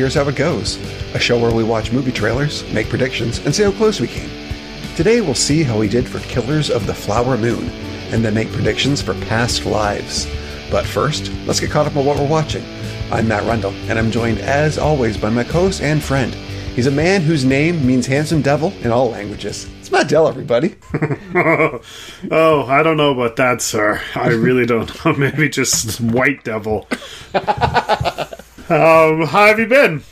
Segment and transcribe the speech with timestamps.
[0.00, 0.78] Here's How It Goes,
[1.14, 4.30] a show where we watch movie trailers, make predictions, and see how close we came.
[4.96, 7.68] Today we'll see how we did for Killers of the Flower Moon,
[8.10, 10.26] and then make predictions for past lives.
[10.70, 12.64] But first, let's get caught up on what we're watching.
[13.12, 16.32] I'm Matt Rundle, and I'm joined as always by my co-host and friend.
[16.32, 19.68] He's a man whose name means handsome devil in all languages.
[19.80, 20.76] It's Matt Dell, everybody.
[21.34, 24.00] oh, I don't know about that, sir.
[24.14, 25.12] I really don't know.
[25.18, 26.88] Maybe just white devil.
[28.70, 30.02] um, how have you been?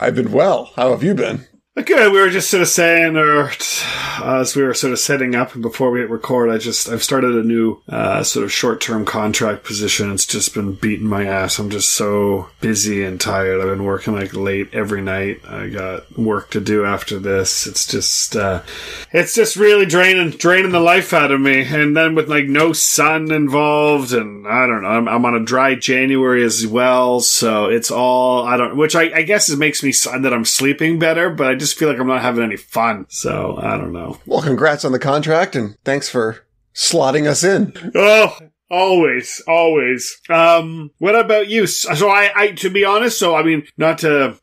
[0.00, 0.72] I've been well.
[0.76, 1.46] How have you been?
[1.84, 2.10] Good.
[2.10, 5.52] We were just sort of saying, or uh, as we were sort of setting up
[5.52, 8.80] and before we hit record, I just I've started a new uh, sort of short
[8.80, 10.10] term contract position.
[10.10, 11.58] It's just been beating my ass.
[11.58, 13.60] I'm just so busy and tired.
[13.60, 15.42] I've been working like late every night.
[15.46, 17.66] I got work to do after this.
[17.66, 18.62] It's just uh,
[19.12, 21.62] it's just really draining draining the life out of me.
[21.62, 25.44] And then with like no sun involved, and I don't know, I'm, I'm on a
[25.44, 29.82] dry January as well, so it's all I don't, which I, I guess it makes
[29.82, 32.56] me that I'm sleeping better, but I just just feel like I'm not having any
[32.56, 33.06] fun.
[33.08, 34.18] So I don't know.
[34.24, 37.72] Well, congrats on the contract and thanks for slotting us in.
[37.94, 38.36] Oh,
[38.68, 40.20] Always, always.
[40.28, 41.68] Um, what about you?
[41.68, 44.40] So I, I, to be honest, so I mean, not to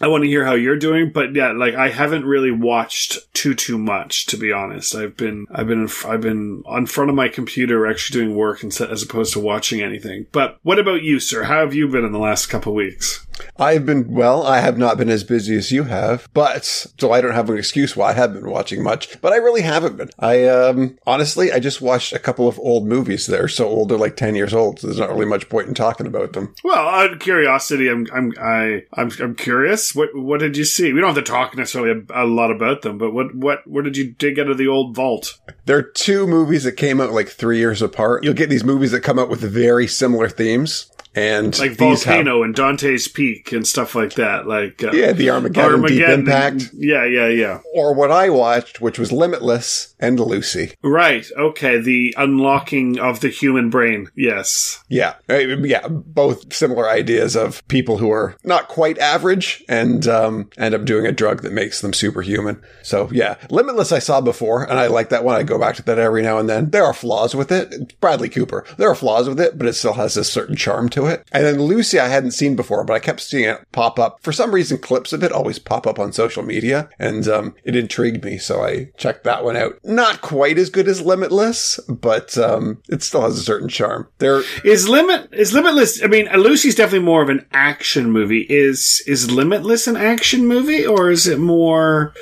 [0.00, 3.54] I want to hear how you're doing, but yeah, like I haven't really watched too
[3.54, 4.94] too much to be honest.
[4.94, 8.92] I've been I've been I've been on front of my computer actually doing work instead,
[8.92, 10.26] as opposed to watching anything.
[10.30, 11.42] But what about you, sir?
[11.42, 13.26] How have you been in the last couple weeks?
[13.58, 14.44] I've been well.
[14.44, 17.58] I have not been as busy as you have, but so I don't have an
[17.58, 19.20] excuse why I have been watching much.
[19.20, 20.10] But I really haven't been.
[20.18, 23.26] I um honestly, I just watched a couple of old movies.
[23.26, 24.80] They're so old, they're like ten years old.
[24.80, 26.54] So there's not really much point in talking about them.
[26.64, 29.94] Well, out of curiosity, I'm I'm I I'm, I'm curious.
[29.94, 30.92] What what did you see?
[30.92, 33.82] We don't have to talk necessarily a, a, lot about them, but what what where
[33.82, 35.38] did you dig out of the old vault?
[35.64, 38.24] There are two movies that came out like three years apart.
[38.24, 42.44] You'll get these movies that come out with very similar themes and like volcano have,
[42.44, 44.46] and Dante's Peak and stuff like that.
[44.46, 46.70] Like uh, yeah, the Armageddon, Armageddon, Deep Impact.
[46.74, 47.60] Yeah, yeah, yeah.
[47.74, 50.72] Or what I watched, which was Limitless and Lucy.
[50.82, 51.26] Right.
[51.36, 51.78] Okay.
[51.78, 54.08] The unlocking of the human brain.
[54.14, 54.82] Yes.
[54.88, 55.14] Yeah.
[55.28, 55.88] Yeah.
[55.88, 61.06] Both similar ideas of people who are not quite average and um, end up doing
[61.06, 62.62] a drug that makes them superhuman.
[62.82, 65.36] So yeah, Limitless I saw before, and I like that one.
[65.36, 66.70] I go back to that every now and then.
[66.70, 67.98] There are flaws with it.
[68.00, 68.64] Bradley Cooper.
[68.76, 71.26] There are flaws with it, but it still has a certain charm to it.
[71.32, 74.18] And then Lucy I hadn't seen before, but I kept seeing it pop up.
[74.22, 77.76] For some reason, clips of it always pop up on social media, and um, it
[77.76, 82.36] intrigued me, so I checked that one out not quite as good as Limitless, but
[82.36, 84.08] um, it still has a certain charm.
[84.18, 86.02] There is limit is Limitless.
[86.02, 88.46] I mean, Lucy's definitely more of an action movie.
[88.48, 92.12] Is is Limitless an action movie, or is it more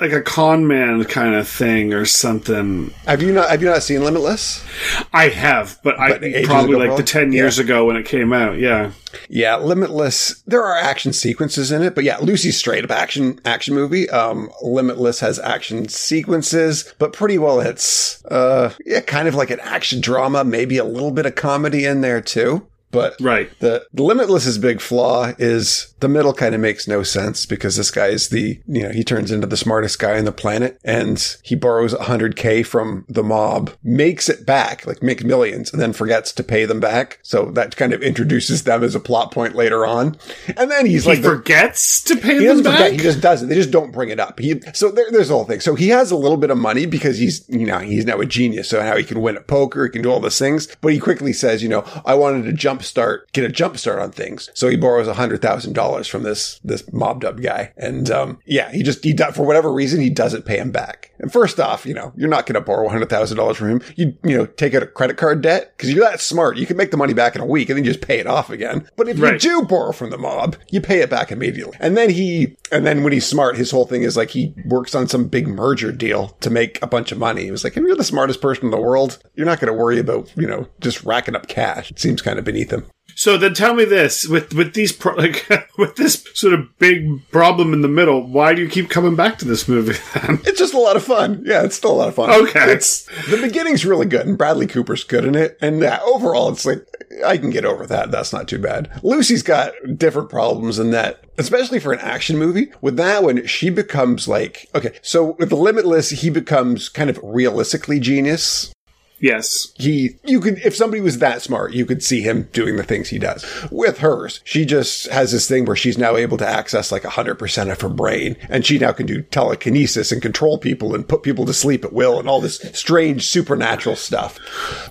[0.00, 2.94] like a con man kind of thing, or something?
[3.06, 4.64] Have you not Have you not seen Limitless?
[5.12, 7.64] I have, but, but I probably like the ten years yeah.
[7.64, 8.58] ago when it came out.
[8.58, 8.92] Yeah.
[9.28, 10.42] Yeah, Limitless.
[10.46, 14.08] There are action sequences in it, but yeah, Lucy's straight up action action movie.
[14.10, 19.60] Um, Limitless has action sequences, but pretty well it's uh yeah, kind of like an
[19.60, 22.66] action drama, maybe a little bit of comedy in there too.
[22.90, 23.50] But right.
[23.60, 27.90] the, the Limitless's big flaw is the middle kind of makes no sense because this
[27.90, 31.36] guy is the, you know, he turns into the smartest guy on the planet and
[31.42, 36.32] he borrows 100K from the mob, makes it back, like makes millions, and then forgets
[36.32, 37.20] to pay them back.
[37.22, 40.16] So that kind of introduces them as a plot point later on.
[40.56, 42.78] And then he's he like, forgets the, to pay them back.
[42.78, 43.48] Forget, he just doesn't.
[43.48, 44.40] They just don't bring it up.
[44.40, 45.60] He, so there, there's the whole thing.
[45.60, 48.26] So he has a little bit of money because he's, you know, he's now a
[48.26, 48.68] genius.
[48.68, 50.66] So now he can win at poker, he can do all these things.
[50.80, 53.98] But he quickly says, you know, I wanted to jump jumpstart, get a jump start
[53.98, 54.50] on things.
[54.54, 57.72] So he borrows a hundred thousand dollars from this, this mob dub guy.
[57.76, 61.12] And, um, yeah, he just, he, for whatever reason, he doesn't pay him back.
[61.18, 63.68] And first off, you know, you're not going to borrow a hundred thousand dollars from
[63.68, 63.82] him.
[63.96, 66.56] You, you know, take out a credit card debt because you're that smart.
[66.56, 68.50] You can make the money back in a week and then just pay it off
[68.50, 68.88] again.
[68.96, 69.32] But if right.
[69.34, 71.76] you do borrow from the mob, you pay it back immediately.
[71.80, 74.94] And then he, and then when he's smart, his whole thing is like he works
[74.94, 77.44] on some big merger deal to make a bunch of money.
[77.44, 79.78] He was like, if you're the smartest person in the world, you're not going to
[79.78, 81.90] worry about, you know, just racking up cash.
[81.90, 82.86] It seems kind of beneath him.
[83.20, 85.46] So then tell me this with with these pro- like
[85.76, 89.38] with this sort of big problem in the middle, why do you keep coming back
[89.38, 90.40] to this movie then?
[90.44, 91.42] It's just a lot of fun.
[91.44, 92.30] Yeah, it's still a lot of fun.
[92.30, 92.72] Okay.
[92.72, 96.64] It's the beginning's really good and Bradley Cooper's good in it and yeah, overall it's
[96.64, 96.86] like
[97.24, 98.10] I can get over that.
[98.10, 98.90] That's not too bad.
[99.02, 102.70] Lucy's got different problems in that especially for an action movie.
[102.80, 107.18] With that one, she becomes like, okay, so with the Limitless, he becomes kind of
[107.22, 108.72] realistically genius.
[109.20, 109.72] Yes.
[109.76, 113.08] he you could if somebody was that smart you could see him doing the things
[113.08, 113.44] he does.
[113.70, 117.70] With hers she just has this thing where she's now able to access like 100%
[117.72, 121.44] of her brain and she now can do telekinesis and control people and put people
[121.46, 124.38] to sleep at will and all this strange supernatural stuff.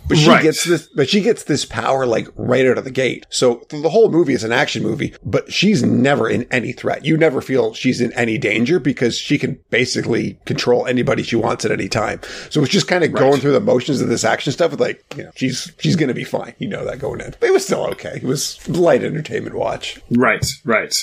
[0.07, 0.43] But she Right.
[0.43, 3.25] gets this but she gets this power like right out of the gate.
[3.29, 7.05] So the whole movie is an action movie but she's never in any threat.
[7.05, 11.65] You never feel she's in any danger because she can basically control anybody she wants
[11.65, 12.21] at any time.
[12.49, 15.03] So it's just kind of going through the motions of this action stuff with like
[15.15, 17.65] you know she's she's gonna be fine you know that going in but it was
[17.65, 20.93] still okay it was light entertainment watch Right, right.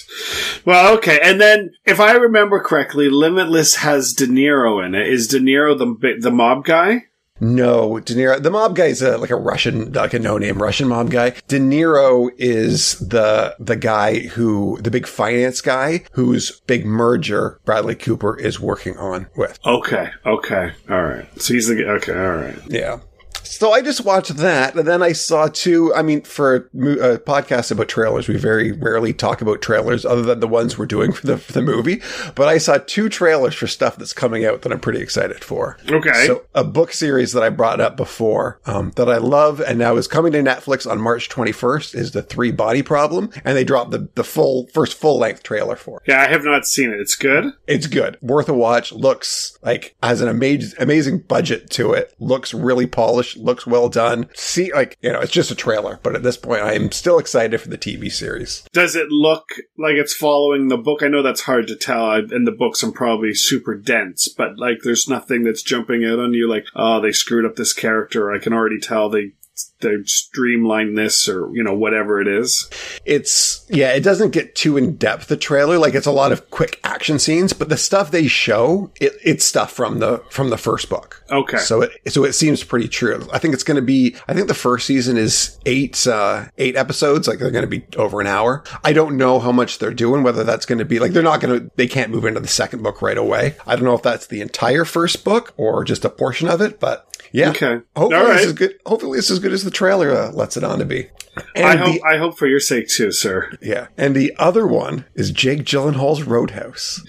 [0.64, 1.20] Well, okay.
[1.22, 5.08] And then, if I remember correctly, Limitless has De Niro in it.
[5.08, 7.04] Is De Niro the the mob guy?
[7.40, 10.60] No de niro the mob guy is a, like a russian uh, like a no-name
[10.60, 16.60] russian mob guy de niro is the the guy who the big finance guy whose
[16.66, 21.26] big merger bradley cooper is working on with Okay, okay, all right.
[21.40, 22.58] So he's the okay, all right.
[22.68, 23.00] Yeah.
[23.46, 25.94] So I just watched that, and then I saw two.
[25.94, 30.22] I mean, for a, a podcast about trailers, we very rarely talk about trailers other
[30.22, 32.02] than the ones we're doing for the, for the movie.
[32.34, 35.78] But I saw two trailers for stuff that's coming out that I'm pretty excited for.
[35.88, 36.26] Okay.
[36.26, 39.96] So a book series that I brought up before um, that I love and now
[39.96, 43.90] is coming to Netflix on March 21st is the Three Body Problem, and they dropped
[43.90, 46.10] the the full first full length trailer for it.
[46.10, 47.00] Yeah, I have not seen it.
[47.00, 47.52] It's good.
[47.66, 48.18] It's good.
[48.20, 48.92] Worth a watch.
[48.92, 52.14] Looks like has an amazing amazing budget to it.
[52.18, 53.35] Looks really polished.
[53.36, 54.28] Looks well done.
[54.34, 57.18] See, like you know, it's just a trailer, but at this point, I am still
[57.18, 58.66] excited for the TV series.
[58.72, 61.02] Does it look like it's following the book?
[61.02, 62.04] I know that's hard to tell.
[62.04, 66.18] I, in the books, I'm probably super dense, but like, there's nothing that's jumping out
[66.18, 66.48] on you.
[66.48, 68.32] Like, oh, they screwed up this character.
[68.32, 69.32] I can already tell they
[69.80, 72.68] they streamline this, or you know, whatever it is.
[73.04, 75.28] It's yeah, it doesn't get too in depth.
[75.28, 78.90] The trailer, like it's a lot of quick action scenes, but the stuff they show,
[79.00, 81.24] it, it's stuff from the from the first book.
[81.30, 81.58] Okay.
[81.58, 83.26] So it so it seems pretty true.
[83.32, 84.16] I think it's going to be.
[84.28, 87.28] I think the first season is eight uh, eight episodes.
[87.28, 88.64] Like they're going to be over an hour.
[88.84, 90.22] I don't know how much they're doing.
[90.22, 91.70] Whether that's going to be like they're not going to.
[91.76, 93.56] They can't move into the second book right away.
[93.66, 96.80] I don't know if that's the entire first book or just a portion of it.
[96.80, 97.50] But yeah.
[97.50, 97.80] Okay.
[97.96, 98.74] Hopefully All this is good.
[98.86, 101.08] Hopefully this is good as the trailer uh, lets it on to be.
[101.54, 103.52] And I the- hope I hope for your sake too, sir.
[103.60, 103.88] yeah.
[103.98, 107.02] And the other one is Jake Gyllenhaal's Roadhouse.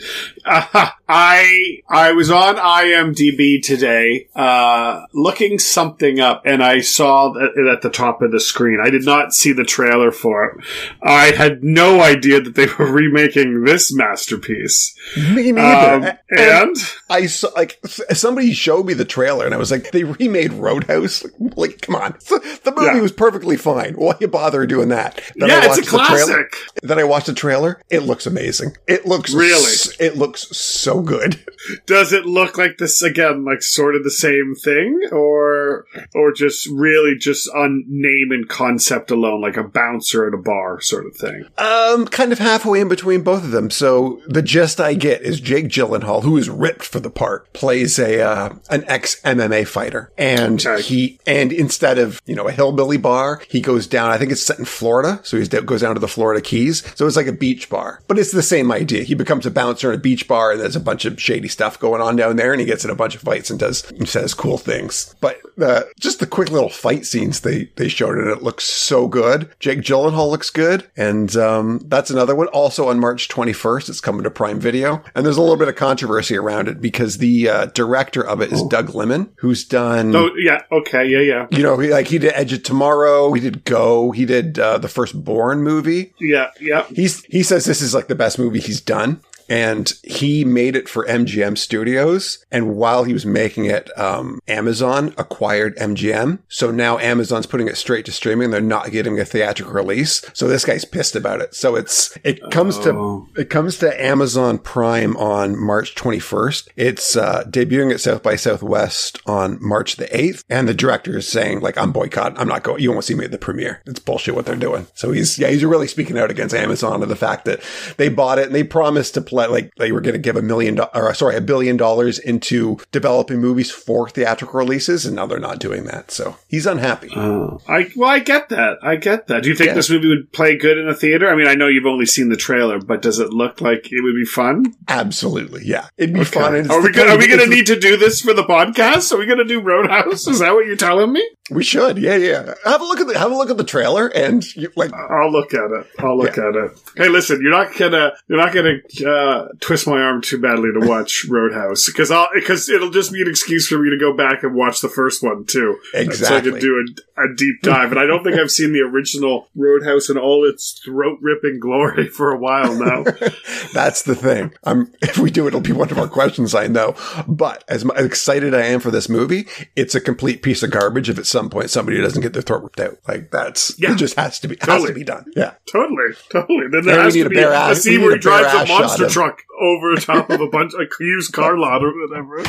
[0.45, 7.67] Uh, I I was on IMDb today, uh, looking something up, and I saw it
[7.71, 8.79] at the top of the screen.
[8.83, 10.65] I did not see the trailer for it.
[11.01, 14.93] I had no idea that they were remaking this masterpiece.
[15.15, 16.07] Me neither.
[16.09, 16.75] Um, And and
[17.09, 17.79] I saw like
[18.11, 21.24] somebody showed me the trailer and I was like, they remade Roadhouse.
[21.24, 23.01] Like, like, come on, the movie Yeah.
[23.01, 23.94] was perfectly fine.
[23.95, 25.21] Why you bother doing that?
[25.36, 26.56] Then yeah, I it's a watched the trailer- classic.
[26.83, 27.81] Then I watched the trailer.
[27.89, 28.75] It looks amazing.
[28.88, 29.63] It looks Really?
[29.71, 31.39] s- it looks so good.
[31.86, 36.68] Does it look like this again, like sort of the same thing, or or just
[36.71, 41.15] really just on name and concept alone, like a bouncer at a bar sort of
[41.15, 41.45] thing?
[41.57, 43.69] Um, kind of halfway in between both of them.
[43.69, 48.00] So the gist I get is Jake Gyllenhaal, who is ripped for the part, plays
[48.00, 50.81] a uh, an ex MMA fighter, and Okay.
[50.81, 54.11] he and instead of you know a hillbilly bar, he goes down.
[54.11, 56.83] I think it's set in Florida, so he goes down to the Florida Keys.
[56.95, 59.03] So it's like a beach bar, but it's the same idea.
[59.03, 61.79] He becomes a bouncer in a beach bar, and there's a bunch of shady stuff
[61.79, 64.33] going on down there, and he gets in a bunch of fights and does says
[64.33, 65.15] cool things.
[65.21, 69.07] But uh, just the quick little fight scenes they they showed it, it looks so
[69.07, 69.49] good.
[69.59, 72.47] Jake Gyllenhaal looks good, and um, that's another one.
[72.47, 75.75] Also on March 21st, it's coming to Prime Video, and there's a little bit of
[75.75, 79.86] controversy around it because the uh, director of it is Doug Liman, who's done.
[80.15, 83.41] Oh yeah, okay, yeah, yeah, You know, he, like he did Edge of Tomorrow, he
[83.41, 86.13] did Go, he did uh, the first Bourne movie.
[86.19, 86.85] yeah, yeah.
[86.94, 89.21] He's he says this is like the best movie he's done.
[89.49, 92.45] And he made it for MGM Studios.
[92.51, 96.39] And while he was making it, um, Amazon acquired MGM.
[96.49, 98.51] So now Amazon's putting it straight to streaming.
[98.51, 100.23] They're not getting a theatrical release.
[100.33, 101.54] So this guy's pissed about it.
[101.56, 103.27] So it's, it comes Oh.
[103.35, 106.69] to, it comes to Amazon Prime on March 21st.
[106.75, 110.44] It's, uh, debuting at South by Southwest on March the 8th.
[110.49, 112.37] And the director is saying, like, I'm boycotting.
[112.37, 113.81] I'm not going, you won't see me at the premiere.
[113.85, 114.87] It's bullshit what they're doing.
[114.94, 117.61] So he's, yeah, he's really speaking out against Amazon and the fact that
[117.97, 120.41] they bought it and they promised to play, like, they were going to give a
[120.41, 125.06] million, do- or sorry, a billion dollars into developing movies for theatrical releases.
[125.06, 126.11] And now they're not doing that.
[126.11, 127.11] So he's unhappy.
[127.15, 127.59] Oh.
[127.67, 128.77] I well, I get that.
[128.81, 129.44] I get that.
[129.44, 129.73] Do you think Yeah.
[129.75, 131.29] this movie would play good in a theater?
[131.29, 134.03] I mean, I know you've only seen the trailer, but does it look like it
[134.03, 134.73] would be fun?
[134.87, 135.61] Absolutely.
[135.65, 135.87] Yeah.
[135.97, 136.56] It'd be fun.
[136.69, 139.11] Are we gonna, are we going to need to do this for the podcast?
[139.13, 140.27] Are we going to do Roadhouse?
[140.27, 141.23] Is that what you're telling me?
[141.49, 142.54] We should, yeah, yeah.
[142.66, 145.31] Have a look at the have a look at the trailer, and you, like, I'll
[145.31, 145.87] look at it.
[145.99, 146.71] I'll look at it.
[146.95, 150.87] Hey, listen, you're not gonna you're not gonna uh, twist my arm too badly to
[150.87, 154.44] watch Roadhouse because I'll because it'll just be an excuse for me to go back
[154.44, 155.77] and watch the first one too.
[155.94, 156.25] Exactly.
[156.27, 156.85] So I can do
[157.18, 157.92] a, a deep dive.
[157.92, 162.07] And I don't think I've seen the original Roadhouse in all its throat ripping glory
[162.16, 163.04] for a while now.
[163.73, 164.54] That's the thing.
[164.63, 166.95] I'm, if we do it, it'll be one of our questions, I know.
[167.27, 171.09] But as mu- excited I am for this movie, it's a complete piece of garbage
[171.09, 172.97] if at some point somebody doesn't get their throat ripped out.
[173.07, 173.91] Like that's, Yeah.
[173.94, 175.25] it just has to be, has to be done.
[175.35, 175.53] Yeah.
[175.71, 176.67] totally, totally.
[176.71, 178.15] Then Yeah, there we has need to a be bare a ass- scene we where
[178.15, 181.91] he drives a monster truck over top of a bunch a used car lot or
[182.07, 182.44] whatever.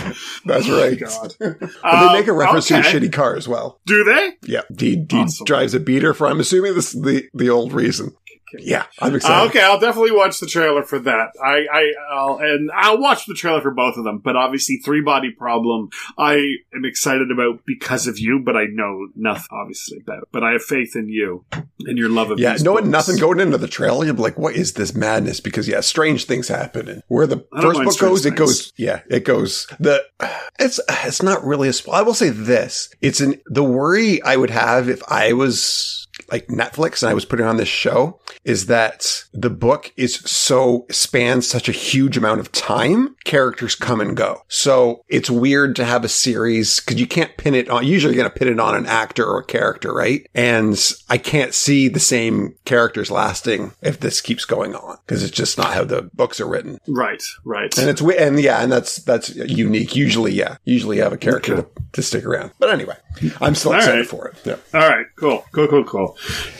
[0.44, 0.98] That's right.
[0.98, 1.34] God.
[1.82, 3.80] Um, they make a reference to a shitty car as well.
[3.86, 4.32] Do they?
[4.42, 4.62] Yeah.
[4.78, 5.44] He, he Awesome.
[5.44, 8.14] drives a beater for, I'm assuming this is the, the old reason.
[8.58, 8.86] Yeah.
[9.00, 9.34] I'm excited.
[9.42, 11.32] Uh, okay, I'll definitely watch the trailer for that.
[11.42, 14.18] I, I, I'll, and I'll watch the trailer for both of them.
[14.18, 16.34] But obviously, Three Body Problem, I
[16.74, 20.28] am excited about because of you, but I know nothing, obviously, about.
[20.32, 21.44] But I have faith in you
[21.80, 22.92] and your love of Yeah, knowing books.
[23.08, 26.24] nothing going into the trailer, you'll be like, "What is this madness?" Because yeah, strange
[26.24, 28.72] things happen, and where the first book goes, it goes.
[28.76, 29.66] Yeah, it goes.
[29.78, 30.04] The
[30.58, 31.72] it's it's not really a.
[31.72, 36.07] sp- I will say this: it's an the worry I would have if I was
[36.30, 40.86] like Netflix and I was putting on this show is that the book is so
[40.90, 43.16] spans such a huge amount of time.
[43.24, 47.54] Characters come and go, so it's weird to have a series because you can't pin
[47.54, 47.86] it on.
[47.86, 50.26] Usually, you're going to pin it on an actor or a character, right?
[50.34, 55.36] And I can't see the same characters lasting if this keeps going on because it's
[55.36, 56.78] just not how the books are written.
[56.88, 57.76] Right, right.
[57.78, 59.94] And it's and yeah, and that's that's unique.
[59.94, 61.62] Usually, yeah, usually you have a character Okay.
[61.62, 62.52] to, to stick around.
[62.58, 62.96] But anyway,
[63.40, 64.06] I'm still All excited right.
[64.08, 64.36] for it.
[64.44, 64.56] Yeah.
[64.74, 66.07] All right, cool, cool, cool, cool.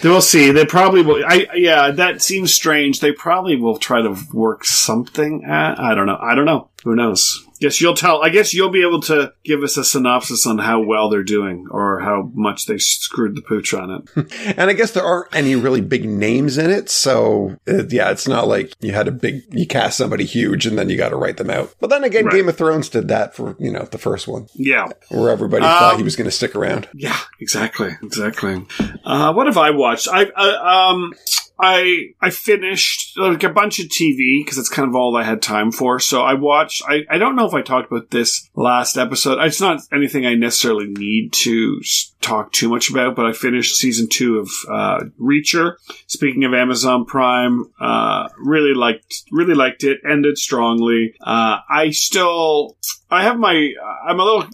[0.03, 0.51] We'll see.
[0.51, 1.25] They probably will.
[1.27, 3.01] I yeah, that seems strange.
[3.01, 5.79] They probably will try to work something at.
[5.81, 6.19] I don't know.
[6.21, 6.69] I don't know.
[6.85, 7.45] Who knows?
[7.61, 8.23] Guess you'll tell.
[8.23, 11.67] I guess you'll be able to give us a synopsis on how well they're doing
[11.71, 14.55] or how much they screwed the pooch on it.
[14.59, 18.27] And I guess there aren't any really big names in it, so uh, yeah, it's
[18.29, 21.17] not like you had a big you cast somebody huge and then you got to
[21.17, 21.75] write them out.
[21.81, 22.35] But then again, Right.
[22.35, 25.79] Game of Thrones did that for you know the first one, Yeah, where everybody Um,
[25.79, 26.89] thought he was going to stick around.
[26.95, 28.67] yeah, exactly, exactly.
[29.05, 30.09] Uh, what have I watched?
[30.11, 31.13] I uh, um.
[31.59, 35.43] I I finished like a bunch of TV because that's kind of all I had
[35.43, 35.99] time for.
[35.99, 36.83] So I watched.
[36.87, 39.39] I, I don't know if I talked about this last episode.
[39.41, 41.81] It's not anything I necessarily need to
[42.21, 43.17] talk too much about.
[43.17, 45.77] But I finished season two of uh, Reacher.
[46.07, 50.01] Speaking of Amazon Prime, uh, really liked really liked it.
[50.09, 51.15] Ended strongly.
[51.21, 52.77] Uh, I still
[53.11, 53.73] I have my.
[54.07, 54.45] I'm a little.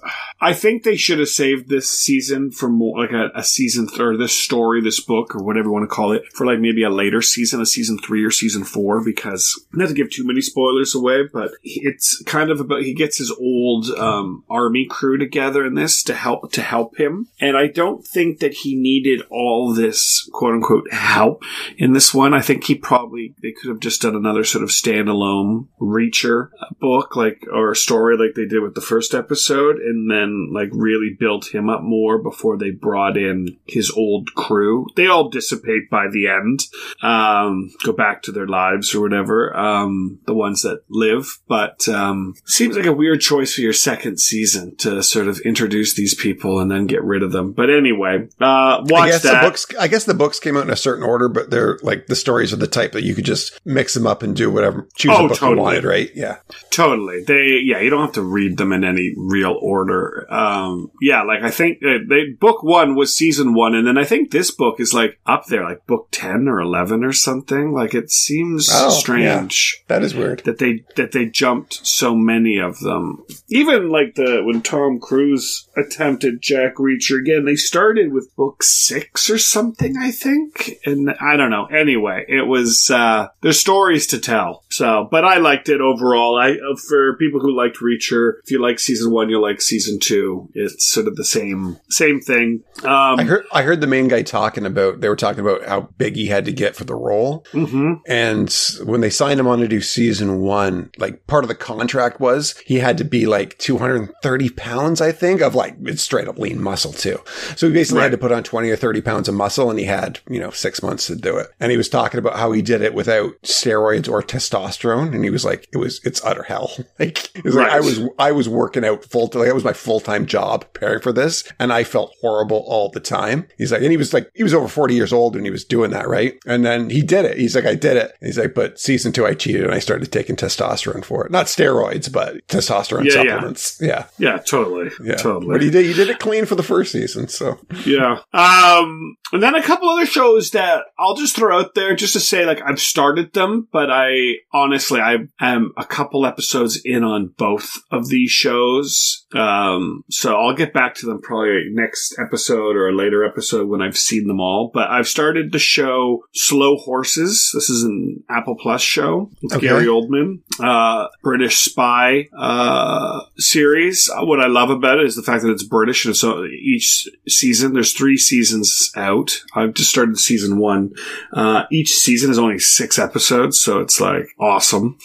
[0.41, 4.01] I think they should have saved this season for more like a, a season th-
[4.01, 6.85] or this story, this book, or whatever you want to call it, for like maybe
[6.85, 10.41] a later season, a season three or season four, because not to give too many
[10.41, 15.65] spoilers away, but it's kind of about he gets his old um, army crew together
[15.65, 19.73] in this to help to help him, and I don't think that he needed all
[19.73, 21.43] this quote unquote help
[21.77, 22.35] in this one.
[22.35, 27.17] I think he probably they could have just done another sort of standalone Reacher book,
[27.17, 31.55] like or story like they did with the first episode, and then like really built
[31.55, 34.87] him up more before they brought in his old crew.
[34.97, 36.61] They all dissipate by the end,
[37.03, 39.55] um, go back to their lives or whatever.
[39.57, 44.21] Um, the ones that live, but um, seems like a weird choice for your second
[44.21, 47.53] season to sort of introduce these people and then get rid of them.
[47.53, 49.41] But anyway, uh, watch I guess that.
[49.43, 49.67] the books.
[49.79, 52.53] I guess the books came out in a certain order, but they're like the stories
[52.53, 54.89] are the type that you could just mix them up and do whatever.
[54.97, 55.57] Choose Oh, a book totally.
[55.57, 56.11] you wanted, right?
[56.15, 56.39] Yeah.
[56.71, 57.23] Totally.
[57.25, 60.27] They yeah, you don't have to read them in any real order.
[60.33, 64.05] Um yeah, like I think uh, they book 1 was season 1 and then I
[64.05, 67.73] think this book is like up there like book 10 or 11 or something.
[67.73, 70.41] Like it seems Oh, strange That is weird.
[70.45, 73.25] that they that they jumped so many of them.
[73.49, 79.29] Even like the when Tom Cruise attempted Jack Reacher again, they started with book six
[79.31, 81.67] or something, I think, and I don't know.
[81.67, 84.65] Anyway, it was uh, there's stories to tell.
[84.71, 86.39] So, but I liked it overall.
[86.41, 89.99] I uh, for people who liked Reacher, if you like season one, you'll like season
[90.01, 90.49] two.
[90.55, 92.63] It's sort of the same same thing.
[92.83, 93.47] Um, I heard.
[93.53, 95.01] I heard the main guy talking about.
[95.01, 98.01] They were talking about how big he had to get for the role, mhm.
[98.07, 98.55] and
[98.89, 102.55] when they signed him on to do season one, like part of the contract was
[102.67, 106.63] he had to be like 230 pounds, I think, of like it's straight up lean
[106.63, 107.19] muscle too.
[107.57, 108.05] So he basically Right.
[108.05, 110.51] had to put on 20 or 30 pounds of muscle, and he had you know
[110.51, 111.49] six months to do it.
[111.61, 115.31] And he was talking about how he did it without steroids or testosterone, and he
[115.31, 116.71] was like, it was it's utter hell.
[116.99, 119.73] Like, it was like I was I was working out full like that was my
[119.73, 123.47] full full time job preparing for this, and I felt horrible all the time.
[123.59, 125.65] He's like, and he was like, he was over 40 years old when he was
[125.65, 126.35] doing that, right?
[126.47, 127.39] And then he did it.
[127.39, 128.15] He's like, I did it.
[128.21, 131.33] And he's like, but season two, I cheated and I started taking testosterone for it.
[131.33, 133.31] Not steroids, but testosterone Yeah, yeah.
[133.31, 133.79] supplements.
[133.81, 134.07] Yeah.
[134.19, 134.91] Yeah, totally.
[135.03, 135.15] Yeah.
[135.17, 135.53] Totally.
[135.55, 137.29] But he did, he did it clean for the first season.
[137.29, 138.19] So Yeah.
[138.35, 142.21] Um, and then a couple other shows that I'll just throw out there just to
[142.21, 147.33] say, like, I've started them, but I honestly, I am a couple episodes in on
[147.39, 149.27] both of these shows.
[149.35, 153.83] Um, so I'll get back to them probably next episode or a later episode when
[153.83, 154.71] I've seen them all.
[154.73, 157.51] But I've started the show Slow Horses.
[157.55, 159.67] This is an Apple Plus show with Okay.
[159.69, 164.11] Gary Oldman, uh, British spy, uh, series.
[164.15, 167.73] What I love about it is the fact that it's British and so each season,
[167.73, 169.43] there's three seasons out.
[169.55, 170.93] I've just started season one.
[171.33, 174.99] Uh, each season is only six episodes, so it's like awesome.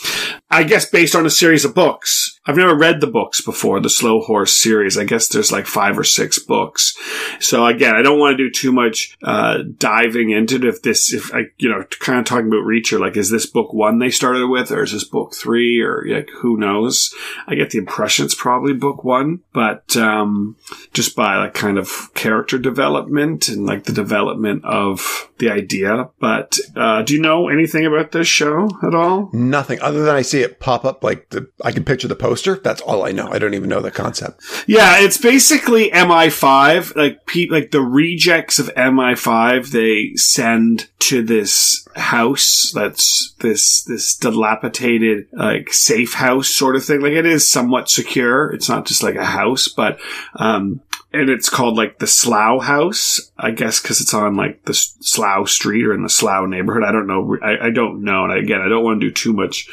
[0.52, 2.40] I guess based on a series of books.
[2.46, 4.98] I've never read the books before, the Slow Horse series.
[4.98, 6.98] I guess there's like five or six books.
[7.40, 10.66] So again, I don't want to do too much uh, diving into it.
[10.66, 13.74] If this, if I, you know, kind of talking about Reacher, like, is this book
[13.74, 17.14] one they started with, or is this book three, or like, who knows?
[17.46, 20.56] I get the impression it's probably book one, but um,
[20.94, 26.10] just by like kind of character development and like the development of the idea.
[26.20, 29.30] But uh, do you know anything about this show at all?
[29.34, 32.56] nothing other than I see it pop up like the, I can picture the poster.
[32.56, 33.30] That's all I know.
[33.30, 34.42] I don't even know the concept.
[34.68, 36.96] Yeah, it's basically MI5.
[36.96, 44.16] Like pe- like the rejects of MI5, they send to this house that's this this
[44.16, 47.02] dilapidated like safe house sort of thing.
[47.02, 48.52] Like it is somewhat secure.
[48.52, 50.00] It's not just like a house, but
[50.36, 50.82] um
[51.12, 55.50] and it's called like the Slough House, I guess, because it's on like the Slough
[55.50, 56.84] Street or in the Slough neighborhood.
[56.84, 57.38] I don't know.
[57.42, 58.26] I, I don't know.
[58.26, 59.68] And again, I don't want to do too much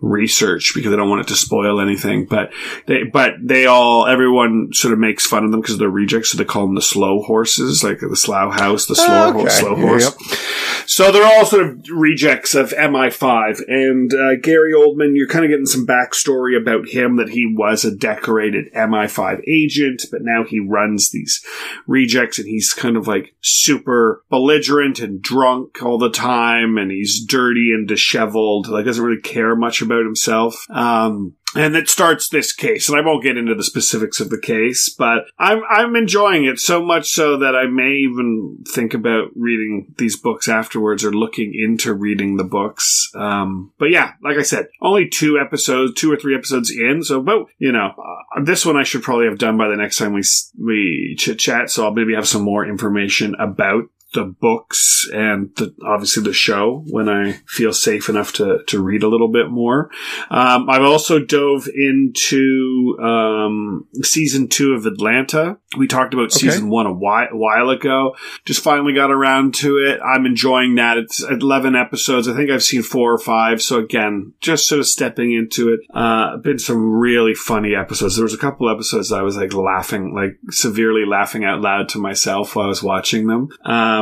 [0.00, 2.26] research because I don't want it to spoil anything.
[2.26, 2.52] But
[2.86, 6.30] they, but they all, everyone sort of makes fun of them because they're rejects.
[6.32, 9.48] So they call them the slow horses, like the Slough House, the slow, Okay.
[9.48, 10.04] slow horse.
[10.04, 10.38] yep.
[10.86, 13.62] So they're all sort of rejects of MI5.
[13.68, 17.84] And uh, Gary Oldman, you're kind of getting some backstory about him that he was
[17.84, 21.44] a decorated MI5 agent, but now he runs these
[21.86, 27.24] rejects and he's kind of like super belligerent and drunk all the time and he's
[27.24, 30.64] dirty and disheveled, like doesn't really care much about himself.
[30.70, 34.40] Um, and it starts this case, and I won't get into the specifics of the
[34.40, 39.30] case, but I'm I'm enjoying it so much so that I may even think about
[39.34, 43.10] reading these books afterwards or looking into reading the books.
[43.14, 47.20] Um, but yeah, like I said, only two episodes, two or three episodes in, so
[47.20, 50.12] about you know uh, this one I should probably have done by the next time
[50.12, 50.22] we
[50.58, 51.70] we chit chat.
[51.70, 56.84] So I'll maybe have some more information about the books and the, obviously the show
[56.88, 59.90] when I feel safe enough to, to read a little bit more.
[60.30, 65.58] Um, I've also dove into um, season two of Atlanta.
[65.78, 66.48] We talked about Okay.
[66.48, 68.16] season one a while, a while ago.
[68.44, 70.00] Just finally got around to it.
[70.04, 70.96] I'm enjoying that.
[70.98, 72.26] It's 11 episodes.
[72.28, 73.62] I think I've seen four or five.
[73.62, 75.80] So again, just sort of stepping into it.
[75.94, 78.16] Uh, been some really funny episodes.
[78.16, 81.98] There was a couple episodes I was like laughing, like severely laughing out loud to
[81.98, 83.48] myself while I was watching them.
[83.64, 83.99] Um,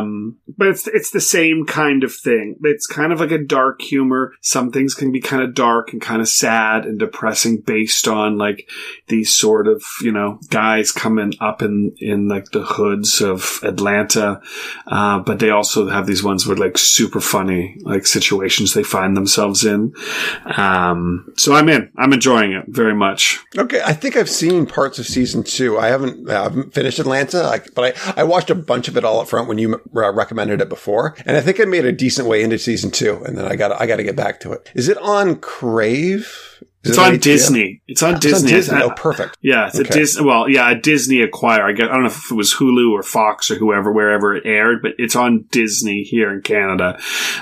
[0.57, 2.57] but it's it's the same kind of thing.
[2.63, 4.33] It's kind of like a dark humor.
[4.43, 8.39] Some things can be kind of dark and kind of sad and depressing based on
[8.39, 8.69] like
[9.09, 14.41] these sort of you know guys coming up in in like the hoods of Atlanta.
[14.87, 19.17] Uh, but they also have these ones with like super funny like situations they find
[19.17, 19.93] themselves in.
[20.57, 21.91] Um, so I'm in.
[21.97, 23.39] I'm enjoying it very much.
[23.57, 25.79] Okay, I think I've seen parts of season two.
[25.79, 29.05] I haven't, I haven't finished Atlanta, like, but I, I watched a bunch of it
[29.05, 32.29] all up front when you recommended it before, and I think I made a decent
[32.29, 34.71] way into season two, and then I got I got to get back to it.
[34.75, 36.63] Is it on Crave?
[36.85, 37.83] It's on Disney.
[37.89, 38.51] It's on It's on Disney.
[38.51, 38.83] Disney.
[38.83, 39.37] Oh, perfect.
[39.43, 39.95] Yeah, it's a Okay.
[39.99, 40.25] Disney.
[40.25, 41.63] Well, yeah, a Disney acquire.
[41.67, 44.45] I, guess, I don't know if it was Hulu or Fox or whoever, wherever it
[44.47, 46.99] aired, but it's on Disney here in Canada.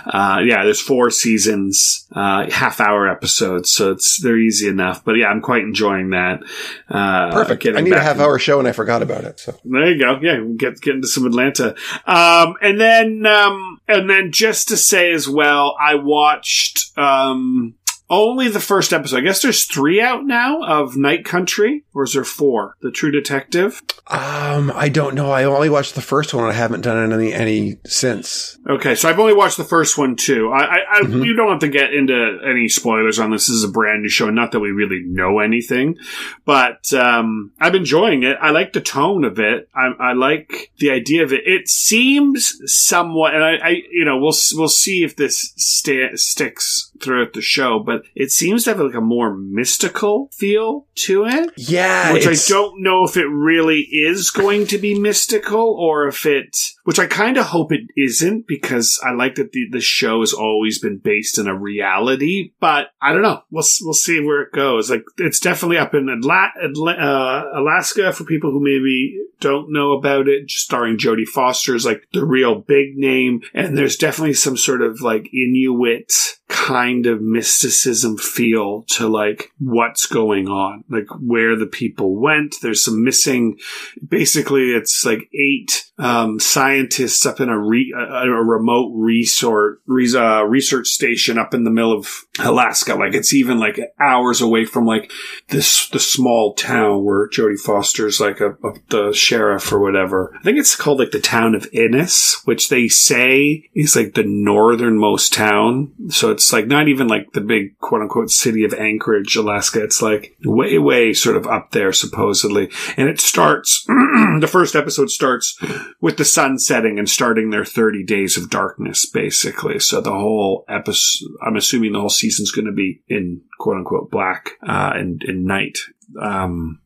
[0.06, 5.04] Uh, yeah, there's four seasons, uh, half hour episodes, so it's they're easy enough.
[5.04, 6.40] But yeah, I'm quite enjoying that.
[6.88, 7.66] Uh, Perfect.
[7.66, 9.38] I need a half hour show, and I forgot about it.
[9.38, 10.18] So there you go.
[10.22, 11.74] Yeah, get get into some Atlanta.
[12.06, 17.74] Um, and then um, and then just to say as well, I watched um,
[18.08, 19.16] only the first episode.
[19.18, 22.76] I guess there's three out now of Night Country, or is there four?
[22.82, 23.82] The True Detective.
[24.08, 25.30] Um, I don't know.
[25.32, 26.44] I only watched the first one.
[26.44, 28.58] I haven't done any any since.
[28.68, 30.50] Okay, so I've only watched the first one too.
[30.52, 31.24] I, I, I Mhm.
[31.24, 33.46] you don't have to get into any spoilers on this.
[33.48, 35.96] This is a brand new show, not that we really know anything,
[36.44, 38.36] but um, I'm enjoying it.
[38.40, 39.68] I like the tone of it.
[39.74, 41.42] I, I like the idea of it.
[41.46, 46.92] It seems somewhat, and I, I you know, we'll we'll see if this sta- sticks
[47.02, 47.78] throughout the show.
[47.80, 51.50] But but it seems to have like a more mystical feel to it.
[51.56, 56.26] Yeah, which I don't know if it really is going to be mystical or if
[56.26, 56.56] it,
[56.86, 60.32] which I kind of hope it isn't because I like that the, the show has
[60.32, 63.42] always been based in a reality, but I don't know.
[63.50, 64.88] We'll, we'll see where it goes.
[64.88, 70.48] Like it's definitely up in uh, Alaska for people who maybe don't know about it,
[70.48, 73.40] starring Jodie Foster is like the real big name.
[73.52, 76.12] And there's definitely some sort of like Inuit
[76.48, 82.54] kind of mysticism feel to like what's going on, like where the people went.
[82.62, 83.58] There's some missing,
[84.06, 86.38] basically it's like eight, um,
[86.76, 91.64] scientists up in a, re- a, a remote resort, res- uh, research station up in
[91.64, 92.08] the middle of
[92.38, 92.94] Alaska.
[92.94, 95.10] Like it's even like hours away from like
[95.48, 100.32] this, the small town where Jodie Foster's like a, a the sheriff or whatever.
[100.38, 104.24] I think it's called like the town of Ennis, which they say is like the
[104.26, 105.92] northernmost town.
[106.08, 109.82] So it's like not even like the big quote unquote city of Anchorage, Alaska.
[109.82, 112.70] It's like way, way sort of up there supposedly.
[112.96, 115.58] And it starts, the first episode starts
[116.00, 119.78] with the sun setting and starting their 30 days of darkness, basically.
[119.78, 124.10] So the whole episode, I'm assuming the whole season's going to be in quote unquote
[124.10, 125.78] black, uh, and, night.
[126.20, 126.80] Um,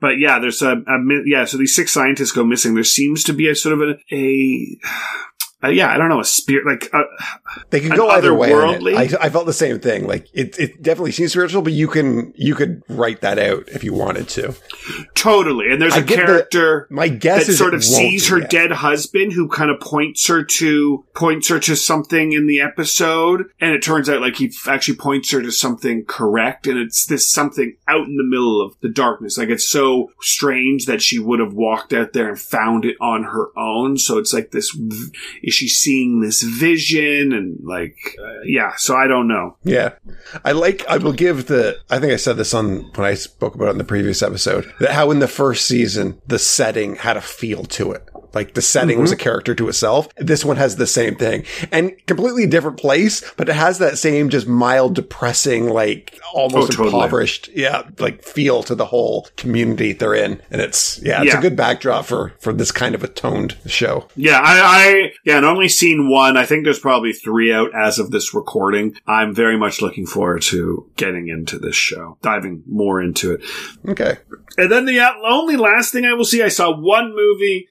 [0.00, 1.44] but yeah, there's a, a yeah.
[1.44, 2.74] So these six scientists go missing.
[2.74, 4.78] There seems to be a sort of a, a
[5.64, 7.02] uh, yeah, I don't know, a spirit like uh,
[7.70, 8.50] They can go either way.
[8.96, 10.06] I, I felt the same thing.
[10.06, 13.82] Like it, it definitely seems spiritual, but you can you could write that out if
[13.82, 14.54] you wanted to.
[15.14, 15.70] totally.
[15.70, 18.40] And there's I a get the- character My guess that is sort of sees her
[18.40, 18.50] that.
[18.50, 23.46] dead husband who kind of points her to points her to something in the episode
[23.60, 27.06] and it turns out like he f- actually points her to something correct and it's
[27.06, 31.18] this something out in the middle of the darkness like it's so strange that she
[31.18, 34.70] would have walked out there and found it on her own so it's like this
[34.70, 35.10] v-
[35.48, 39.90] is she seeing this vision and like uh, yeah so i don't know Yeah.
[40.44, 43.54] I like, I will give the, I think I said this on when I spoke
[43.54, 47.16] about it in the previous episode, that how in the first season, the setting had
[47.16, 48.07] a feel to it.
[48.34, 50.08] Like the setting was a character to itself.
[50.16, 54.28] This one has the same thing and completely different place, but it has that same
[54.28, 56.88] just mild, depressing, like almost Oh, totally.
[56.88, 60.40] impoverished, yeah, like feel to the whole community they're in.
[60.50, 61.38] And it's, yeah, it's Yeah.
[61.38, 64.08] a good backdrop for, for this kind of a toned show.
[64.16, 66.36] Yeah, I, I yeah, and only seen one.
[66.36, 68.96] I think there's probably three out as of this recording.
[69.06, 73.40] I'm very much looking forward to getting into this show, diving more into it.
[73.88, 74.18] Okay.
[74.56, 77.68] And then the uh, only last thing I will see, I saw one movie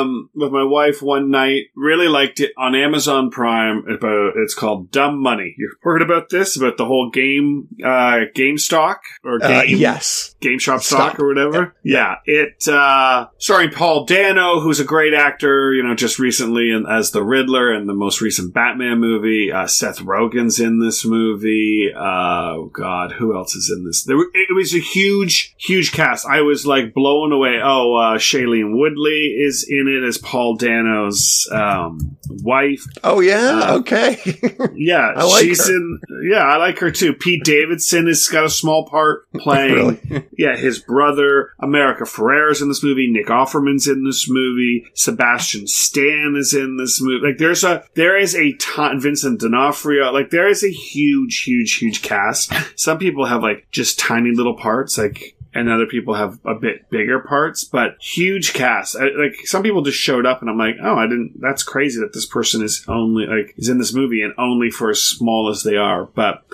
[0.00, 1.64] um, with my wife one night.
[1.74, 3.84] Really liked it on Amazon Prime.
[3.88, 5.54] About it's called Dumb Money.
[5.58, 6.56] You've heard about this?
[6.56, 9.58] About the whole game, uh, game stock or game?
[9.58, 10.34] Uh, yes.
[10.40, 11.20] GameStop stock Stock.
[11.20, 11.74] or whatever.
[11.84, 12.16] Yeah.
[12.24, 17.10] It, uh, starring Paul Dano, who's a great actor, you know, just recently in, as
[17.10, 19.52] the Riddler in the most recent Batman movie.
[19.52, 21.92] Uh, Seth Rogen's in this movie.
[21.94, 24.04] Uh, oh God, who else is in this?
[24.04, 26.26] There, it was a huge, huge cast.
[26.26, 27.60] I was like blown away.
[27.62, 32.84] Oh, uh, Shailene Woodley is in it as Paul Dano's, um, wife.
[33.04, 33.60] Oh yeah.
[33.64, 34.18] Uh, okay.
[34.82, 35.74] Yeah, I like she's her.
[35.74, 36.00] in.
[36.30, 37.12] Yeah, I like her too.
[37.12, 39.74] Pete Davidson has got a small part playing.
[39.74, 40.26] really.
[40.38, 43.10] Yeah, his brother, America Ferrera's in this movie.
[43.10, 44.86] Nick Offerman's in this movie.
[44.94, 47.26] Sebastian Stan is in this movie.
[47.26, 50.12] Like, there's a, there is a ton, Vincent D'Onofrio.
[50.12, 52.52] Like, there is a huge, huge, huge cast.
[52.76, 56.88] Some people have like just tiny little parts, like, and other people have a bit
[56.90, 58.96] bigger parts, but huge cast.
[58.96, 62.00] I, like, some people just showed up and I'm like, oh, I didn't, that's crazy
[62.00, 65.50] that this person is only, like, is in this movie and only for as small
[65.50, 66.04] as they are.
[66.06, 66.44] But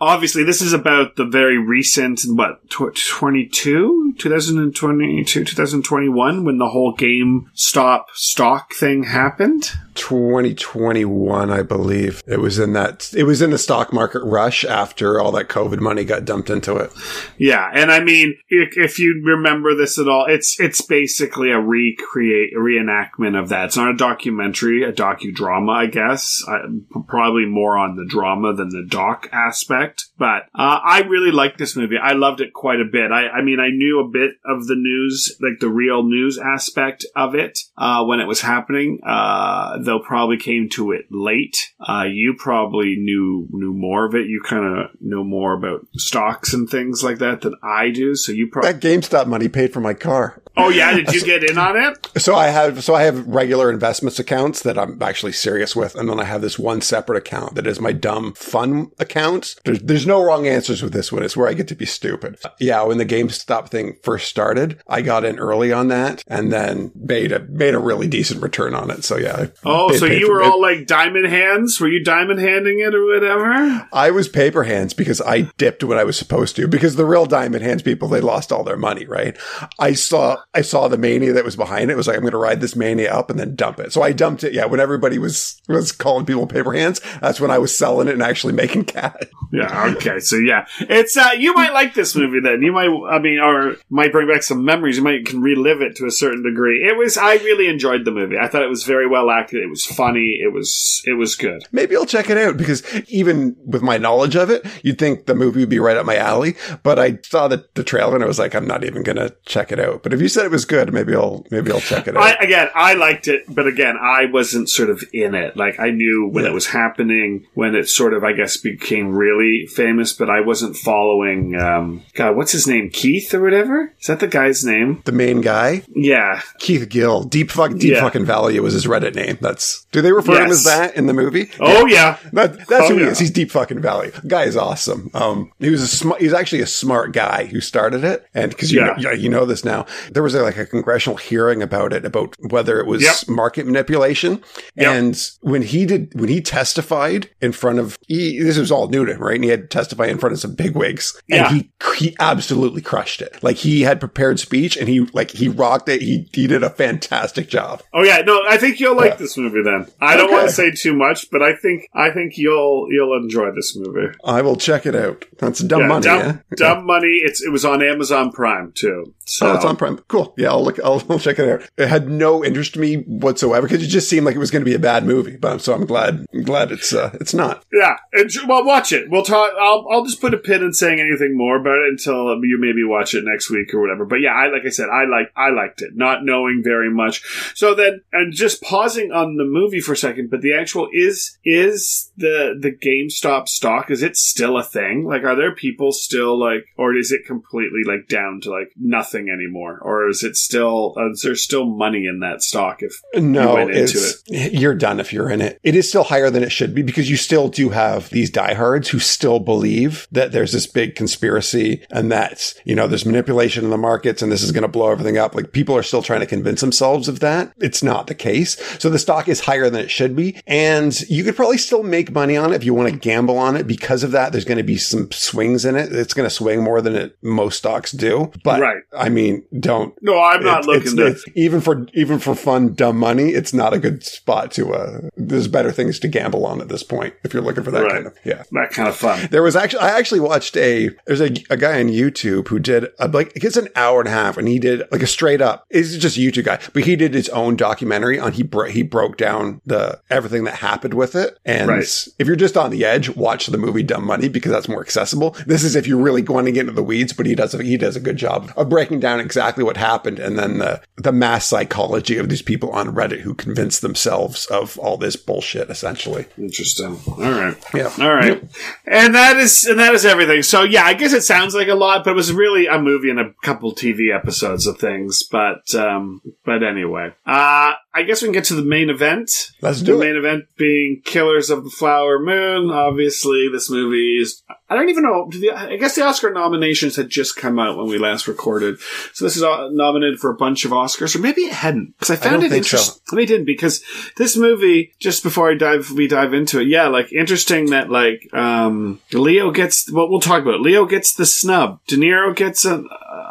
[0.00, 6.94] obviously, this is about the very recent, what, tw- 22, 2022, 2021, when the whole
[6.94, 9.72] GameStop stock thing happened.
[9.94, 12.22] 2021, I believe.
[12.26, 15.80] It was in that, it was in the stock market rush after all that COVID
[15.80, 16.92] money got dumped into it.
[17.38, 21.60] Yeah, and I mean, if, if you remember this at all, it's it's basically a
[21.60, 23.66] recreate, a reenactment of that.
[23.66, 26.42] It's not a documentary, a docudrama, I guess.
[26.48, 26.60] I,
[27.08, 30.06] probably more on the drama than the doc aspect.
[30.18, 31.96] But uh, I really liked this movie.
[32.02, 33.10] I loved it quite a bit.
[33.10, 37.04] I, I mean, I knew a bit of the news, like the real news aspect
[37.16, 39.00] of it, uh, when it was happening.
[39.04, 41.72] Uh, though probably came to it late.
[41.80, 44.26] Uh, you probably knew knew more of it.
[44.26, 48.14] You kind of know more about stocks and things like that than I do.
[48.14, 48.72] So you probably.
[48.72, 50.42] That GameStop money paid for my car.
[50.56, 51.98] Oh yeah, did you get in on it?
[52.22, 55.96] So I have, so I have regular investments accounts that I'm actually serious with.
[55.96, 59.56] And then I have this one separate account that is my dumb fun account.
[59.64, 61.22] There's, there's no wrong answers with this one.
[61.24, 62.38] It's where I get to be stupid.
[62.60, 62.82] Yeah.
[62.82, 67.32] When the GameStop thing first started, I got in early on that and then made
[67.32, 69.04] a, made a really decent return on it.
[69.04, 69.46] So yeah.
[69.64, 71.80] I- Oh, so you were all like diamond hands?
[71.80, 73.88] Were you diamond handing it or whatever?
[73.92, 76.68] I was paper hands because I dipped when I was supposed to.
[76.68, 79.36] Because the real diamond hands people, they lost all their money, right?
[79.78, 81.94] I saw, I saw the mania that was behind it.
[81.94, 83.92] It was like, I'm going to ride this mania up and then dump it.
[83.92, 84.52] So I dumped it.
[84.52, 84.66] Yeah.
[84.66, 88.22] When everybody was, was calling people paper hands, that's when I was selling it and
[88.22, 89.14] actually making cash.
[89.52, 89.92] Yeah.
[89.96, 90.18] Okay.
[90.20, 92.62] So yeah, it's uh, you might like this movie then.
[92.62, 94.96] You might, I mean, or might bring back some memories.
[94.96, 96.86] You might can relive it to a certain degree.
[96.88, 97.18] It was.
[97.18, 98.38] I really enjoyed the movie.
[98.38, 99.61] I thought it was very well acted.
[99.62, 100.38] It was funny.
[100.42, 101.02] It was.
[101.06, 101.64] It was good.
[101.72, 105.34] Maybe I'll check it out because even with my knowledge of it, you'd think the
[105.34, 106.56] movie would be right up my alley.
[106.82, 109.34] But I saw the, the trailer and I was like, I'm not even going to
[109.46, 110.02] check it out.
[110.02, 112.22] But if you said it was good, maybe I'll, maybe I'll check it out.
[112.22, 115.56] I, again, I liked it, but again, I wasn't sort of in it.
[115.56, 116.50] Like I knew when Yeah.
[116.50, 120.76] it was happening, when it sort of, I guess, became really famous, but I wasn't
[120.76, 121.56] following.
[121.60, 122.90] Um, God, what's his name?
[122.90, 123.92] Keith or whatever?
[124.00, 125.02] Is that the guy's name?
[125.04, 128.00] the main guy, Yeah, Keith Gill, Deep Fuck, Deep Yeah.
[128.00, 129.38] Fucking Value was his Reddit name.
[129.40, 129.51] That's,
[129.92, 131.50] do they refer to him as that in the movie?
[131.60, 132.18] Oh yeah.
[132.32, 133.10] That, that's Oh, who he yeah.
[133.10, 133.18] is.
[133.18, 134.12] He's Deep Fucking Value.
[134.26, 135.10] Guy is awesome.
[135.14, 138.26] Um, he was a he's actually a smart guy who started it.
[138.34, 138.86] And cause you, Yeah.
[138.86, 139.86] know, yeah, you know this now.
[140.10, 143.28] There was a, like a congressional hearing about it, about whether it was Yep.
[143.28, 144.42] market manipulation.
[144.76, 144.88] Yep.
[144.88, 149.04] And when he did, when he testified in front of, he, this was all new
[149.04, 149.34] to him, right?
[149.34, 151.20] And he had to testify in front of some bigwigs.
[151.26, 151.48] Yeah.
[151.48, 153.42] And he, he absolutely crushed it.
[153.42, 156.00] Like he had prepared speech and he, like, he rocked it.
[156.02, 157.82] He, he did a fantastic job.
[157.92, 159.16] Oh yeah, no, I think you'll like Yeah.
[159.16, 159.86] this movie then.
[160.00, 160.34] I don't Okay.
[160.34, 164.14] want to say too much, but I think I think you'll you'll enjoy this movie.
[164.24, 165.24] I will check it out.
[165.38, 166.04] That's dumb money.
[166.04, 166.36] dumb, yeah?
[166.56, 167.20] dumb money.
[167.22, 169.14] It's it was on Amazon Prime too.
[169.24, 169.98] So Oh, it's on Prime.
[170.08, 170.34] Cool.
[170.36, 170.78] Yeah, I'll look.
[170.80, 171.68] I'll, I'll check it out.
[171.78, 174.62] It had no interest to me whatsoever because it just seemed like it was going
[174.64, 175.36] to be a bad movie.
[175.36, 176.24] But so I'm glad.
[176.32, 177.64] I'm glad it's uh, it's not.
[177.72, 179.10] yeah, and, well, watch it.
[179.10, 179.52] We'll talk.
[179.60, 182.84] I'll I'll just put a pin in saying anything more about it until you maybe
[182.84, 184.04] watch it next week or whatever.
[184.04, 187.22] But yeah, I like I said, I like I liked it, not knowing very much.
[187.54, 191.38] So then, and just pausing on the movie for a second, but the actual is
[191.44, 195.04] is the the GameStop stock is it still a thing?
[195.04, 199.28] Like, are there people still like, or is it completely like down to like nothing
[199.28, 202.78] anymore, or is it still uh, is there still money in that stock?
[202.80, 205.60] If No, into it's you're done if you're in it.
[205.62, 208.88] It is still higher than it should be because you still do have these diehards
[208.88, 213.70] who still believe that there's this big conspiracy and that you know there's manipulation in
[213.70, 215.34] the markets and this is going to blow everything up.
[215.34, 217.52] Like people are still trying to convince themselves of that.
[217.58, 218.56] It's not the case.
[218.78, 222.12] So the stock is higher than it should be, and you could probably still make
[222.12, 223.66] money on it if you want to gamble on it.
[223.66, 225.92] Because of that, there's going to be some swings in it.
[225.92, 228.30] It's going to swing more than it, most stocks do.
[228.44, 228.82] But Right.
[228.96, 231.06] I mean, don't no, I'm not it's- looking it's- to.
[231.06, 235.00] it's- even for even for fun dumb money it's not a good spot to uh
[235.16, 237.92] there's better things to gamble on at this point if you're looking for that Right.
[237.92, 239.28] kind of yeah that kind of fun.
[239.30, 242.86] there was actually I actually watched a there's a, a guy on YouTube who did
[242.98, 245.64] a, like it's an hour and a half and he did like a straight up
[245.70, 248.82] he's just a YouTube guy but he did his own documentary on he bro- he
[248.82, 251.84] broke down the everything that happened with it and Right.
[252.18, 255.36] if you're just on the edge watch the movie Dumb Money because that's more accessible
[255.46, 257.62] this is if you're really going to get into the weeds but he does a,
[257.62, 261.12] he does a good job of breaking down exactly what happened and then the the
[261.12, 266.26] mass psychology of these people on Reddit who convince themselves of all this bullshit essentially
[266.38, 266.98] Interesting.
[267.06, 267.56] All right.
[267.74, 268.42] yeah All right.
[268.86, 270.42] And that is and that is everything.
[270.42, 273.10] So yeah, I guess it sounds like a lot, but it was really a movie
[273.10, 275.22] and a couple TV episodes of things.
[275.22, 277.14] But um but anyway.
[277.26, 279.50] Uh I guess we can get to the main event.
[279.60, 282.70] let's The do it main event being Killers of the Flower Moon.
[282.70, 284.42] Obviously, this movie is.
[284.72, 285.28] I don't even know.
[285.30, 288.78] the- I guess the Oscar nominations had just come out when we last recorded.
[289.12, 291.94] So this is uh, nominated for a bunch of Oscars, or maybe it hadn't.
[291.98, 292.56] Because I found don't it so.
[292.56, 293.18] interesting.
[293.18, 293.84] It didn't, because
[294.16, 298.32] this movie, just before I dive, we dive into it, yeah, like interesting that like
[298.32, 299.92] um Leo gets.
[299.92, 300.60] Well, we'll talk about it.
[300.62, 301.78] Leo gets the snub.
[301.86, 302.82] De Niro gets a,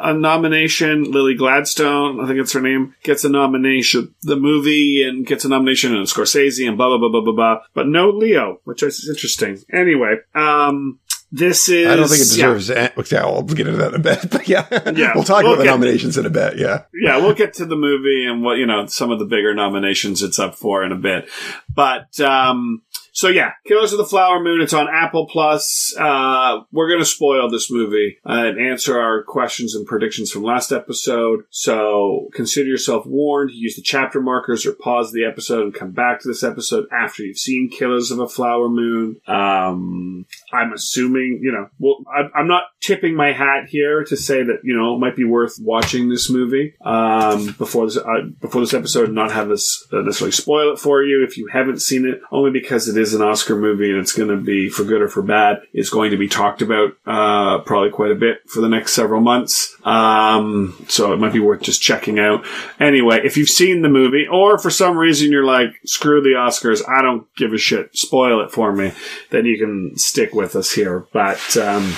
[0.04, 1.12] a nomination.
[1.12, 4.13] Lily Gladstone, I think it's her name, gets a nomination.
[4.21, 7.62] The movie and gets a nomination, and Scorsese and blah blah blah blah blah blah.
[7.73, 9.58] But no Leo, which is interesting.
[9.73, 10.99] Anyway, um,
[11.31, 11.87] this is.
[11.87, 12.69] I don't think it deserves.
[12.69, 14.19] Yeah, yeah I'll get into that in a bit.
[14.31, 16.57] But yeah, Yeah, we'll talk we'll about the nominations in a bit.
[16.57, 19.53] Yeah, yeah, we'll get to the movie and what, you know, some of the bigger
[19.53, 21.29] nominations it's up for in a bit.
[21.73, 22.81] But, um,
[23.12, 24.62] so yeah, Killers of the Flower Moon.
[24.62, 25.93] It's on Apple Plus.
[25.97, 30.71] Uh, we're gonna spoil this movie uh, and answer our questions and predictions from last
[30.71, 31.43] episode.
[31.50, 33.52] So consider yourself warned.
[33.52, 37.24] Use the chapter markers or pause the episode and come back to this episode after
[37.24, 39.17] you've seen Killers of a Flower Moon.
[39.28, 44.43] Um, I'm assuming, you know, well, I, I'm not tipping my hat here to say
[44.43, 48.62] that, you know, it might be worth watching this movie, um, before this, uh, before
[48.62, 51.82] this episode and not have this uh, necessarily spoil it for you if you haven't
[51.82, 55.01] seen it, only because it an Oscar movie and it's going to be for good
[55.01, 58.61] or for bad, It's going to be talked about uh, probably quite a bit for
[58.61, 59.75] the next several months.
[59.83, 62.45] Um, so it might be worth just checking out.
[62.79, 66.81] Anyway, if you've seen the movie or for some reason you're like, screw the Oscars,
[66.87, 68.93] I don't give a shit, spoil it for me,
[69.29, 71.05] then you can stick with us here.
[71.11, 71.93] But um,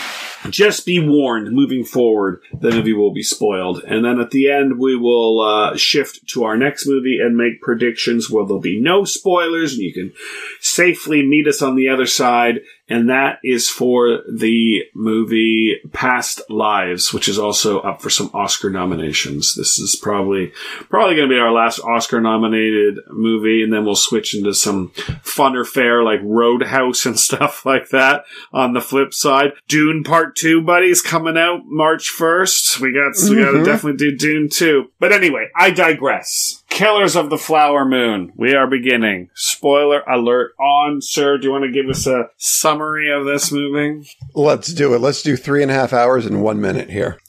[0.49, 3.83] just be warned moving forward the movie will be spoiled.
[3.83, 7.61] And then at the end we will uh, shift to our next movie and make
[7.61, 10.13] predictions where there'll be no spoilers and you can
[10.59, 17.13] safely meet us on the other side and that is for the movie Past Lives,
[17.13, 19.55] which is also up for some Oscar nominations.
[19.55, 20.51] This is probably
[20.89, 24.89] probably going to be our last Oscar nominated movie, and then we'll switch into some
[25.23, 28.25] funner fare like Roadhouse and stuff like that.
[28.51, 32.81] On the flip side, Dune Part Two, buddies, coming out March first.
[32.81, 33.63] We got we got to mm-hmm.
[33.63, 34.91] definitely do Dune Two.
[34.99, 36.62] But anyway, I digress.
[36.73, 38.33] Killers of the Flower Moon.
[38.35, 39.29] We are beginning.
[39.35, 41.03] Spoiler alert on.
[41.03, 44.09] Sir, do you want to give us a summary of this movie?
[44.33, 44.99] Let's do it.
[44.99, 47.19] Let's do three and a half hours in one minute here.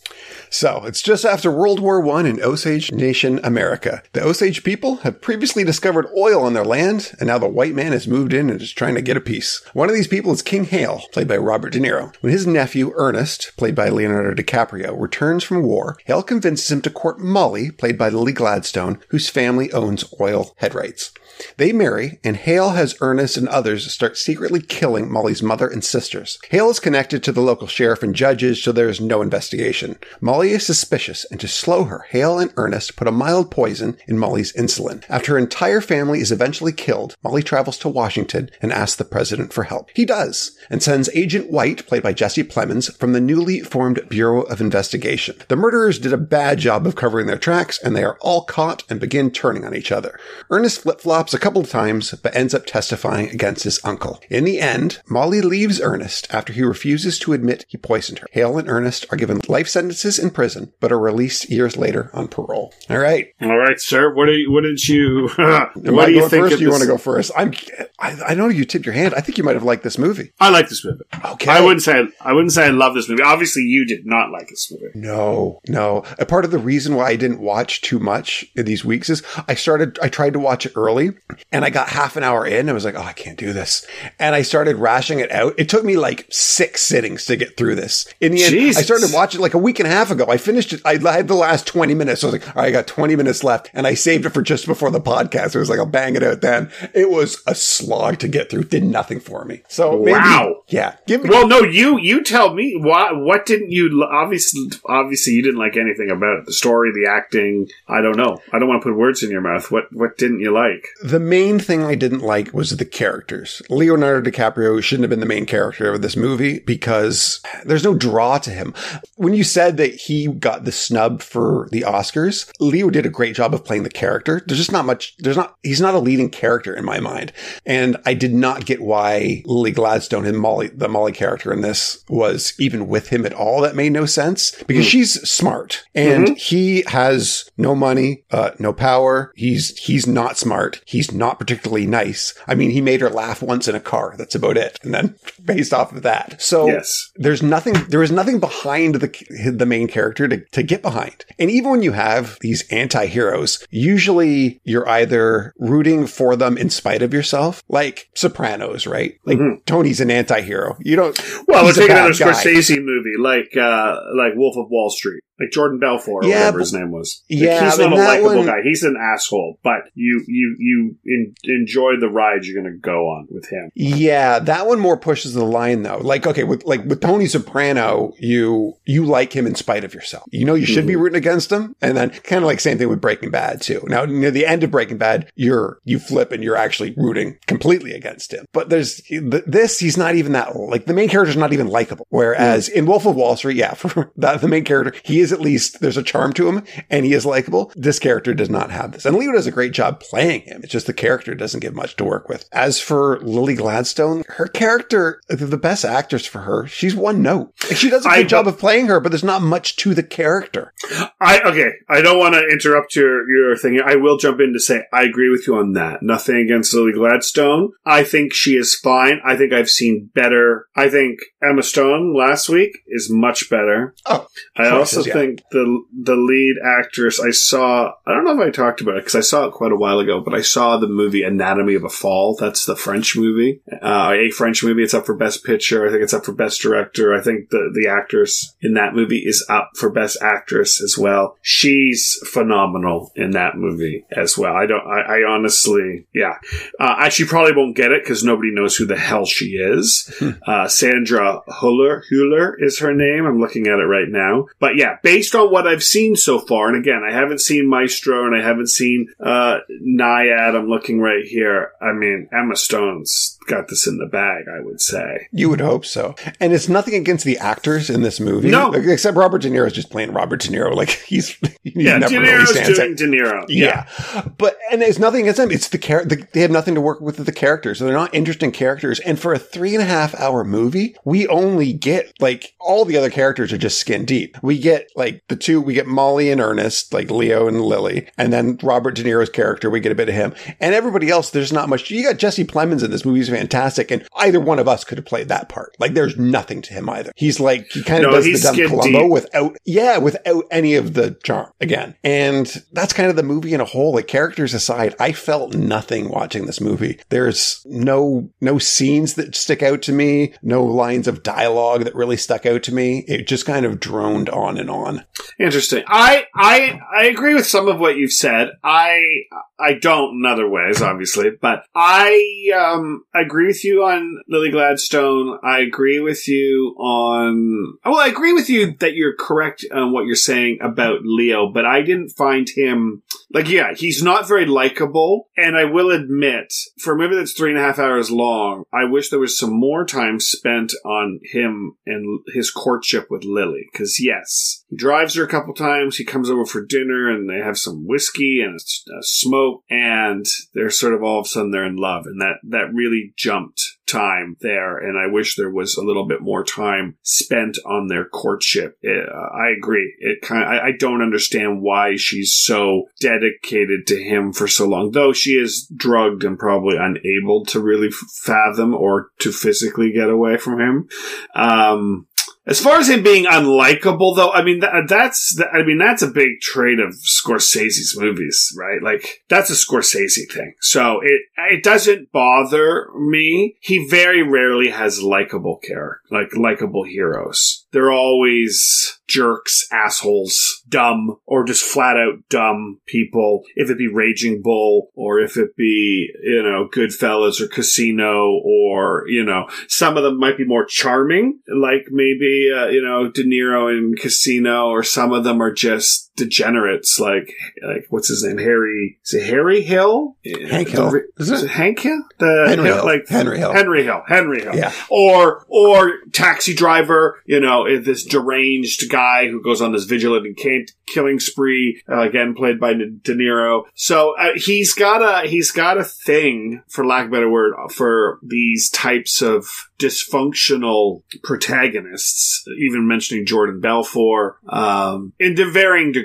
[0.54, 4.04] So it's just after World War One in Osage Nation, America.
[4.12, 7.90] The Osage people have previously discovered oil on their land, and now the white man
[7.90, 9.62] has moved in and is trying to get a piece.
[9.72, 12.14] One of these people is King Hale, played by Robert De Niro.
[12.20, 16.90] When his nephew Ernest, played by Leonardo DiCaprio, returns from war, Hale convinces him to
[16.90, 21.10] court Molly, played by Lily Gladstone, whose family owns oil head rights.
[21.56, 26.38] They marry, and Hale has Ernest and others start secretly killing Molly's mother and sisters.
[26.50, 29.98] Hale is connected to the local sheriff and judges, so there is no investigation.
[30.20, 34.18] Molly is suspicious, and to slow her, Hale and Ernest put a mild poison in
[34.18, 35.04] Molly's insulin.
[35.08, 39.52] After her entire family is eventually killed, Molly travels to Washington and asks the president
[39.52, 39.90] for help.
[39.94, 44.42] He does, and sends Agent White, played by Jesse Plemons, from the newly formed Bureau
[44.42, 45.36] of Investigation.
[45.48, 48.82] The murderers did a bad job of covering their tracks, and they are all caught
[48.90, 50.18] and begin turning on each other.
[50.50, 54.20] Ernest flip flops a couple of times, but ends up testifying against his uncle.
[54.28, 58.26] In the end, Molly leaves Ernest after he refuses to admit he poisoned her.
[58.32, 62.28] Hale and Ernest are given life sentences in prison, but are released years later on
[62.28, 62.74] parole.
[62.90, 63.28] All right.
[63.40, 64.12] All right, sir.
[64.12, 66.60] What you, what did you what do you think first?
[66.60, 67.30] you want to go first?
[67.36, 67.52] I'm.
[67.98, 69.14] I, I know you tipped your hand.
[69.14, 70.32] I think you might have liked this movie.
[70.40, 71.04] I like this movie.
[71.24, 71.50] Okay.
[71.50, 73.22] I wouldn't say I wouldn't say I love this movie.
[73.22, 74.92] Obviously, you did not like this movie.
[74.94, 76.04] No, no.
[76.18, 79.22] A part of the reason why I didn't watch too much in these weeks is
[79.48, 81.12] I started, I tried to watch it early
[81.52, 82.54] and I got half an hour in.
[82.60, 83.86] And I was like, oh, I can't do this.
[84.18, 85.54] And I started rashing it out.
[85.58, 88.06] It took me like six sittings to get through this.
[88.20, 88.82] In the end, Jesus.
[88.82, 90.26] I started watching like a week and a half ago.
[90.28, 90.80] I finished it.
[90.84, 92.20] I had the last 20 minutes.
[92.20, 94.30] So I was like, all right, I got 20 minutes left and I saved it
[94.30, 95.54] for just before the podcast.
[95.54, 96.70] It was like, I'll bang it out then.
[96.94, 98.64] It was a slog to get through.
[98.64, 99.62] Did nothing for me.
[99.68, 100.62] So maybe, Wow.
[100.68, 103.12] yeah, give me, Well, no, you you tell me why.
[103.12, 104.02] What didn't you?
[104.10, 106.46] Obviously, obviously, you didn't like anything about it.
[106.46, 107.68] The story, the acting.
[107.88, 108.38] I don't know.
[108.52, 109.70] I don't want to put words in your mouth.
[109.70, 110.86] What what didn't you like?
[111.04, 113.60] The main thing I didn't like was the characters.
[113.68, 118.38] Leonardo DiCaprio shouldn't have been the main character of this movie because there's no draw
[118.38, 118.72] to him.
[119.16, 123.36] When you said that he got the snub for the Oscars, Leo did a great
[123.36, 124.40] job of playing the character.
[124.46, 127.34] There's just not much, there's not, he's not a leading character in my mind.
[127.66, 132.02] And I did not get why Lily Gladstone and Molly, the Molly character in this
[132.08, 133.60] was even with him at all.
[133.60, 139.34] That made no sense because she's smart and he has no money, uh, no power.
[139.36, 140.80] He's, he's not smart.
[140.94, 142.34] He's not particularly nice.
[142.46, 144.14] I mean, he made her laugh once in a car.
[144.16, 144.78] That's about it.
[144.82, 146.40] And then based off of that.
[146.40, 147.10] So Yes.
[147.16, 151.24] there's nothing, there is nothing behind the, the main character to, to get behind.
[151.38, 157.02] And even when you have these anti-heroes, usually you're either rooting for them in spite
[157.02, 159.14] of yourself, like Sopranos, right?
[159.24, 160.76] Like Tony's an anti-hero.
[160.80, 161.42] You don't, Mm-hmm.
[161.48, 162.12] Well, let's take another.
[162.12, 166.60] Scorsese movie, like uh, like Wolf of Wall Street, like Jordan Belfort or Yeah, whatever
[166.60, 167.22] his name was.
[167.30, 168.62] Like, Yeah, he's not a likable one- guy.
[168.62, 169.58] He's an asshole.
[169.62, 173.70] But you you you in, enjoy the ride you're going to go on with him.
[173.74, 175.98] Yeah, that one more pushes the line though.
[175.98, 180.24] Like, okay, with like with Tony Soprano, you you like him in spite of yourself.
[180.30, 181.02] You know you should be mm-hmm.
[181.02, 183.82] rooting against him, and then kind of like same thing with Breaking Bad too.
[183.86, 187.92] Now near the end of Breaking Bad, you're you flip and you're actually rooting completely
[187.92, 188.46] against him.
[188.52, 192.06] But there's th- this, he's not even that like the main character's not even likable.
[192.10, 192.74] Whereas mm.
[192.74, 195.80] in Wolf of Wall Street, yeah, for that the main character, he is at least
[195.80, 197.72] there's a charm to him and he is likable.
[197.74, 200.60] This character does not have this, and Leo does a great job playing him.
[200.62, 202.48] It's just the character doesn't give much to work with.
[202.52, 206.66] As for Lily Gladstone, her character, the best actors for her.
[206.66, 207.52] She's one note.
[207.74, 210.72] She does a good job of playing her, but there's not much to the character.
[211.20, 211.72] I okay.
[211.88, 213.80] I don't want to interrupt your your thing.
[213.84, 216.02] I will jump in to say I agree with you on that.
[216.02, 217.72] Nothing against Lily Gladstone.
[217.84, 219.20] I think she is fine.
[219.24, 220.68] I think I've seen better.
[220.76, 223.94] I think Emma Stone last week is much better.
[224.06, 227.92] Oh, I also think the the lead actress I saw.
[228.06, 229.98] I don't know if I talked about it because I saw it quite a while
[229.98, 232.36] ago, but I saw the movie Anatomy of a Fall.
[232.38, 234.82] That's the French movie, uh, a French movie.
[234.82, 235.86] It's up for Best Picture.
[235.86, 237.14] I think it's up for Best Director.
[237.14, 241.36] I think the the actress in that movie is up for Best Actress as well.
[241.42, 244.54] She's phenomenal in that movie as well.
[244.54, 244.86] I don't.
[244.86, 246.38] I, I honestly, yeah.
[246.78, 250.10] Uh, I, she probably won't get it because nobody knows who the hell she is.
[250.46, 253.26] uh, Sandra Huller, Huller is her name.
[253.26, 254.46] I'm looking at it right now.
[254.58, 258.26] But yeah, based on what I've seen so far, and again, I haven't seen Maestro
[258.26, 260.56] and I haven't seen uh, Nyad.
[260.56, 261.72] I'm looking right here.
[261.80, 265.28] I mean, Emma Stone's got this in the bag, I would say.
[265.32, 266.14] You would hope so.
[266.40, 268.50] And it's nothing against the actors in this movie.
[268.50, 268.68] No.
[268.68, 270.74] Like, except Robert De Niro is just playing Robert De Niro.
[270.74, 271.30] Like he's,
[271.62, 272.96] he Yeah, never De really Niro's stands doing out.
[272.96, 273.44] De Niro.
[273.48, 274.30] Yeah.
[274.38, 275.50] But, and it's nothing against them.
[275.50, 276.16] It's the character.
[276.32, 277.78] They have nothing to work with the characters.
[277.78, 279.00] They're not interesting characters.
[279.00, 282.96] And for a three and a half hour movie, we only get like all the
[282.96, 284.36] other characters are just skin deep.
[284.42, 288.08] We get like the two, we get Molly and Ernest, like Leo and Lily.
[288.18, 290.34] And then Robert De Niro's character, we get a bit of him.
[290.60, 291.90] And everybody else, there's not much.
[291.90, 293.18] You got Jesse Plemons in this movie.
[293.20, 293.90] He's fantastic.
[293.90, 295.74] And either one of us could have played that part.
[295.78, 297.12] Like there's nothing to him either.
[297.16, 299.10] He's like, he kind of No, does the dumb Columbo deep.
[299.10, 301.96] without, yeah, without any of the charm again.
[302.04, 303.92] And that's kind of the movie in a whole.
[303.94, 306.98] Like characters aside, I felt nothing watching this movie.
[307.08, 312.16] There's no, no scenes that stick out to me, no lines of dialogue that really
[312.16, 313.04] stuck out to me.
[313.08, 315.04] It just kind of droned on and on.
[315.38, 315.84] Interesting.
[315.86, 318.48] I I I agree with some of what you've said.
[318.62, 319.22] I
[319.64, 325.38] I don't in other ways, obviously, but I um agree with you on Lily Gladstone.
[325.42, 330.04] I agree with you on well, I agree with you that you're correct on what
[330.04, 333.02] you're saying about Leo, but I didn't find him
[333.34, 337.50] like yeah, he's not very likable, and I will admit, for a movie that's three
[337.50, 341.76] and a half hours long, I wish there was some more time spent on him
[341.84, 343.66] and his courtship with Lily.
[343.72, 345.96] Because yes, he drives her a couple times.
[345.96, 350.26] He comes over for dinner, and they have some whiskey and a, a smoke, and
[350.54, 353.62] they're sort of all of a sudden they're in love, and that that really jumped
[353.86, 354.78] time there.
[354.78, 358.78] And I wish there was a little bit more time spent on their courtship.
[358.82, 359.94] It, uh, I agree.
[359.98, 364.66] It kind of, I, I don't understand why she's so dedicated to him for so
[364.66, 367.90] long, though she is drugged and probably unable to really
[368.24, 370.88] fathom or to physically get away from him.
[371.34, 372.06] Um,
[372.46, 376.08] as far as him being unlikable, though, I mean that, that's I mean that's a
[376.08, 378.82] big trait of Scorsese's movies, right?
[378.82, 380.54] Like that's a Scorsese thing.
[380.60, 383.56] So it it doesn't bother me.
[383.60, 387.63] He very rarely has likable care, like likable heroes.
[387.74, 393.42] They're always jerks, assholes, dumb, or just flat out dumb people.
[393.56, 399.06] If it be Raging Bull, or if it be you know Goodfellas or Casino, or
[399.08, 403.24] you know some of them might be more charming, like maybe uh, you know De
[403.24, 407.32] Niro in Casino, or some of them are just degenerates, like
[407.66, 408.98] like what's his name, Harry?
[409.04, 410.16] Is it Harry Hill?
[410.48, 410.90] Hank Hill.
[410.90, 411.46] re- Is Is it?
[411.46, 412.02] it Hank Hill?
[412.18, 412.84] The Henry Hill.
[412.84, 413.52] like Henry Hill.
[413.52, 414.02] Henry Hill.
[414.06, 414.54] Henry Hill.
[414.56, 414.72] Yeah.
[414.90, 417.20] Or or taxi driver.
[417.26, 421.82] You know, this deranged guy who goes on this vigilant and can't killing spree.
[421.90, 423.64] Uh, again, played by De Niro.
[423.74, 427.54] So uh, he's got a he's got a thing, for lack of a better word,
[427.72, 432.44] for these types of dysfunctional protagonists.
[432.58, 436.03] Even mentioning Jordan Belfort, um, in varying degrees.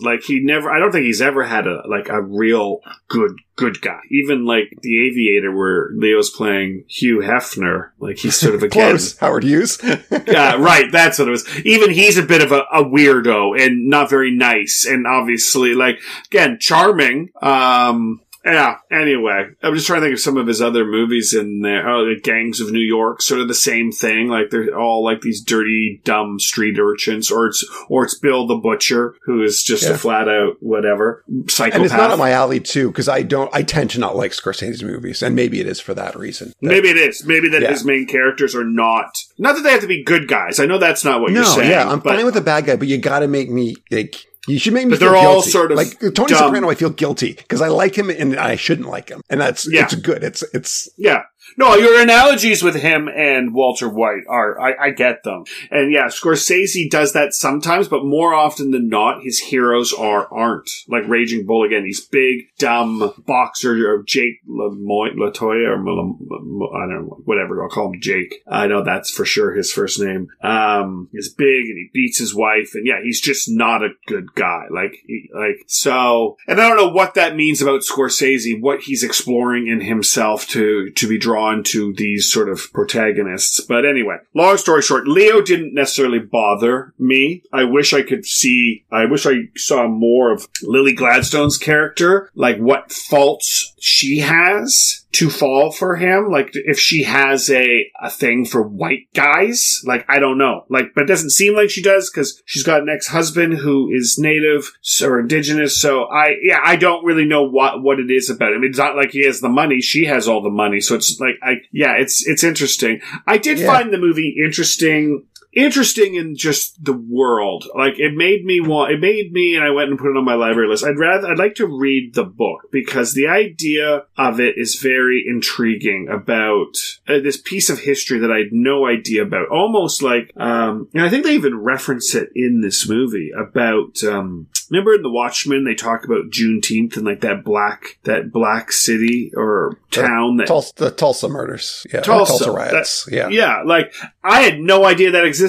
[0.00, 0.70] Like he never.
[0.70, 4.00] I don't think he's ever had a like a real good good guy.
[4.10, 8.90] Even like the Aviator, where Leo's playing Hugh Hefner, like he's sort of again.
[8.90, 9.18] Close.
[9.18, 9.78] Howard Hughes.
[10.26, 10.90] yeah, right.
[10.90, 11.60] That's what it was.
[11.66, 16.00] Even he's a bit of a, a weirdo and not very nice, and obviously, like
[16.26, 17.30] again, charming.
[17.42, 18.76] Um, yeah.
[18.90, 21.88] Anyway, I'm just trying to think of some of his other movies in there.
[21.88, 24.28] Oh, the Gangs of New York, sort of the same thing.
[24.28, 28.56] Like they're all like these dirty, dumb street urchins, or it's or it's Bill the
[28.56, 29.90] Butcher, who is just Yeah.
[29.90, 31.76] a flat out whatever psychopath.
[31.76, 34.32] and it's not on my alley too, because I don't, I tend to not like
[34.32, 36.48] Scorsese's movies, and maybe it is for that reason.
[36.60, 37.24] That- Maybe it is.
[37.26, 37.70] Maybe that Yeah.
[37.70, 39.14] his main characters are not.
[39.38, 40.58] Not that they have to be good guys.
[40.60, 41.70] I know that's not what no, you're saying.
[41.70, 44.16] yeah, I'm but- fine with a bad guy, but you got to make me like.
[44.50, 46.28] You should make me But feel they're all sort of like Tony dumb.
[46.28, 46.70] Soprano.
[46.70, 49.84] I feel guilty because I like him and I shouldn't like him, and that's Yeah.
[49.84, 50.24] it's good.
[50.24, 51.22] It's it's Yeah.
[51.56, 55.44] No, your analogies with him and Walter White are, I, I get them.
[55.70, 60.70] And yeah, Scorsese does that sometimes, but more often than not, his heroes are, aren't.
[60.88, 67.06] Like Raging Bull again, he's big, dumb boxer, or Jake Lamoy, Latoya, or I don't
[67.06, 68.42] know, whatever, I'll call him Jake.
[68.48, 70.28] I know that's for sure his first name.
[70.42, 74.34] Um, he's big and he beats his wife, and yeah, he's just not a good
[74.34, 74.64] guy.
[74.70, 74.96] Like,
[75.34, 79.80] like, so, and I don't know what that means about Scorsese, what he's exploring in
[79.80, 83.60] himself to, to be drawn drawn to these sort of protagonists.
[83.60, 87.42] But anyway, long story short, Leo didn't necessarily bother me.
[87.52, 92.58] I wish I could see, I wish I saw more of Lily Gladstone's character, like
[92.58, 96.30] what faults she has to fall for him.
[96.30, 100.64] Like if she has a, a thing for white guys, like I don't know.
[100.68, 104.16] Like, but it doesn't seem like she does because she's got an ex-husband who is
[104.18, 104.70] native
[105.02, 105.80] or indigenous.
[105.80, 108.62] So I, yeah, I don't really know what, what it is about him.
[108.62, 109.80] It's not like he has the money.
[109.80, 110.80] She has all the money.
[110.80, 113.00] So it's like, I, yeah, it's, it's interesting.
[113.26, 113.66] I did Yeah.
[113.66, 117.66] find the movie interesting interesting in just the world.
[117.76, 118.92] Like it made me want.
[118.92, 120.84] It made me, and I went and put it on my library list.
[120.84, 121.28] I'd rather.
[121.28, 126.76] I'd like to read the book because the idea of it is very intriguing about
[127.08, 129.48] uh, this piece of history that I had no idea about.
[129.48, 134.02] Almost like, um, and I think they even reference it in this movie about.
[134.04, 138.70] Um, Remember in The Watchmen, they talk about Juneteenth and like that black, that black
[138.70, 141.84] city or town that Tulsa, the Tulsa murders.
[141.92, 142.02] Yeah.
[142.02, 143.04] Tulsa, Tulsa riots.
[143.06, 143.28] That- yeah.
[143.30, 143.92] Yeah, like
[144.22, 145.39] I had no idea that existed.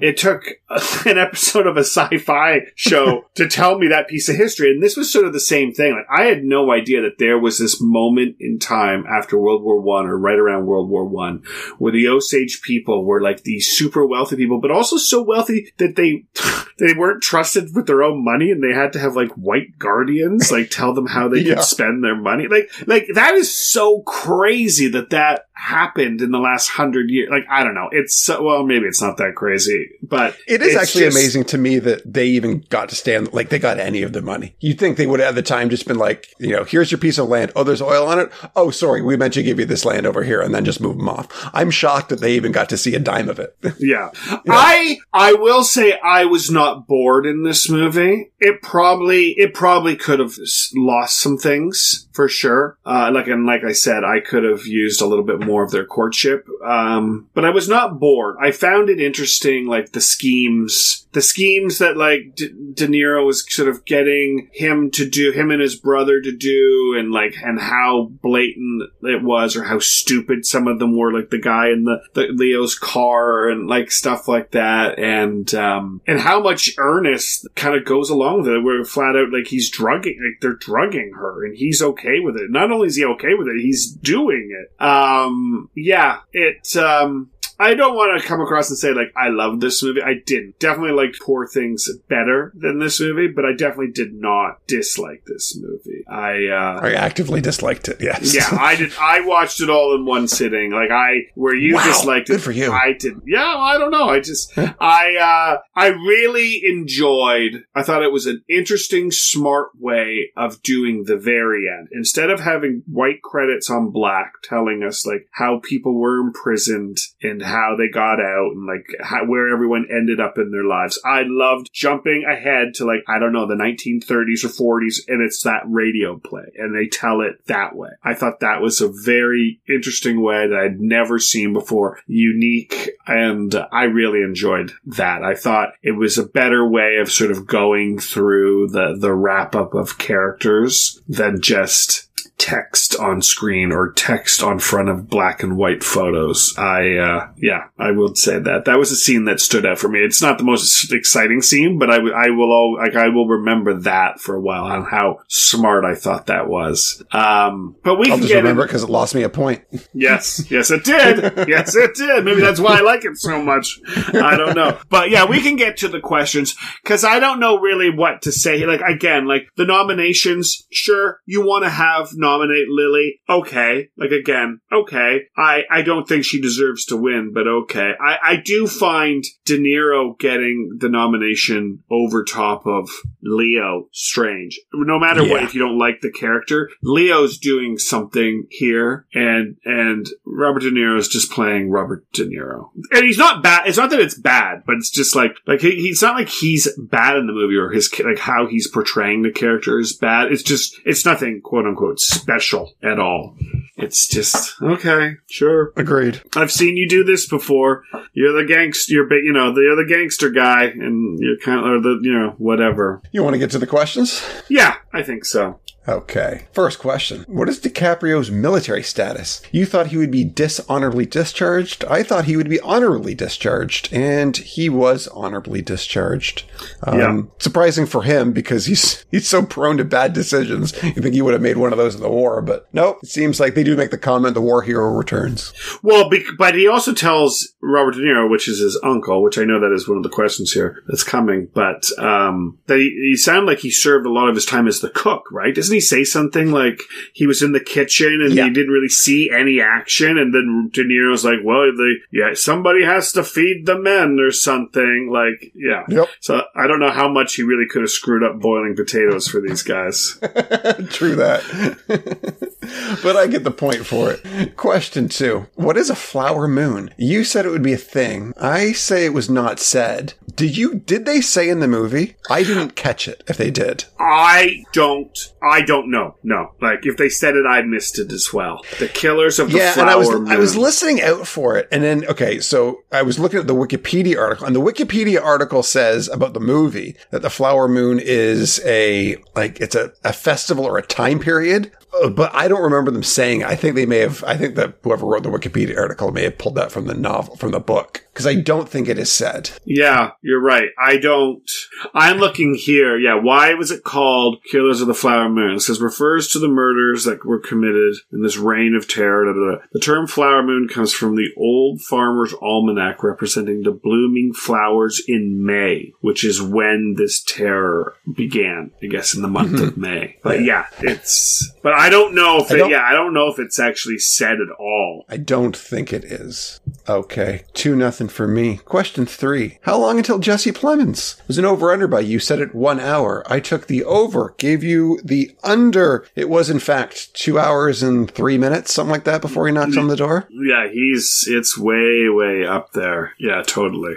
[0.00, 0.44] It took
[1.06, 4.96] an episode of a sci-fi show to tell me that piece of history, and this
[4.96, 5.94] was sort of the same thing.
[5.94, 9.80] Like I had no idea that there was this moment in time after World War
[9.80, 11.42] One or right around World War One
[11.78, 15.96] where the Osage people were like these super wealthy people, but also so wealthy that
[15.96, 16.24] they
[16.78, 20.50] they weren't trusted with their own money, and they had to have like white guardians
[20.52, 21.54] like tell them how they Yeah.
[21.54, 22.46] could spend their money.
[22.48, 27.28] Like like that is so crazy that that happened in the last hundred years.
[27.30, 27.88] Like I don't know.
[27.92, 31.58] It's so well maybe it's not that crazy, but It is actually just- amazing to
[31.58, 34.54] me that they even got to stand, like they got any of the money.
[34.60, 36.98] You'd think they would have at the time just been like, you know, here's your
[36.98, 37.52] piece of land.
[37.56, 38.30] Oh, there's oil on it.
[38.54, 39.02] Oh, sorry.
[39.02, 41.26] We meant to give you this land over here and then just move them off.
[41.52, 43.56] I'm shocked that they even got to see a dime of it.
[43.78, 44.10] Yeah.
[44.48, 48.32] I I will say I was not bored in this movie.
[48.38, 50.34] It probably it probably could have
[50.74, 52.76] lost some things for sure.
[52.84, 55.70] Uh, like and like I said, I could have used a little bit more of
[55.70, 56.48] their courtship.
[56.66, 58.34] Um, but I was not bored.
[58.42, 63.44] I found it interesting, like the schemes, the schemes that like De, De Niro was
[63.48, 67.60] sort of getting him to do, him and his brother to do, and like and
[67.60, 71.12] how blatant it was, or how stupid some of them were.
[71.12, 76.00] Like the guy in the, the Leo's car, and like stuff like that, and um
[76.08, 78.64] and how much Ernest kind of goes along with it.
[78.64, 82.50] Where flat out like he's drugging, like they're drugging her, and he's okay with it.
[82.50, 84.82] Not only is he okay with it, he's doing it.
[84.84, 86.76] Um, yeah, it.
[86.76, 90.02] Um, I don't want to come across and say like I love this movie.
[90.02, 90.58] I didn't.
[90.58, 95.58] Definitely liked Poor Things better than this movie, but I definitely did not dislike this
[95.60, 96.04] movie.
[96.08, 98.00] I uh I actively disliked it.
[98.00, 98.34] Yes.
[98.34, 98.92] yeah, I did.
[99.00, 100.70] I watched it all in one sitting.
[100.72, 102.72] Like I, where you Wow, disliked it, good for you.
[102.72, 103.20] I did.
[103.26, 104.08] Yeah, I don't know.
[104.08, 107.64] I just, I, uh, I really enjoyed.
[107.74, 111.88] I thought it was an interesting, smart way of doing the very end.
[111.92, 117.42] Instead of having white credits on black telling us like how people were imprisoned and
[117.48, 121.00] how they got out and like how, where everyone ended up in their lives.
[121.04, 125.42] I loved jumping ahead to like I don't know the 1930s or 40s, and it's
[125.42, 127.90] that radio play, and they tell it that way.
[128.02, 133.54] I thought that was a very interesting way that I'd never seen before, unique, and
[133.72, 135.22] I really enjoyed that.
[135.22, 139.54] I thought it was a better way of sort of going through the the wrap
[139.54, 142.07] up of characters than just
[142.38, 146.54] text on screen or text on front of black and white photos.
[146.56, 148.64] I, uh, yeah, I would say that.
[148.64, 150.00] That was a scene that stood out for me.
[150.00, 153.26] It's not the most exciting scene, but I, w- I will, al- like, I will
[153.28, 157.02] remember that for a while on how smart I thought that was.
[157.12, 159.64] Um, but we I'll can just get remember it because it lost me a point.
[159.94, 161.48] Yes, yes, it did.
[161.48, 162.24] Yes, it did.
[162.24, 163.80] Maybe that's why I like it so much.
[164.14, 164.78] I don't know.
[164.90, 168.32] But yeah, we can get to the questions because I don't know really what to
[168.32, 168.64] say.
[168.64, 173.20] Like, again, like the nominations, sure, you want to have nominate Lily.
[173.28, 173.88] Okay.
[173.96, 175.22] Like, again, okay.
[175.36, 177.92] I, I don't think she deserves to win, but okay.
[178.00, 182.90] I, I do find De Niro getting the nomination over top of
[183.22, 184.60] Leo strange.
[184.72, 190.06] No matter what, if you don't like the character, Leo's doing something here, and and
[190.24, 193.66] Robert De Niro is just playing Robert De Niro, and he's not bad.
[193.66, 196.68] It's not that it's bad, but it's just like like he, he's not like he's
[196.78, 200.32] bad in the movie or his like how he's portraying the character is bad.
[200.32, 203.36] It's just it's nothing quote unquote special at all.
[203.76, 205.72] It's just okay, sure.
[205.76, 206.20] Agreed.
[206.34, 207.84] I've seen you do this before.
[208.12, 208.92] You're the gangster.
[208.92, 212.12] You're, ba- you know, you're the gangster guy, and you're kind of or the, you
[212.12, 213.00] know, whatever.
[213.12, 214.22] You want to get to the questions?
[214.48, 215.60] Yeah, I think so.
[215.88, 216.46] Okay.
[216.52, 217.24] First question.
[217.26, 219.40] What is DiCaprio's military status?
[219.50, 221.84] You thought he would be dishonorably discharged.
[221.86, 226.44] I thought he would be honorably discharged, and he was honorably discharged.
[226.82, 227.22] Um, Yeah.
[227.38, 230.74] Surprising for him because he's he's so prone to bad decisions.
[230.82, 232.98] You think he would have made one of those in the war, but nope.
[233.02, 235.52] It seems like they do make the comment the war hero returns.
[235.82, 239.58] Well, but he also tells Robert De Niro, which is his uncle, which I know
[239.60, 243.46] that is one of the questions here that's coming, but um, that he, he sounded
[243.46, 245.54] like he served a lot of his time as the cook, right?
[245.54, 246.80] Doesn't he say something like
[247.12, 248.44] he was in the kitchen and Yeah.
[248.44, 252.84] he didn't really see any action, and then De Niro's like, "Well, the yeah, somebody
[252.84, 255.84] has to feed the men or something." Like, yeah.
[255.88, 256.08] Yep.
[256.20, 259.40] So I don't know how much he really could have screwed up boiling potatoes for
[259.40, 260.18] these guys.
[260.90, 261.42] True that.
[263.02, 264.56] but I get the point for it.
[264.56, 265.46] Question two.
[265.54, 266.90] What is a flower moon?
[266.96, 268.32] You said it would be a thing.
[268.40, 270.14] I say it was not said.
[270.38, 272.14] Did you, did they say in the movie?
[272.30, 273.84] I didn't catch it if they did.
[273.98, 275.16] I don't.
[275.42, 276.16] I don't know.
[276.22, 278.64] No, like if they said it, I missed it as well.
[278.78, 280.28] The Killers of the Yeah, Flower and I was Moon.
[280.28, 283.54] I was listening out for it, and then okay, so I was looking at the
[283.54, 288.60] Wikipedia article, and the Wikipedia article says about the movie that the Flower Moon is
[288.64, 291.72] a like it's a, a festival or a time period,
[292.02, 293.42] uh, but I don't remember them saying.
[293.42, 294.22] I think they may have.
[294.24, 297.36] I think that whoever wrote the Wikipedia article may have pulled that from the novel
[297.36, 299.52] from the book because I don't think it is said.
[299.64, 300.70] Yeah, you're right.
[300.76, 301.48] I don't.
[301.94, 302.98] I'm looking here.
[302.98, 305.54] Yeah, why was it called Killers of the Flower Moon?
[305.54, 309.24] It says refers to the murders that were committed in this reign of terror.
[309.24, 309.66] Da, da, da.
[309.72, 315.44] The term flower moon comes from the old farmer's almanac representing the blooming flowers in
[315.46, 320.16] May, which is when this terror began, I guess, in the month of May.
[320.24, 321.52] But yeah, it's.
[321.62, 322.62] But I don't know if Mm-hmm.
[322.62, 325.04] I it, yeah, I don't know if it's actually said at all.
[325.08, 326.60] I don't think it is.
[326.88, 328.58] Okay, two nothing for me.
[328.58, 331.18] Question three: How long until Jesse Plemons?
[331.20, 332.18] It was an over under by you.
[332.18, 333.24] Said it one hour.
[333.30, 334.34] I took the over.
[334.38, 336.06] Gave you the under.
[336.14, 339.76] It was in fact two hours and three minutes, something like that, before he knocks
[339.76, 340.28] on the door.
[340.30, 343.14] Yeah, he's it's way way up there.
[343.18, 343.94] Yeah, totally.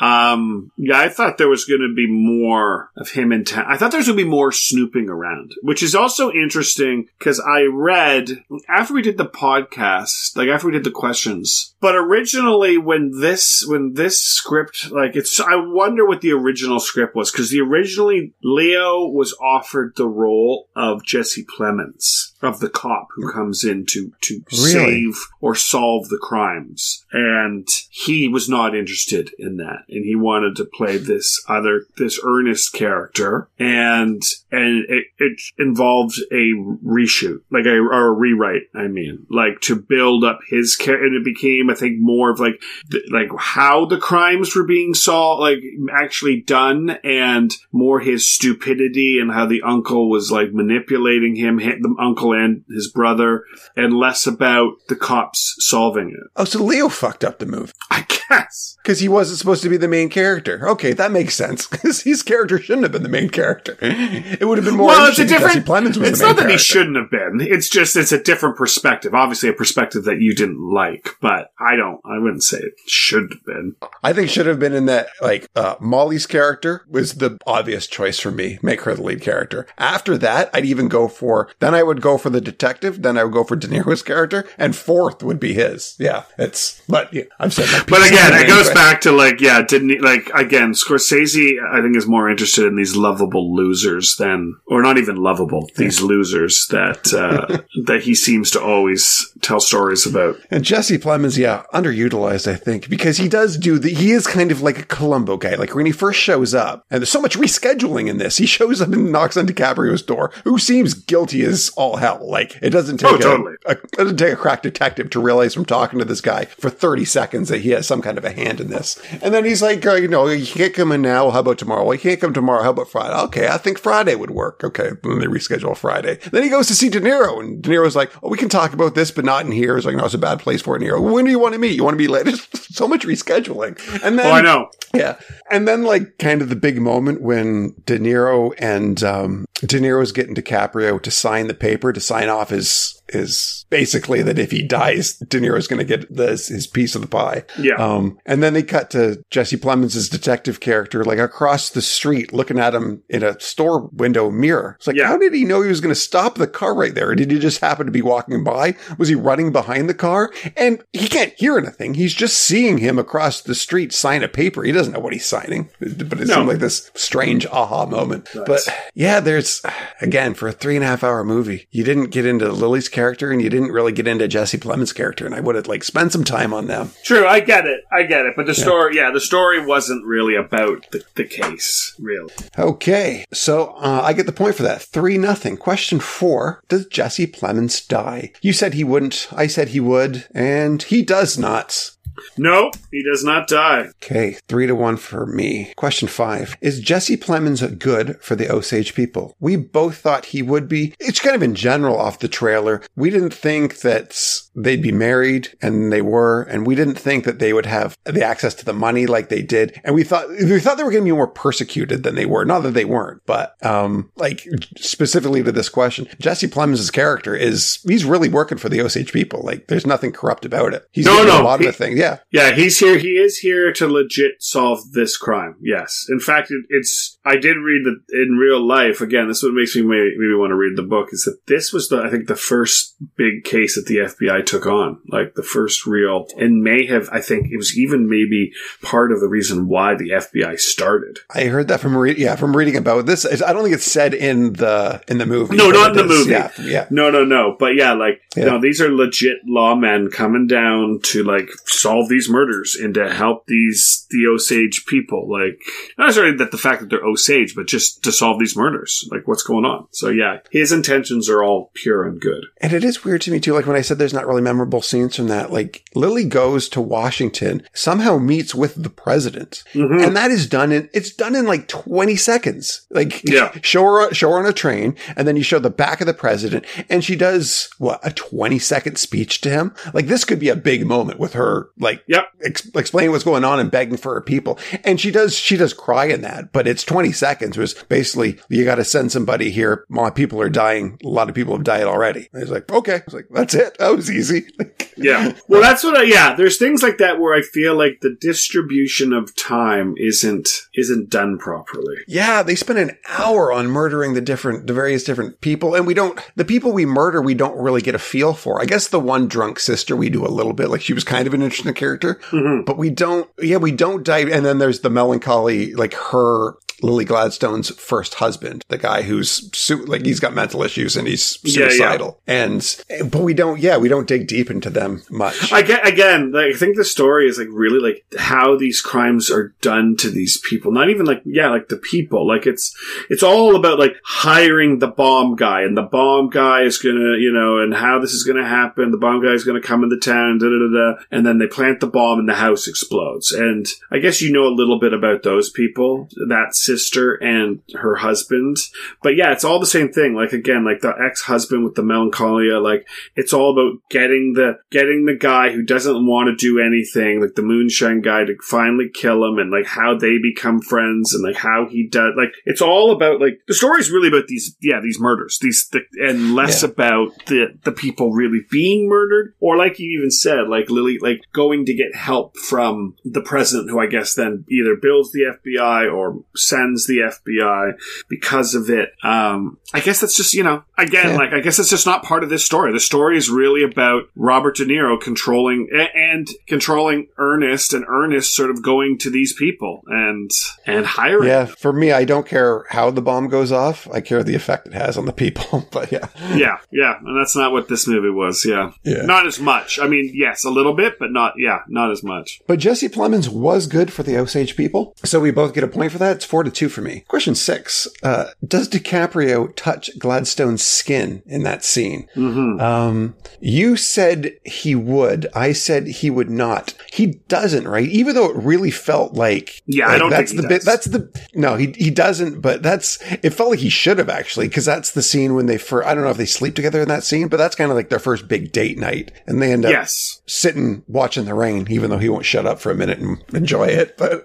[0.00, 3.66] Um, yeah, I thought there was going to be more of him in town.
[3.68, 7.40] I thought there was going to be more snooping around, which is also interesting because
[7.40, 11.74] I read after we did the podcast, like after we did the questions.
[11.80, 17.14] But originally, when this when this script, like it's, I wonder what the original script
[17.14, 23.08] was because the originally Leo was offered the role of Jesse Plemons of the cop
[23.14, 24.70] who comes in to to Really?
[24.72, 25.14] save
[25.44, 30.64] or solve the crimes, and he was not interested in that, and he wanted to
[30.64, 37.76] play this other this earnest character, and and it, it involved a reshoot, like a
[37.76, 38.62] or a rewrite.
[38.74, 42.40] I mean, like to build up his character, and it became, I think, more of
[42.40, 45.58] like th- like how the crimes were being solved, like
[45.92, 51.76] actually done, and more his stupidity and how the uncle was like manipulating him, hi-
[51.82, 53.44] the uncle and his brother,
[53.76, 54.96] and less about the
[55.36, 56.30] solving it.
[56.36, 58.76] Oh, so Leo fucked up the movie I guess.
[58.82, 60.68] because he wasn't supposed to be the main character.
[60.68, 63.76] Okay, that makes sense because his character shouldn't have been the main character.
[63.80, 65.66] It would have been more well, it's a different.
[65.66, 67.38] Plemons was It's not that he shouldn't have been.
[67.40, 69.14] It's just it's a different perspective.
[69.14, 72.00] Obviously, a perspective that you didn't like, but I don't.
[72.04, 73.76] I wouldn't say it should have been.
[74.02, 78.18] I think should have been in that like uh, Molly's character was the obvious choice
[78.18, 78.58] for me.
[78.62, 79.66] Make her the lead character.
[79.78, 83.02] After that, I'd even go for then I would go for the detective.
[83.02, 85.96] Then I would go for De Niro's character, and fourth would be his.
[85.98, 89.88] Yeah, it's but yeah, said my But again, it goes back to like, yeah, didn't
[89.90, 94.82] he, like again, Scorsese, I think is more interested in these lovable losers than, or
[94.82, 100.36] not even lovable, these losers that uh, that he seems to always tell stories about.
[100.50, 104.50] And Jesse Plemons, yeah, underutilized, I think, because he does do the, he is kind
[104.52, 105.54] of like a Columbo guy.
[105.54, 108.80] Like when he first shows up, and there's so much rescheduling in this, he shows
[108.80, 112.28] up and knocks on DiCaprio's door, who seems guilty as all hell.
[112.28, 113.54] Like it doesn't take Oh, a, totally.
[113.66, 116.68] a, it doesn't take a crack detective to realize from talking to this guy for
[116.70, 119.00] 30 seconds that he has some kind of a hand in this.
[119.22, 121.30] And then he's like, uh, you know, you can't come in now.
[121.30, 121.84] How about tomorrow?
[121.84, 122.62] Well, you can't come tomorrow.
[122.62, 123.14] How about Friday?
[123.24, 124.62] Okay, I think Friday would work.
[124.62, 126.18] Okay, then they reschedule Friday.
[126.30, 128.72] Then he goes to see De Niro, and De Niro's like, oh, we can talk
[128.72, 129.76] about this, but not in here.
[129.76, 131.00] It's like, no, it's a bad place for it in here.
[131.00, 131.74] When do you want to meet?
[131.76, 132.32] You want to be later?
[132.54, 133.78] so much rescheduling.
[134.04, 134.70] And then Oh, I know.
[134.94, 135.18] yeah.
[135.54, 140.12] And then like kind of the big moment when De Niro and um De Niro's
[140.12, 144.62] getting DiCaprio to sign the paper to sign off his is basically that if he
[144.66, 147.44] dies, De Niro's going to get this his piece of the pie.
[147.58, 147.74] Yeah.
[147.74, 152.58] Um, and then they cut to Jesse Plemons' detective character, like across the street, looking
[152.58, 154.74] at him in a store window mirror.
[154.78, 155.06] It's like, Yeah.
[155.08, 157.14] how did he know he was going to stop the car right there?
[157.14, 158.74] Did he just happen to be walking by?
[158.98, 160.32] Was he running behind the car?
[160.56, 161.94] And he can't hear anything.
[161.94, 164.62] He's just seeing him across the street sign a paper.
[164.64, 165.43] He doesn't know what he's signing.
[165.80, 166.34] But it No.
[166.36, 168.28] seemed like this strange aha moment.
[168.46, 168.60] But
[168.94, 169.62] yeah, there's
[170.00, 173.30] again for a three and a half hour movie, you didn't get into Lily's character
[173.30, 176.12] and you didn't really get into Jesse Plemons' character, and I would have like spent
[176.12, 176.90] some time on them.
[177.04, 177.82] True, I get it.
[177.92, 178.34] I get it.
[178.36, 182.32] But the story, yeah, the story wasn't really about the, the case, really.
[182.58, 184.82] Okay, so uh, I get the point for that.
[184.82, 185.56] Three nothing.
[185.56, 188.32] Question four: Does Jesse Plemons die?
[188.42, 189.28] You said he wouldn't.
[189.32, 191.90] I said he would, and he does not.
[192.36, 193.88] No, he does not die.
[194.02, 195.72] Okay, three to one for me.
[195.76, 196.56] Question five.
[196.60, 199.36] Is Jesse Plemons good for the Osage people?
[199.40, 200.94] We both thought he would be.
[201.00, 202.82] It's kind of in general off the trailer.
[202.96, 204.18] We didn't think that
[204.54, 208.24] they'd be married and they were, and we didn't think that they would have the
[208.24, 209.80] access to the money like they did.
[209.84, 212.44] And we thought, we thought they were going to be more persecuted than they were.
[212.44, 214.46] Not that they weren't, but, um, like
[214.76, 219.40] specifically to this question, Jesse Plemons' character is, he's really working for the Osage people.
[219.42, 220.86] Like there's nothing corrupt about it.
[220.92, 221.98] He's No, doing no, a lot he- of the things.
[221.98, 222.03] Yeah.
[222.04, 222.98] Yeah, Yeah, he's here.
[222.98, 225.56] He is here to legit solve this crime.
[225.60, 226.06] Yes.
[226.08, 227.18] In fact, it, it's.
[227.24, 229.00] I did read that in real life.
[229.00, 231.08] Again, this is what makes me maybe, maybe want to read the book.
[231.12, 234.66] Is that this was the I think the first big case that the FBI took
[234.66, 237.08] on, like the first real, and may have.
[237.10, 238.52] I think it was even maybe
[238.82, 241.18] part of the reason why the FBI started.
[241.34, 243.24] I heard that from re- yeah from reading about this.
[243.24, 245.56] I don't think it's said in the in the movie.
[245.56, 246.30] No, not in the movie.
[246.30, 246.86] Yeah, yeah.
[246.90, 247.56] No, no, no.
[247.58, 248.46] But yeah, like, Yeah.
[248.46, 253.46] no, these are legit lawmen coming down to like solve these murders and to help
[253.46, 255.30] these, the Osage people.
[255.30, 255.60] Like,
[255.98, 259.08] not necessarily that the fact that they're Osage, but just to solve these murders.
[259.10, 259.86] Like, what's going on?
[259.92, 262.44] So yeah, his intentions are all pure and good.
[262.60, 263.52] And it is weird to me too.
[263.54, 265.52] Like when I said there's not really memorable scenes from that.
[265.52, 270.06] Like Lily goes to Washington, somehow meets with the president, Mhm.
[270.06, 272.86] and that is done in it's done in like 20 seconds.
[272.90, 273.52] Like Yeah.
[273.62, 276.14] show her show her on a train, and then you show the back of the
[276.14, 279.74] president, and she does what a 20 second speech to him.
[279.92, 281.68] Like this could be a big moment with her.
[281.84, 282.26] Like Yep.
[282.44, 284.58] ex- explaining what's going on and begging for her people.
[284.82, 287.56] And she does, she does cry in that, but it's 20 seconds.
[287.56, 289.84] It was basically, you got to send somebody here.
[289.88, 290.98] My people are dying.
[291.04, 292.28] A lot of people have died already.
[292.32, 292.96] And he's like, okay.
[292.96, 293.76] I was like, that's it.
[293.78, 294.46] That was easy.
[294.96, 295.32] Yeah.
[295.48, 299.12] Well, that's what I, yeah, there's things like that where I feel like the distribution
[299.12, 301.96] of time isn't, isn't done properly.
[302.06, 302.44] yeah.
[302.44, 305.74] They spent an hour on murdering the different, the various different people.
[305.74, 308.62] And we don't, the people we murder, we don't really get a feel for.
[308.62, 310.68] I guess the one drunk sister, we do a little bit.
[310.70, 312.64] Like she was kind of an interesting character, Mhm.
[312.64, 314.28] but we don't, yeah, we don't dive.
[314.28, 319.84] And then there's the melancholy, like her, Lily Gladstone's first husband, the guy who's su-
[319.84, 321.68] like he's got mental issues and he's Yeah, yeah.
[321.68, 322.20] suicidal.
[322.26, 325.52] And but we don't, yeah, we don't dig deep into them much.
[325.52, 326.32] I get again.
[326.32, 330.10] Like, I think the story is like really like how these crimes are done to
[330.10, 330.72] these people.
[330.72, 332.26] Not even like yeah, like the people.
[332.26, 332.74] Like it's
[333.10, 337.32] it's all about like hiring the bomb guy, and the bomb guy is gonna you
[337.32, 338.90] know, and how this is gonna happen.
[338.90, 341.46] The bomb guy is gonna come into town, da da da da, and then they
[341.46, 343.32] plant the bomb, and the house explodes.
[343.32, 347.96] And I guess you know a little bit about those people, that sister and her
[347.96, 348.56] husband.
[349.02, 350.14] But yeah, it's all the same thing.
[350.14, 352.58] Like again, like the ex husband with the melancholia.
[352.58, 352.86] Like
[353.16, 357.34] it's all about getting the getting the guy who doesn't want to do anything, like
[357.34, 361.36] the moonshine guy, to finally kill him, and like how they become friends, and like
[361.36, 362.14] how he does.
[362.16, 365.80] Like it's all about like the story's really about these, yeah, these murders, these, the,
[366.06, 366.70] and less Yeah.
[366.70, 371.20] about the the people really being murdered, or like you even said, like Lily, like
[371.32, 375.92] going to get help from the president, who I guess then either builds the FBI
[375.92, 376.22] or
[376.54, 377.72] sends the FBI
[378.08, 378.90] because of it.
[379.02, 381.16] Um, I guess that's just, you know, again, Yeah.
[381.16, 382.72] like, I guess it's just not part of this story.
[382.72, 388.50] The story is really about Robert De Niro controlling and controlling Ernest and Ernest sort
[388.50, 390.30] of going to these people and,
[390.66, 391.28] and hiring.
[391.28, 393.88] yeah, for me, I don't care how the bomb goes off.
[393.92, 395.66] I care the effect it has on the people.
[395.72, 398.44] but yeah, Yeah, yeah, and that's not what this movie was.
[398.44, 399.02] Yeah, Yeah.
[399.02, 399.78] not as much.
[399.78, 401.34] I mean, yes, a little bit, but not.
[401.38, 402.40] Yeah, not as much.
[402.46, 404.94] But Jesse Plemons was good for the Osage people.
[405.04, 406.16] So we both get a point for that.
[406.16, 407.04] It's four to two for me.
[407.08, 407.86] Question six.
[408.02, 412.08] Uh, does DiCaprio touch Gladstone's skin in that scene?
[412.14, 415.26] hmm Um, you said he would.
[415.34, 416.74] I said he would not.
[416.92, 417.88] He doesn't, right?
[417.88, 420.64] Even though it really felt like Yeah, I don't that's think the he bit.
[420.64, 421.56] That's the no.
[421.56, 422.40] He he doesn't.
[422.40, 423.30] But that's it.
[423.30, 425.86] Felt like he should have actually because that's the scene when they first.
[425.86, 427.88] I don't know if they sleep together in that scene, but that's kind of like
[427.88, 431.90] their first big date night, and they end up Yes, sitting watching the rain, even
[431.90, 433.96] though he won't shut up for a minute and enjoy it.
[433.96, 434.24] But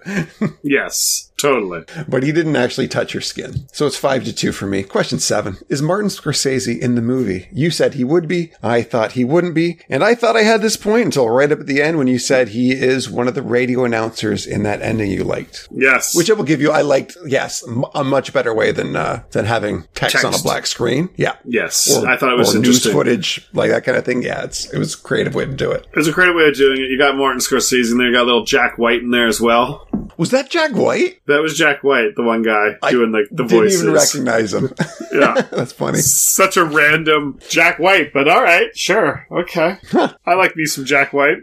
[0.62, 1.84] yes, totally.
[2.08, 3.66] but he didn't actually touch her skin.
[3.72, 4.82] So it's five to two for me.
[4.82, 5.58] Question seven.
[5.68, 7.48] Is Martin Scorsese in the movie?
[7.52, 8.52] You said he would be.
[8.62, 9.78] I thought he wouldn't be.
[9.88, 12.18] And I thought I had this point until right up at the end when you
[12.18, 15.68] said he is one of the radio announcers in that ending you liked.
[15.70, 16.70] Yes, Which I will give you.
[16.70, 17.62] I liked, yes,
[17.94, 21.08] a much better way than, uh, than having text, on a black screen.
[21.16, 21.36] Yeah.
[21.44, 24.22] yes, Or, I thought it was or news footage, like that kind of thing.
[24.22, 25.86] Yeah, it's, it was a creative way to do it.
[25.90, 26.90] It was a creative way of doing it.
[26.90, 28.08] You got Martin Scorsese in there.
[28.08, 29.88] You got little Jack White in there as well.
[30.16, 31.20] Was that Jack White?
[31.30, 33.82] That was Jack White, the one guy I doing like the Didn't voices.
[33.82, 34.72] even recognize him.
[35.12, 35.34] Yeah.
[35.50, 35.98] That's funny.
[35.98, 39.76] Such a random Jack White, but all right, sure, okay.
[40.24, 41.38] I like me some Jack White.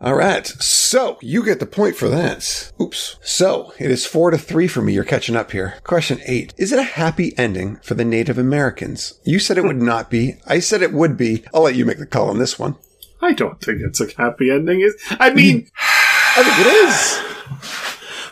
[0.00, 0.46] All right.
[0.46, 2.70] So you get the point for that.
[2.80, 3.16] Oops.
[3.22, 4.92] So it is four to three for me.
[4.92, 5.74] You're catching up here.
[5.82, 6.54] Question eight.
[6.56, 9.18] Is it a happy ending for the Native Americans?
[9.24, 10.36] You said it would not be.
[10.46, 11.44] I said it would be.
[11.52, 12.76] I'll let you make the call on this one.
[13.20, 14.80] I don't think it's a happy ending.
[14.80, 15.68] Is I mean,
[16.36, 17.84] I think it is.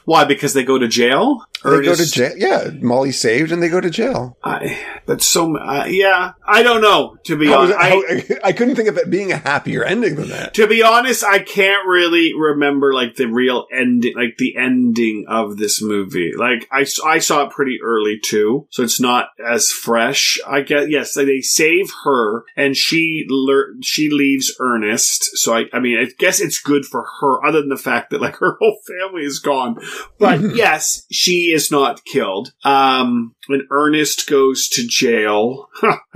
[0.07, 0.25] why?
[0.25, 1.47] Because they go to jail.
[1.71, 2.33] They go to jail.
[2.37, 2.71] Yeah.
[2.81, 4.37] Molly saved and they go to jail.
[4.43, 7.17] I, but so uh, yeah, I don't know.
[7.25, 10.29] To be How honest, how- I couldn't think of it being a happier ending than
[10.29, 10.55] that.
[10.55, 15.57] To be honest, I can't really remember like the real ending, like the ending of
[15.57, 16.33] this movie.
[16.37, 20.39] Like I, I saw it pretty early too, so it's not as fresh.
[20.47, 25.37] I guess yes, they save her and she lear- she leaves Ernest.
[25.39, 28.21] So I, I mean, I guess it's good for her, other than the fact that
[28.21, 29.77] like her whole family is gone.
[30.19, 32.53] But yes, she is not killed.
[32.65, 35.69] Um, when Ernest goes to jail,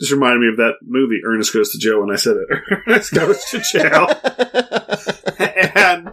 [0.00, 1.20] this reminded me of that movie.
[1.24, 2.00] Ernest goes to jail.
[2.00, 2.48] When I said it,
[2.86, 4.08] Ernest goes to jail,
[5.74, 6.12] and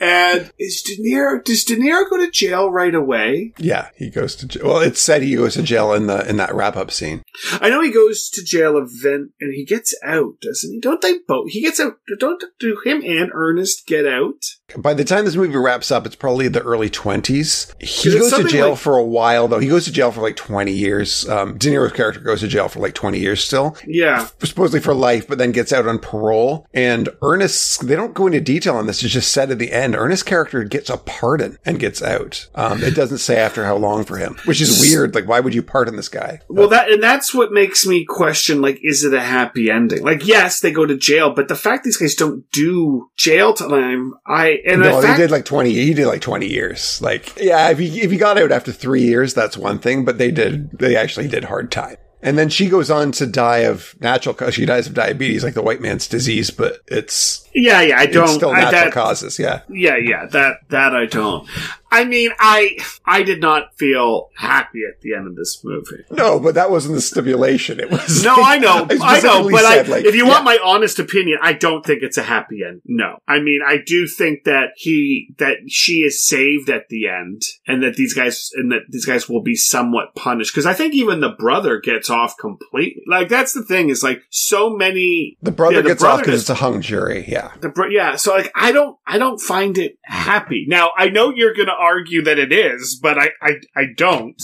[0.00, 1.42] and is De Niro?
[1.42, 3.52] Does De Niro go to jail right away?
[3.58, 4.66] yeah, he goes to jail.
[4.66, 7.22] Well, it's said he goes to jail in the in that wrap up scene.
[7.52, 10.80] I know he goes to jail event and he gets out, doesn't he?
[10.80, 11.50] Don't they both?
[11.50, 11.94] He gets out.
[12.18, 14.44] Don't do him and Ernest get out?
[14.76, 17.74] By the time this movie wraps up, it's probably the early twenties.
[17.80, 19.58] He goes to jail like- for a while, though.
[19.58, 21.28] He goes to jail for like twenty years.
[21.28, 24.26] Um, De Niro's character goes to jail for like twenty years still, Yeah.
[24.42, 26.66] supposedly for life, but then gets out on parole.
[26.74, 29.02] And Ernest, they don't go into detail on this.
[29.02, 32.48] It's just said at the end, Ernest's character gets a pardon and gets out.
[32.54, 35.14] Um, it doesn't say after how long for him, which is weird.
[35.14, 36.40] Like, why would you pardon this guy?
[36.48, 40.02] Well, that and that's what makes me question: like, is it a happy ending?
[40.02, 44.14] Like, yes, they go to jail, but the fact these guys don't do jail time,
[44.26, 45.72] I and no, the fact they did like twenty.
[45.72, 47.00] He did like twenty years.
[47.00, 50.04] Like, yeah, if he if he got out after three years, that's one thing.
[50.04, 50.70] But they did.
[50.78, 51.96] They actually did hard time.
[52.22, 54.52] And then she goes on to die of natural cause.
[54.54, 58.28] She dies of diabetes, like the white man's disease, but it's, Yeah, yeah, I don't.
[58.28, 59.38] still I, natural that, causes.
[59.38, 59.62] Yeah.
[59.70, 61.48] yeah, yeah, that that I don't.
[61.90, 66.04] I mean, I I did not feel happy at the end of this movie.
[66.10, 67.80] No, but that wasn't the stipulation.
[67.80, 68.22] It was.
[68.24, 70.32] No, I know, I know, specifically but I, like, if you yeah.
[70.32, 72.82] want my honest opinion, I don't think it's a happy end.
[72.84, 77.42] No, I mean, I do think that he that she is saved at the end,
[77.66, 80.94] and that these guys and that these guys will be somewhat punished because I think
[80.94, 83.02] even the brother gets off completely.
[83.08, 86.40] Like that's the thing is like so many the brother yeah, the gets off because
[86.40, 87.24] it's a hung jury.
[87.26, 87.52] Yeah.
[87.60, 90.66] the bro- yeah, so like I don't I don't find it happy.
[90.68, 94.40] Now I know you're going to argue that it is, but I I, I don't.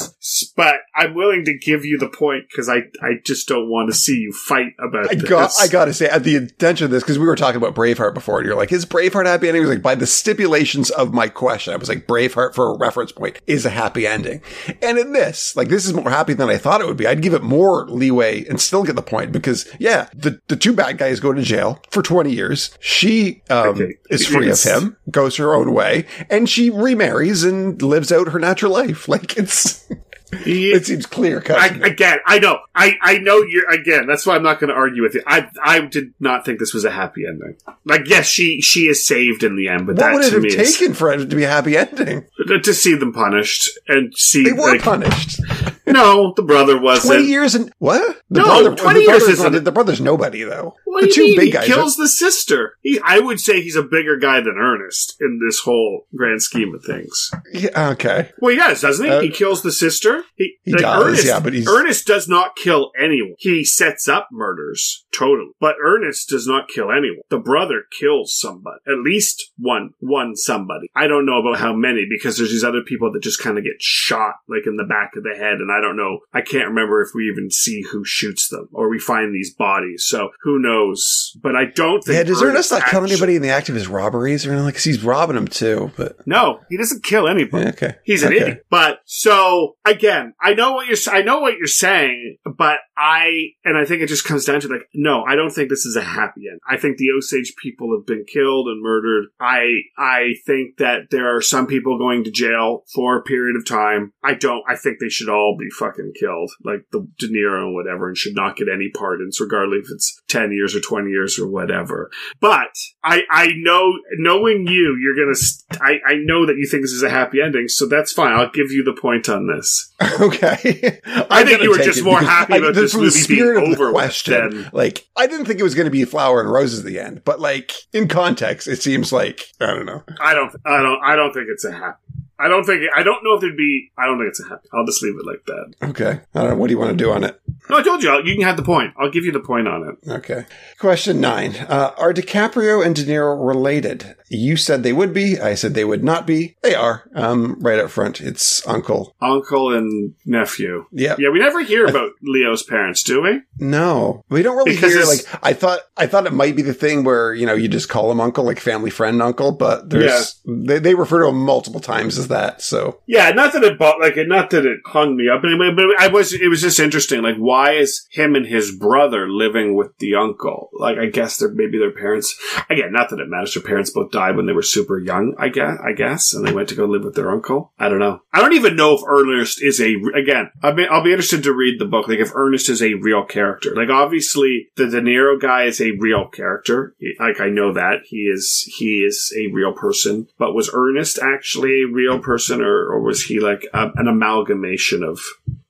[0.57, 3.97] But I'm willing to give you the point because I I just don't want to
[3.97, 5.29] see you fight about I this.
[5.29, 8.15] got, I gotta say, at the intention of this, because we were talking about Braveheart
[8.15, 9.63] before, and you're like, is Braveheart happy ending?
[9.63, 12.79] He was like, by the stipulations of my question, I was like, Braveheart for a
[12.79, 14.41] reference point is a happy ending.
[14.83, 17.07] And in this, like, this is more happy than I thought it would be.
[17.07, 20.73] I'd give it more leeway and still get the point because, yeah, the, the two
[20.73, 22.71] bad guys go to jail for 20 years.
[22.81, 23.95] She, um, Okay.
[24.11, 24.65] is free Yes.
[24.67, 29.09] of him, goes her own way, and she remarries and lives out her natural life.
[29.17, 29.89] Like, it's,
[30.33, 31.59] Yeah, it seems clear cut.
[31.59, 34.07] I, again, I know, I, I know you're again.
[34.07, 35.23] That's why I'm not going to argue with you.
[35.27, 37.57] I, I did not think this was a happy ending.
[37.85, 40.35] Like, yes, she, she is saved in the end, but what that would it to
[40.35, 42.27] have me is taken for it to be a happy ending?
[42.63, 44.45] to see them punished and see.
[44.45, 45.41] They were like, punished.
[45.87, 47.15] No, the brother wasn't.
[47.15, 48.21] Twenty years and what?
[48.31, 50.75] The No, 20 the years isn't- not- the brother's nobody though.
[50.85, 51.37] What the do two you mean?
[51.39, 51.67] big he guys.
[51.67, 52.77] kills the sister.
[52.83, 56.75] He, I would say he's a bigger guy than Ernest in this whole grand scheme
[56.75, 57.31] of things.
[57.53, 58.31] yeah, okay.
[58.41, 59.11] Well, he does, doesn't he?
[59.11, 60.25] Uh, he kills the sister.
[60.37, 63.35] He, He does, yeah, but he's- Ernest does not kill anyone.
[63.39, 65.51] He sets up murders, totally.
[65.61, 67.21] But Ernest does not kill anyone.
[67.29, 70.89] The brother kills somebody, at least one, one somebody.
[70.97, 73.65] I don't know about how many because there's these other people that just kind of
[73.65, 76.21] get shot, like in the back of the head, and I don't know.
[76.33, 80.05] I can't remember if we even see who shoots them or we find these bodies.
[80.07, 81.33] So who knows?
[81.43, 82.17] But I don't think.
[82.17, 84.67] Yeah, does Ernest not kill anybody in the act of his robberies or anything?
[84.69, 85.91] Because he's robbing them too.
[85.97, 87.65] But No, he doesn't kill anybody.
[87.65, 88.43] yeah, okay, He's an Okay.
[88.43, 88.67] idiot.
[88.71, 93.77] But so again, I know what you're I know what you're saying, but I and
[93.77, 96.03] I think it just comes down to like no, I don't think this is a
[96.03, 96.61] happy end.
[96.69, 99.27] I think the Osage people have been killed and murdered.
[99.41, 99.67] I
[99.99, 104.13] I think that there are some people going to jail for a period of time.
[104.23, 107.65] I don't I think they should all be brutally fucking killed, like the De Niro
[107.67, 111.11] and whatever, and should not get any pardons, regardless if it's ten years or twenty
[111.11, 112.11] years or whatever.
[112.41, 112.71] But
[113.03, 115.35] I I know knowing you, you're gonna.
[115.35, 118.33] St- I I know that you think this is a happy ending, so that's fine.
[118.33, 119.93] I'll give you the point on this.
[120.21, 121.01] okay.
[121.07, 123.83] I think you were just more happy about this the movie spirit being of the
[123.85, 124.51] over with question.
[124.51, 126.99] than- Like, I didn't think it was going to be flower and roses at the
[126.99, 130.03] end, but like in context, it seems like I don't know.
[130.21, 130.55] I don't.
[130.65, 131.01] I don't.
[131.05, 131.99] I don't think it's a happy.
[132.39, 132.83] I don't think.
[132.95, 133.91] I don't know if there'd be.
[133.97, 134.69] I don't think it's a happy.
[134.73, 135.89] I'll just leave it like that.
[135.91, 136.59] Okay, I don't.
[136.59, 137.41] What do you want to do on it?
[137.71, 138.13] No, I told you.
[138.25, 138.93] You can have the point.
[138.99, 140.11] I'll give you the point on it.
[140.11, 140.45] Okay.
[140.79, 144.17] Question nine: uh, Are DiCaprio and De Niro related?
[144.29, 145.41] You said they would be.
[145.41, 146.57] I said they would not be.
[146.63, 147.09] They are.
[147.15, 149.15] Um, right up front, it's uncle.
[149.21, 150.87] Uncle and nephew.
[150.93, 151.17] Yeah.
[151.19, 153.43] Yeah, we never hear about Leo's parents, do we?
[153.59, 155.03] No, we don't really Because hear.
[155.03, 157.69] it's- Like, I thought, I thought it might be the thing where you know you
[157.69, 161.39] just call him uncle, like family friend uncle, but there's they, they refer to him
[161.39, 162.61] multiple times as that.
[162.63, 165.51] So Yeah, not that it bought like it, not that it hung me up, but,
[165.77, 166.33] but I was.
[166.33, 167.23] It was just interesting.
[167.23, 170.71] Like, why is him and his brother living with the uncle?
[170.73, 172.37] Like, I guess they're maybe their parents.
[172.69, 173.55] Again, not that it matters.
[173.55, 175.35] Their parents both died when they were super young.
[175.39, 175.79] I guess.
[175.85, 177.73] I guess, and they went to go live with their uncle.
[177.79, 178.21] I don't know.
[178.33, 179.95] I don't even know if Ernest is a.
[180.15, 182.09] Again, I'll be, I'll be interested to read the book.
[182.09, 183.75] Like, if Ernest is a real character.
[183.75, 186.95] Like, obviously, the De Niro guy is a real character.
[187.21, 188.65] Like, I know that he is.
[188.79, 190.29] He is a real person.
[190.39, 195.03] But was Ernest actually a real person, or, or was he like a, an amalgamation
[195.03, 195.21] of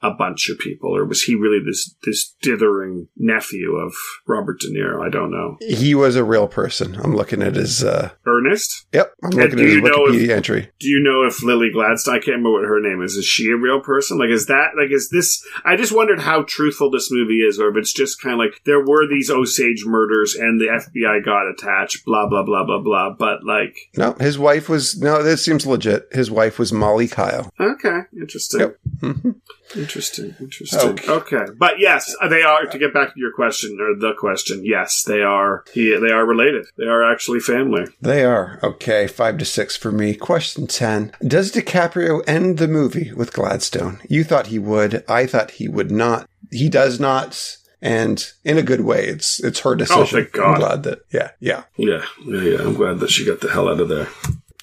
[0.07, 3.95] a bunch of people, or was he really this this dithering nephew of
[4.27, 5.05] Robert De Niro?
[5.07, 5.57] I don't know.
[5.61, 6.97] he was a real person.
[7.03, 7.83] I'm looking at his.
[7.85, 10.71] uh Ernest, Yep, I'm looking at his know if- Wikipedia entry.
[10.81, 12.15] do you know if Lily Gladstone?
[12.15, 13.17] I can't remember what her name is.
[13.17, 14.19] Is she a real person?
[14.19, 15.45] Like, is that like is this?
[15.65, 18.61] I just wondered how truthful this movie is, or if it's just kind of like
[18.65, 23.11] there were these Osage murders and the FBI got attached, blah blah blah blah blah.
[23.19, 24.99] But like, No, his wife was.
[25.01, 26.09] No, this seems legit.
[26.13, 27.51] His wife was Molly Kyle.
[27.61, 28.61] okay, interesting.
[28.61, 28.79] Yep.
[29.01, 29.35] Mhm.
[29.75, 30.91] Interesting, interesting.
[30.91, 31.11] Okay.
[31.11, 31.53] Okay.
[31.57, 32.67] but yes, they are.
[32.67, 35.65] To get back to your question or the question, yes, they are.
[35.73, 36.67] He, they are related.
[36.77, 37.87] They are actually family.
[38.01, 38.59] They are.
[38.63, 40.15] Okay, five to six for me.
[40.15, 41.13] Question 10.
[41.27, 44.01] Does DiCaprio end the movie with Gladstone?
[44.09, 45.05] You thought he would.
[45.09, 46.29] I thought he would not.
[46.51, 47.57] He does not.
[47.83, 50.03] And in a good way, it's it's her oh, decision.
[50.03, 50.55] Oh, thank God.
[50.55, 51.01] I'm glad that.
[51.13, 51.65] Yeah, yeah.
[51.77, 52.59] Yeah, yeah, yeah.
[52.61, 54.09] I'm glad that she got the hell out of there.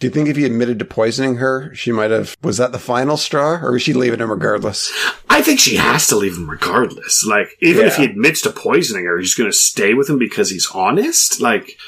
[0.03, 2.35] Do you think if he admitted to poisoning her, she might have?
[2.41, 4.91] Was that the final straw, or was she leaving him regardless?
[5.29, 7.25] I think she has to leave him regardless.
[7.25, 10.49] Like, even if he admits to poisoning her, he's going to stay with him because
[10.49, 11.39] he's honest.
[11.39, 11.77] Like,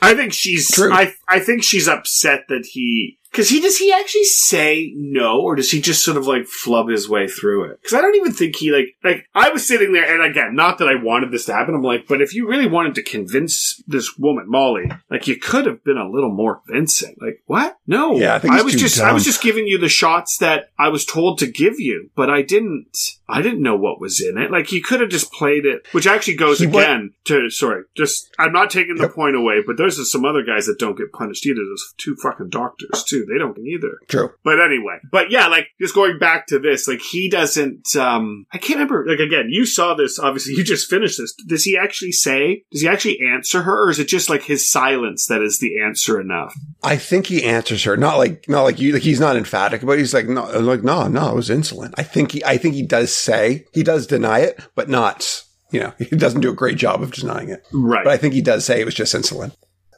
[0.00, 0.70] I think she's.
[0.70, 0.92] True.
[0.92, 3.18] I I think she's upset that he.
[3.40, 6.90] Because he does he actually say no, or does he just sort of like flub
[6.90, 7.80] his way through it?
[7.80, 10.76] Because I don't even think he like like I was sitting there, and again, not
[10.76, 11.74] that I wanted this to happen.
[11.74, 15.64] I'm like, but if you really wanted to convince this woman, Molly, like you could
[15.64, 17.16] have been a little more convincing.
[17.18, 17.78] Like what?
[17.86, 20.68] No, Yeah, I think it's was just I was just giving you the shots that
[20.78, 22.94] I was told to give you, but I didn't.
[23.26, 24.50] I didn't know what was in it.
[24.50, 27.84] Like you could have just played it, which actually goes He again to sorry.
[27.96, 29.14] Just I'm not taking the Yep.
[29.14, 31.64] point away, but there's some other guys that don't get punished either.
[31.64, 33.24] There's two fucking doctors too.
[33.30, 33.98] They don't get either.
[34.08, 34.32] True.
[34.44, 37.94] But anyway, but yeah, like just going back to this, like he doesn't.
[37.96, 39.06] um I can't remember.
[39.06, 40.18] Like again, you saw this.
[40.18, 41.34] Obviously, you just finished this.
[41.46, 42.64] Does he actually say?
[42.72, 45.80] Does he actually answer her, or is it just like his silence that is the
[45.80, 46.54] answer enough?
[46.82, 48.92] I think he answers her, not like not like you.
[48.92, 51.94] Like he's not emphatic, but he's like no, like no, no, it was insulin.
[51.96, 55.44] I think he, I think he does say he does deny it, but not.
[55.72, 57.64] You know, he doesn't do a great job of denying it.
[57.72, 58.04] Right.
[58.04, 59.52] But I think he does say it was just insulin.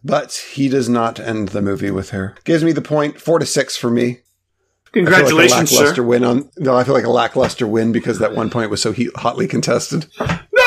[0.05, 2.35] But he does not end the movie with her.
[2.45, 4.03] Gives me the point four to six for me.
[4.05, 4.11] I
[4.95, 6.03] feel like a Congratulations, lackluster sir.
[6.03, 6.51] win on.
[6.59, 10.07] No, I feel like a lackluster win because that one point was so hotly contested.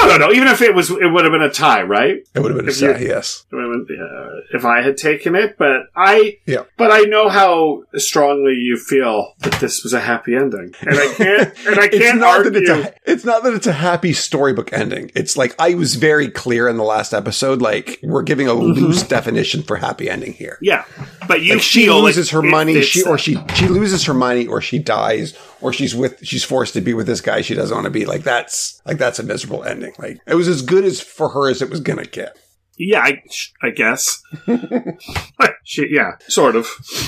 [0.05, 0.31] No, no, no.
[0.33, 2.17] Even if it was, it would have been a tie, right?
[2.33, 3.45] It would have been a If you- sad, yes.
[3.51, 6.63] It would have been, uh, if I had taken it, but I, Yeah.
[6.77, 11.07] but I know how strongly you feel that this was a happy ending, and I
[11.13, 12.51] can't, and I can't not argue.
[12.51, 12.93] that it's a.
[13.11, 15.11] It's not that it's a happy storybook ending.
[15.15, 17.61] It's like I was very clear in the last episode.
[17.61, 20.57] Like we're giving a loose definition for happy ending here.
[20.61, 20.85] yeah,
[21.27, 24.47] but you Like she loses like her money, she or she she loses her money,
[24.47, 27.75] or she dies, or she's with she's forced to be with this guy she doesn't
[27.75, 28.05] want to be.
[28.05, 29.93] Like that's like that's a miserable ending.
[29.97, 32.37] Like it was as good as for her as it was gonna get.
[32.77, 33.23] Yeah, I,
[33.61, 34.21] I guess.
[35.63, 36.67] she, yeah, sort of.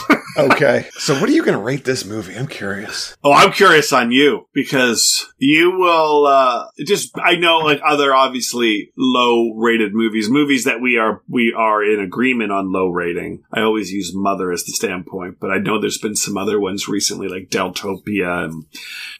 [0.37, 2.35] Okay, so what are you gonna rate this movie?
[2.35, 3.17] I'm curious.
[3.23, 8.91] Oh, I'm curious on you because you will uh just I know like other obviously
[8.95, 13.43] low rated movies, movies that we are we are in agreement on low rating.
[13.51, 16.87] I always use Mother as the standpoint, but I know there's been some other ones
[16.87, 18.65] recently like Deltopia and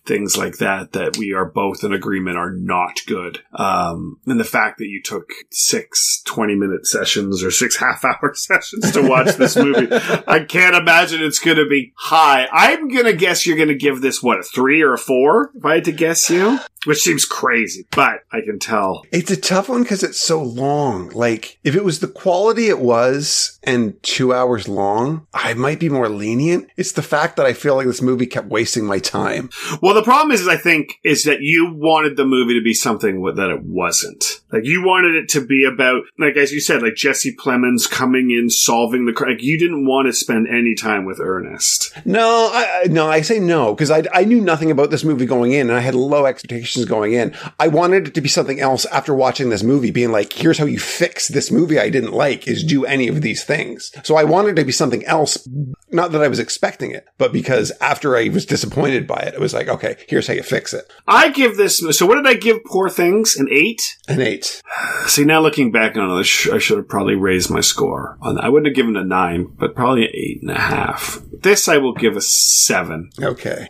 [0.05, 3.39] things like that that we are both in agreement are not good.
[3.53, 8.31] Um and the fact that you took six 20 minute sessions or six half hour
[8.35, 9.87] sessions to watch this movie,
[10.27, 12.47] I can't imagine imagine it's going to be high.
[12.51, 15.51] I'm going to guess you're going to give this, what, a three or a four,
[15.55, 16.59] if I had to guess you?
[16.87, 19.03] Which seems crazy, but I can tell.
[19.11, 21.09] It's a tough one because it's so long.
[21.09, 25.89] Like, if it was the quality it was and two hours long, I might be
[25.89, 26.69] more lenient.
[26.77, 29.49] It's the fact that I feel like this movie kept wasting my time.
[29.81, 33.21] Well, the problem is, I think, is that you wanted the movie to be something
[33.35, 34.41] that it wasn't.
[34.51, 38.31] Like, you wanted it to be about, like, as you said, like Jesse Plemons coming
[38.31, 39.31] in, solving the crime.
[39.31, 41.91] Like, you didn't want to spend any time with Ernest.
[42.05, 45.25] No, I, I no, I say no because I, I knew nothing about this movie
[45.25, 47.35] going in, and I had low expectations going in.
[47.59, 50.65] I wanted it to be something else after watching this movie, being like, "Here's how
[50.65, 54.23] you fix this movie I didn't like: is do any of these things." So I
[54.23, 55.47] wanted to be something else.
[55.91, 59.39] Not that I was expecting it, but because after I was disappointed by it, it
[59.39, 61.79] was like, "Okay, here's how you fix it." I give this.
[61.91, 63.35] So, what did I give Poor Things?
[63.35, 63.97] An eight.
[64.07, 64.61] An eight.
[65.05, 68.43] See, now looking back on it, I should have probably raised my score on that.
[68.43, 71.21] I wouldn't have given a nine, but probably an eight and a half.
[71.31, 73.09] This I will give a seven.
[73.21, 73.67] Okay.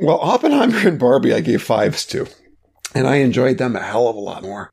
[0.00, 2.26] Well, Oppenheimer and Barbie, I gave fives to,
[2.94, 4.72] and I enjoyed them a hell of a lot more.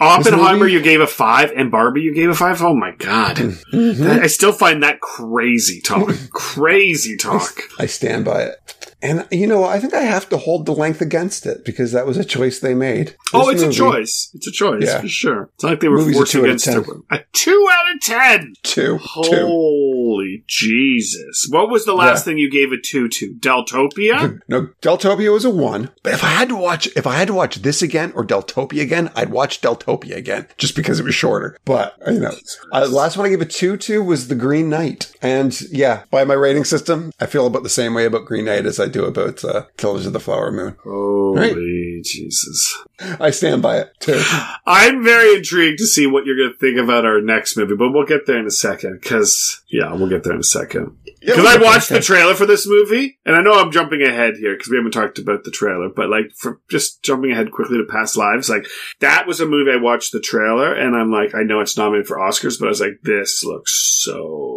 [0.00, 2.60] Oppenheimer, movie, you gave a five, and Barbie, you gave a five.
[2.62, 3.36] Oh my god!
[3.36, 4.22] Mm-hmm.
[4.22, 6.10] I still find that crazy talk.
[6.32, 7.60] crazy talk.
[7.78, 8.76] I, I stand by it.
[9.02, 12.06] And you know, I think I have to hold the length against it because that
[12.06, 13.08] was a choice they made.
[13.08, 14.30] This oh, it's movie, a choice.
[14.34, 15.00] It's a choice yeah.
[15.00, 15.50] for sure.
[15.54, 16.86] It's not like they were forced against it.
[17.10, 18.54] A two out of ten.
[18.62, 18.98] Two.
[19.00, 19.28] Holy
[20.20, 20.42] two.
[20.46, 21.46] Jesus!
[21.50, 22.32] What was the last yeah.
[22.32, 23.34] thing you gave a two to?
[23.34, 24.40] Deltopia?
[24.48, 25.90] no, Deltopia was a one.
[26.02, 28.82] But if I had to watch, if I had to watch this again or Deltopia
[28.82, 31.58] again, I'd watch Deltopia again just because it was shorter.
[31.64, 32.34] But you know,
[32.72, 36.04] uh, the last one I gave a two to was The Green Knight, and yeah,
[36.10, 38.88] by my rating system, I feel about the same way about Green Knight as I
[38.88, 40.76] do about uh, Killers of the Flower Moon.
[40.82, 42.04] Holy right?
[42.04, 42.78] Jesus.
[42.98, 44.22] I stand by it too.
[44.66, 47.92] I'm very intrigued to see what you're going to think about our next movie, but
[47.92, 50.96] we'll get there in a second because, yeah, we'll get there in a second.
[51.20, 54.34] Because yeah, I watched the trailer for this movie, and I know I'm jumping ahead
[54.36, 57.78] here because we haven't talked about the trailer, but like for just jumping ahead quickly
[57.78, 58.66] to past lives, like
[59.00, 62.06] that was a movie I watched the trailer, and I'm like, I know it's nominated
[62.06, 64.55] for Oscars, but I was like, this looks so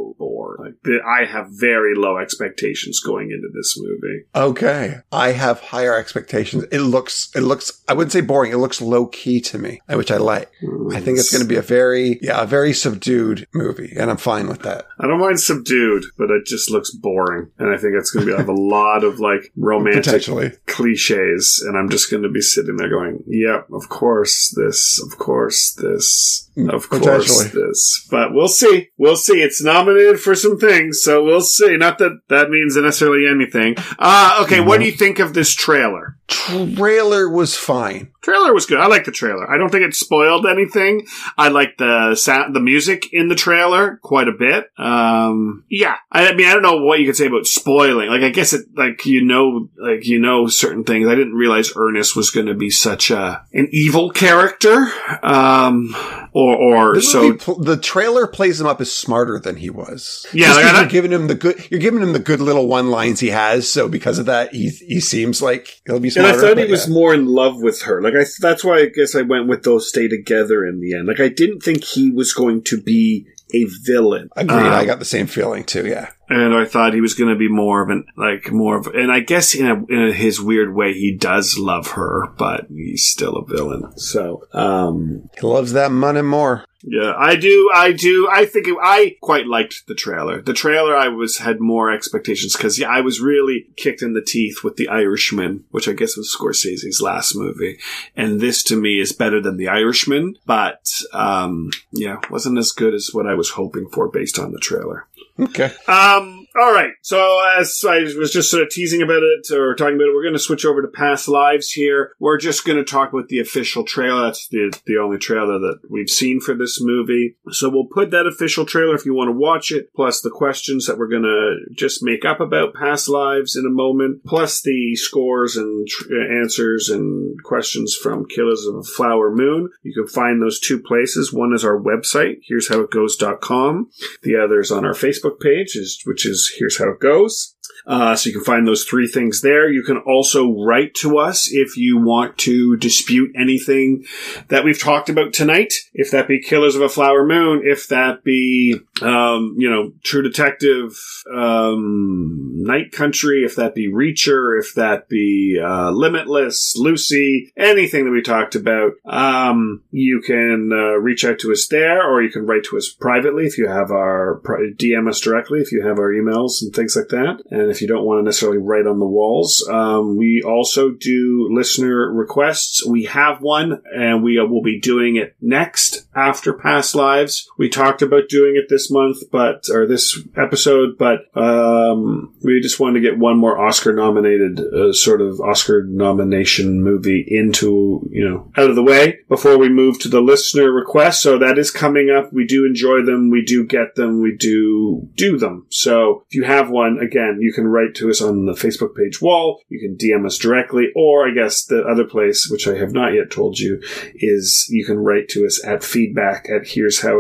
[0.85, 4.23] Like I have very low expectations going into this movie.
[4.35, 6.65] Okay, I have higher expectations.
[6.71, 8.51] It looks, it looks, I wouldn't say boring.
[8.51, 10.51] It looks low key to me, which I like.
[10.63, 14.09] Mm, I think it's going to be a very, yeah, a very subdued movie, and
[14.09, 14.85] I'm fine with that.
[14.99, 18.31] I don't mind subdued, but it just looks boring, and I think it's going to
[18.31, 20.23] be have a lot of like romantic
[20.65, 25.01] cliches, and I'm just going to be sitting there going, "Yep, yeah, of course this,
[25.05, 28.89] of course this, of course this." But we'll see.
[28.97, 29.41] We'll see.
[29.41, 31.77] It's nominated for some things, so we'll see.
[31.77, 33.75] Not that that means necessarily anything.
[33.97, 34.67] Uh, okay, mm-hmm.
[34.67, 36.18] what do you think of this trailer?
[36.29, 38.11] Trailer was fine.
[38.21, 38.79] Trailer was good.
[38.79, 39.49] I like the trailer.
[39.49, 41.07] I don't think it spoiled anything.
[41.37, 44.65] I like the sound, the music in the trailer quite a bit.
[44.77, 45.95] Um, yeah.
[46.11, 48.09] I, I, mean, I don't know what you could say about spoiling.
[48.09, 51.07] Like, I guess it, like, you know, like, you know certain things.
[51.07, 54.87] I didn't realize Ernest was going to be such a, an evil character.
[55.23, 55.95] Um,
[56.33, 57.33] or, or the so.
[57.35, 60.27] Pl- the trailer plays him up as smarter than he was.
[60.33, 60.53] Yeah.
[60.53, 63.29] Like, you're giving him the good, you're giving him the good little one lines he
[63.29, 63.67] has.
[63.69, 66.09] So because of that, he, he seems like he'll be.
[66.19, 66.93] And I thought he was yeah.
[66.93, 68.01] more in love with her.
[68.01, 71.07] Like, I, that's why I guess I went with those stay together in the end.
[71.07, 74.29] Like, I didn't think he was going to be a villain.
[74.35, 74.57] Agreed.
[74.57, 75.87] Um, I got the same feeling too.
[75.87, 76.11] Yeah.
[76.29, 79.11] And I thought he was going to be more of an, like, more of, and
[79.11, 83.35] I guess in, a, in his weird way, he does love her, but he's still
[83.35, 83.97] a villain.
[83.97, 86.65] So, um, he loves that money more.
[86.83, 87.69] Yeah, I do.
[87.73, 88.29] I do.
[88.31, 90.41] I think it, I quite liked the trailer.
[90.41, 94.21] The trailer, I was had more expectations because yeah, I was really kicked in the
[94.21, 97.79] teeth with The Irishman, which I guess was Scorsese's last movie,
[98.15, 102.93] and this to me is better than The Irishman, but um, yeah, wasn't as good
[102.93, 105.05] as what I was hoping for based on the trailer.
[105.39, 105.71] Okay.
[105.87, 106.91] Um, all right.
[107.01, 110.23] So as I was just sort of teasing about it or talking about it, we're
[110.23, 112.13] going to switch over to past lives here.
[112.19, 114.23] We're just going to talk about the official trailer.
[114.25, 117.35] That's the, the only trailer that we've seen for this movie.
[117.51, 120.87] So we'll put that official trailer if you want to watch it, plus the questions
[120.87, 124.95] that we're going to just make up about past lives in a moment, plus the
[124.95, 129.69] scores and tr- answers and questions from Killers of a Flower Moon.
[129.83, 131.33] You can find those two places.
[131.33, 133.89] One is our website, here's how it goes.com.
[134.23, 137.55] The other is on our Facebook page, which is Here's How It Goes.
[137.89, 139.67] Uh, so you can find those three things there.
[139.67, 144.05] You can also write to us if you want to dispute anything
[144.49, 145.73] that we've talked about tonight.
[145.93, 150.21] If that be Killers of a Flower Moon, if that be, um, you know, True
[150.21, 150.91] Detective,
[151.33, 158.11] um, Night Country, if that be Reacher, if that be uh, Limitless, Lucy, anything that
[158.11, 162.45] we talked about, um, you can uh, reach out to us there, or you can
[162.45, 164.41] write to us privately if you have our
[164.77, 167.41] DM us directly if you have our emails and things like that.
[167.49, 171.47] And if you don't want to necessarily write on the walls, um, we also do
[171.51, 172.85] listener requests.
[172.85, 177.49] We have one, and we will be doing it next after past lives.
[177.57, 182.79] We talked about doing it this month, but or this episode, but um, we just
[182.79, 188.27] wanted to get one more Oscar nominated uh, sort of Oscar nomination movie into you
[188.27, 191.21] know out of the way before we move to the listener request.
[191.21, 192.31] So that is coming up.
[192.33, 193.29] We do enjoy them.
[193.29, 194.21] We do get them.
[194.21, 195.65] We do do them.
[195.69, 199.21] So if you have one, again, you can write to us on the Facebook page
[199.21, 199.61] wall.
[199.69, 203.13] You can DM us directly, or I guess the other place, which I have not
[203.13, 203.81] yet told you,
[204.15, 207.19] is you can write to us at feedback at here's how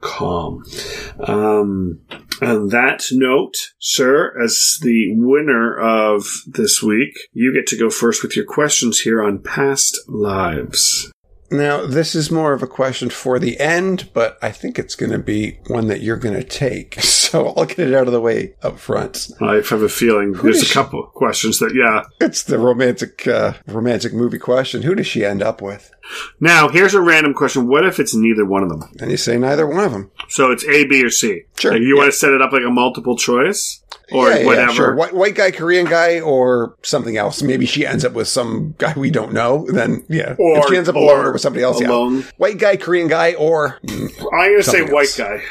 [0.00, 1.28] it.
[1.28, 2.00] Um,
[2.40, 8.22] on that note, sir, as the winner of this week, you get to go first
[8.22, 11.12] with your questions here on past lives.
[11.50, 15.12] Now, this is more of a question for the end, but I think it's going
[15.12, 16.98] to be one that you're going to take.
[17.28, 19.28] So I'll get it out of the way up front.
[19.42, 22.04] I have a feeling Who there's a couple of questions that, yeah.
[22.26, 24.80] It's the romantic, uh, romantic movie question.
[24.80, 25.92] Who does she end up with?
[26.40, 27.68] Now, here's a random question.
[27.68, 28.82] What if it's neither one of them?
[28.98, 30.10] And you say neither one of them.
[30.30, 31.42] So it's A, B, or C.
[31.58, 32.00] Sure, Like, you yeah.
[32.00, 33.82] want to set it up like a multiple choice?
[34.12, 34.72] Or yeah, yeah, whatever?
[34.72, 34.94] sure.
[34.94, 37.42] White, white guy, Korean guy, or something else.
[37.42, 39.66] Maybe she ends up with some guy we don't know.
[39.70, 40.34] Then, yeah.
[40.38, 42.18] Or- if she ends up alone or with somebody else, alone.
[42.18, 42.22] yeah.
[42.38, 45.16] White guy, Korean guy, or mm, I'm going to say Something white else.
[45.18, 45.42] guy.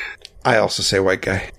[0.46, 1.52] I also say white guy.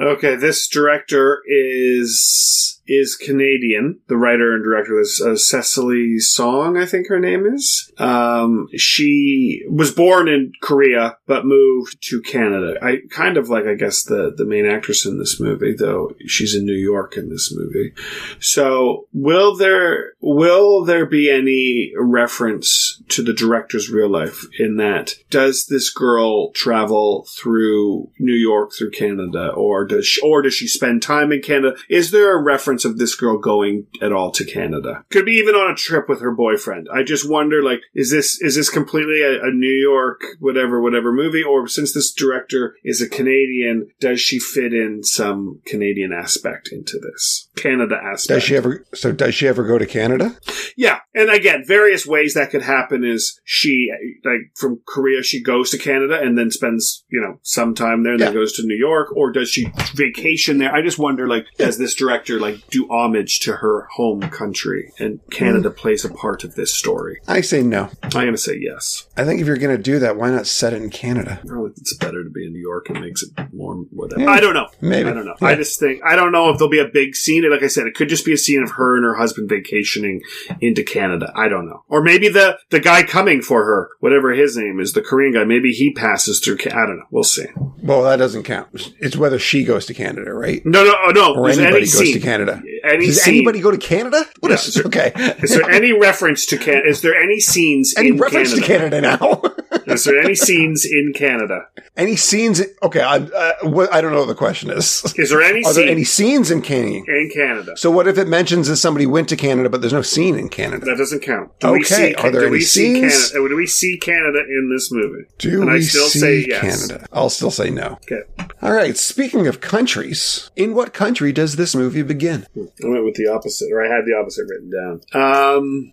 [0.00, 4.00] Okay, this director is is Canadian.
[4.08, 7.90] The writer and director is uh, Cecily Song, I think her name is.
[7.98, 12.74] Um, she was born in Korea but moved to Canada.
[12.82, 16.54] I kind of like, I guess, the the main actress in this movie, though she's
[16.54, 17.92] in New York in this movie.
[18.40, 25.14] So, will there will there be any reference to the director's real life in that?
[25.30, 30.66] Does this girl travel through New York through Canada, or does she, or does she
[30.66, 31.76] spend time in Canada?
[31.88, 35.04] Is there a reference of this girl going at all to Canada?
[35.10, 36.88] Could be even on a trip with her boyfriend.
[36.92, 41.12] I just wonder, like, is this is this completely a, a New York whatever whatever
[41.12, 46.70] movie, or since this director is a Canadian, does she fit in some Canadian aspect
[46.72, 48.36] into this Canada aspect?
[48.36, 48.84] Does she ever?
[48.94, 50.36] So does she ever go to Canada?
[50.76, 53.90] Yeah, and again, various ways that could happen is she
[54.24, 58.14] like from Korea she goes to Canada and then spends you know some time there
[58.14, 60.72] and then goes to New York, or does she vacation there?
[60.72, 65.20] I just wonder like does this director like do homage to her home country and
[65.30, 65.76] Canada hmm.
[65.76, 67.20] plays a part of this story?
[67.26, 67.90] I say no.
[68.02, 69.06] I'm gonna say yes.
[69.16, 71.40] I think if you're going to do that, why not set it in Canada?
[71.50, 72.90] Oh, it's better to be in New York.
[72.90, 74.22] It makes it more whatever.
[74.22, 74.30] Yeah.
[74.30, 74.68] I don't know.
[74.80, 75.08] Maybe.
[75.08, 75.34] I don't know.
[75.40, 75.48] Yeah.
[75.48, 77.48] I just think I don't know if there'll be a big scene.
[77.50, 80.20] Like I said, it could just be a scene of her and her husband vacationing
[80.60, 81.32] into Canada.
[81.36, 81.84] I don't know.
[81.88, 85.44] Or maybe the the guy coming for her, whatever his name is, the Korean guy.
[85.44, 86.58] Maybe he passes through.
[86.58, 87.06] Ca- I don't know.
[87.10, 87.46] We'll see.
[87.82, 88.68] Well, that doesn't count.
[89.00, 90.64] It's whether she goes to Canada, right?
[90.66, 91.34] No, no, oh, no.
[91.34, 92.14] Or There's anybody any goes scene.
[92.14, 92.62] to Canada.
[92.84, 93.34] Any Does scene.
[93.36, 94.24] anybody go to Canada?
[94.40, 95.12] What Yeah, is is there- okay?
[95.42, 96.88] Is there any reference to Canada?
[96.88, 99.00] Is there any scenes any in reference Canada?
[99.00, 99.42] to Canada now?
[99.86, 101.66] Is there any scenes in Canada?
[101.96, 102.59] any scenes?
[102.82, 105.02] Okay, I, uh, what, I don't know what the question is.
[105.16, 107.04] Is there any Are there any scenes in Canada?
[107.08, 107.76] in Canada?
[107.76, 110.48] So what if it mentions that somebody went to Canada, but there's no scene in
[110.48, 110.84] Canada?
[110.86, 111.58] That doesn't count.
[111.60, 113.30] Do we Okay, see, are there do any we see scenes?
[113.30, 113.48] Canada?
[113.50, 115.24] Do we see Canada in this movie?
[115.38, 116.60] Do and we I still see say yes.
[116.88, 117.06] Canada?
[117.12, 117.98] I'll still say no.
[118.10, 118.22] Okay,
[118.62, 118.96] All right.
[118.96, 122.46] Speaking of countries, in what country does this movie begin?
[122.56, 125.00] I went with the opposite, or I had the opposite written down.
[125.14, 125.92] Um,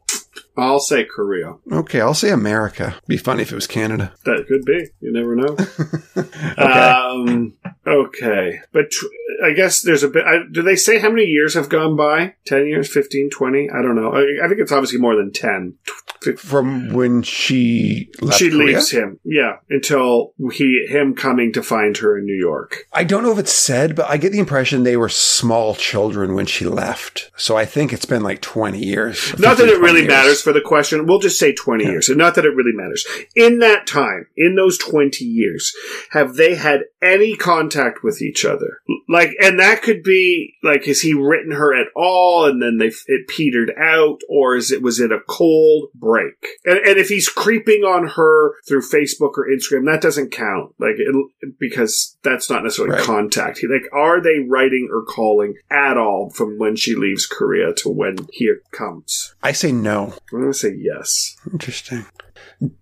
[0.57, 1.55] I'll say Korea.
[1.71, 2.95] Okay, I'll say America.
[3.07, 4.13] Be funny if it was Canada.
[4.25, 4.89] That could be.
[4.99, 5.55] You never know.
[6.59, 6.63] Okay.
[6.63, 7.53] Um,
[7.85, 10.25] okay, but tw- I guess there's a bit.
[10.25, 12.33] I, do they say how many years have gone by?
[12.45, 13.69] Ten years, 15, 20?
[13.69, 14.11] I don't know.
[14.13, 15.75] I, I think it's obviously more than ten.
[16.37, 18.65] From when she left she Korea?
[18.65, 22.87] leaves him, yeah, until he him coming to find her in New York.
[22.91, 26.33] I don't know if it's said, but I get the impression they were small children
[26.33, 27.31] when she left.
[27.37, 29.37] So I think it's been like 20 years.
[29.37, 30.09] Not that it really years.
[30.09, 31.91] matters for the question, we'll just say 20 Yeah.
[31.91, 32.07] years.
[32.07, 33.05] And not that it really matters.
[33.35, 35.75] In that time, in those 20 years,
[36.11, 38.79] have they had any contact with each other?
[39.09, 42.91] Like, and that could be, like, has he written her at all and then they,
[43.07, 44.19] it petered out?
[44.29, 46.35] Or is it, was it a cold break?
[46.65, 50.73] And, and if he's creeping on her through Facebook or Instagram, that doesn't count.
[50.79, 51.13] Like, it,
[51.59, 53.03] because that's not necessarily Right.
[53.03, 53.59] contact.
[53.69, 58.15] Like, are they writing or calling at all from when she leaves Korea to when
[58.31, 59.35] he comes?
[59.43, 60.13] I say no.
[60.37, 61.35] I'm going to say yes.
[61.51, 62.05] Interesting.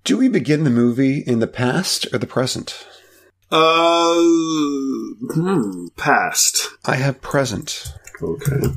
[0.04, 2.86] Do we begin the movie in the past or the present?
[3.50, 6.68] Uh, hmm, past.
[6.84, 7.94] I have present.
[8.22, 8.68] Okay.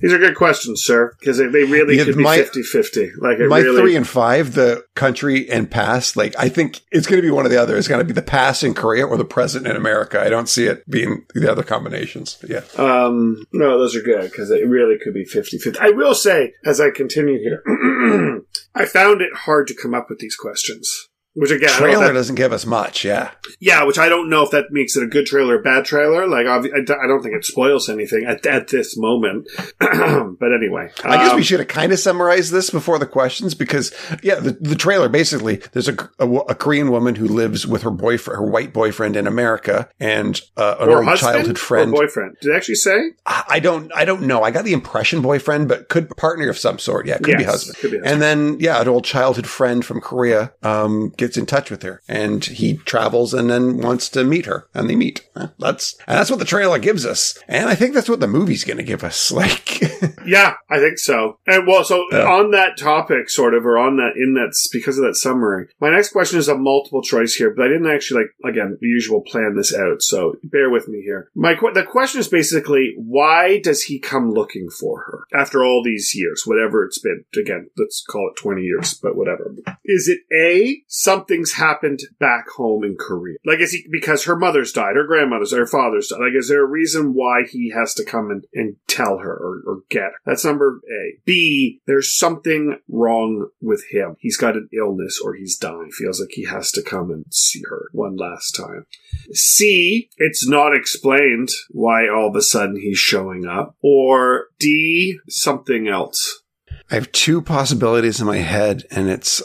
[0.00, 3.12] These are good questions, sir, because they, they really Yeah, could be my- 50-50.
[3.18, 3.80] Like, My really...
[3.80, 7.46] three and five, the country and past, like I think it's going to be one
[7.46, 7.76] or the other.
[7.76, 10.20] It's going to be the past in Korea or the present in America.
[10.20, 12.36] I don't see it being the other combinations.
[12.40, 12.62] But yeah.
[12.76, 15.80] Um, no, those are good because it really could be 50 50.
[15.80, 17.62] I will say, as I continue here,
[18.74, 21.08] I found it hard to come up with these questions.
[21.36, 23.04] Which again, I don't know Trailer that- doesn't give us much.
[23.04, 23.30] Yeah.
[23.60, 25.84] yeah, which I don't know if that makes it a good trailer or a bad
[25.84, 26.26] trailer.
[26.26, 29.46] Like, I don't think it spoils anything at, at this moment.
[29.78, 33.54] but anyway, I guess um, we should have kind of summarized this before the questions
[33.54, 33.92] because,
[34.22, 37.90] yeah, the, the trailer basically there's a, a, a Korean woman who lives with her
[37.90, 41.92] boyfriend, her white boyfriend in America, and uh, an or old husband childhood friend.
[41.92, 42.36] boyfriend.
[42.40, 43.10] Did it actually say?
[43.26, 44.42] I I don't, I don't know.
[44.42, 47.06] I got the impression boyfriend, but could partner of some sort.
[47.06, 47.76] Yeah, could be husband.
[47.78, 48.12] could be husband.
[48.12, 52.02] And then, yeah, an old childhood friend from Korea um, gets in touch with her,
[52.08, 55.28] and he travels and then wants to meet her, and they meet.
[55.58, 58.64] That's and that's what the trailer gives us, and I think that's what the movie's
[58.64, 59.32] going to give us.
[59.36, 59.80] Like,
[60.26, 61.38] Yeah, I think so.
[61.46, 65.04] And well, so on that topic, sort of, or on that, in that, because of
[65.04, 68.52] that summary, my next question is a multiple choice here, but I didn't actually, like,
[68.52, 71.30] again, the usual plan this out, so bear with me here.
[71.34, 75.82] My, que- the question is basically, why does he come looking for her after all
[75.84, 77.24] these years, whatever it's been?
[77.38, 79.54] Again, let's call it 20 years, but whatever.
[79.84, 80.82] Is it A,
[81.16, 83.38] something's happened back home in Korea?
[83.44, 86.20] Like, is he, because her mother's died, her grandmother's, her father's died.
[86.20, 89.62] Like, is there a reason why he has to come and, and tell her or,
[89.66, 90.20] or get her?
[90.24, 91.18] That's number A.
[91.24, 94.16] B, there's something wrong with him.
[94.18, 95.90] He's got an illness or he's dying.
[95.90, 98.86] Feels like he has to come and see her one last time.
[99.32, 103.76] C, it's not explained why all of a sudden he's showing up.
[103.82, 106.42] Or D, something else.
[106.90, 109.42] I have two possibilities in my head, and it's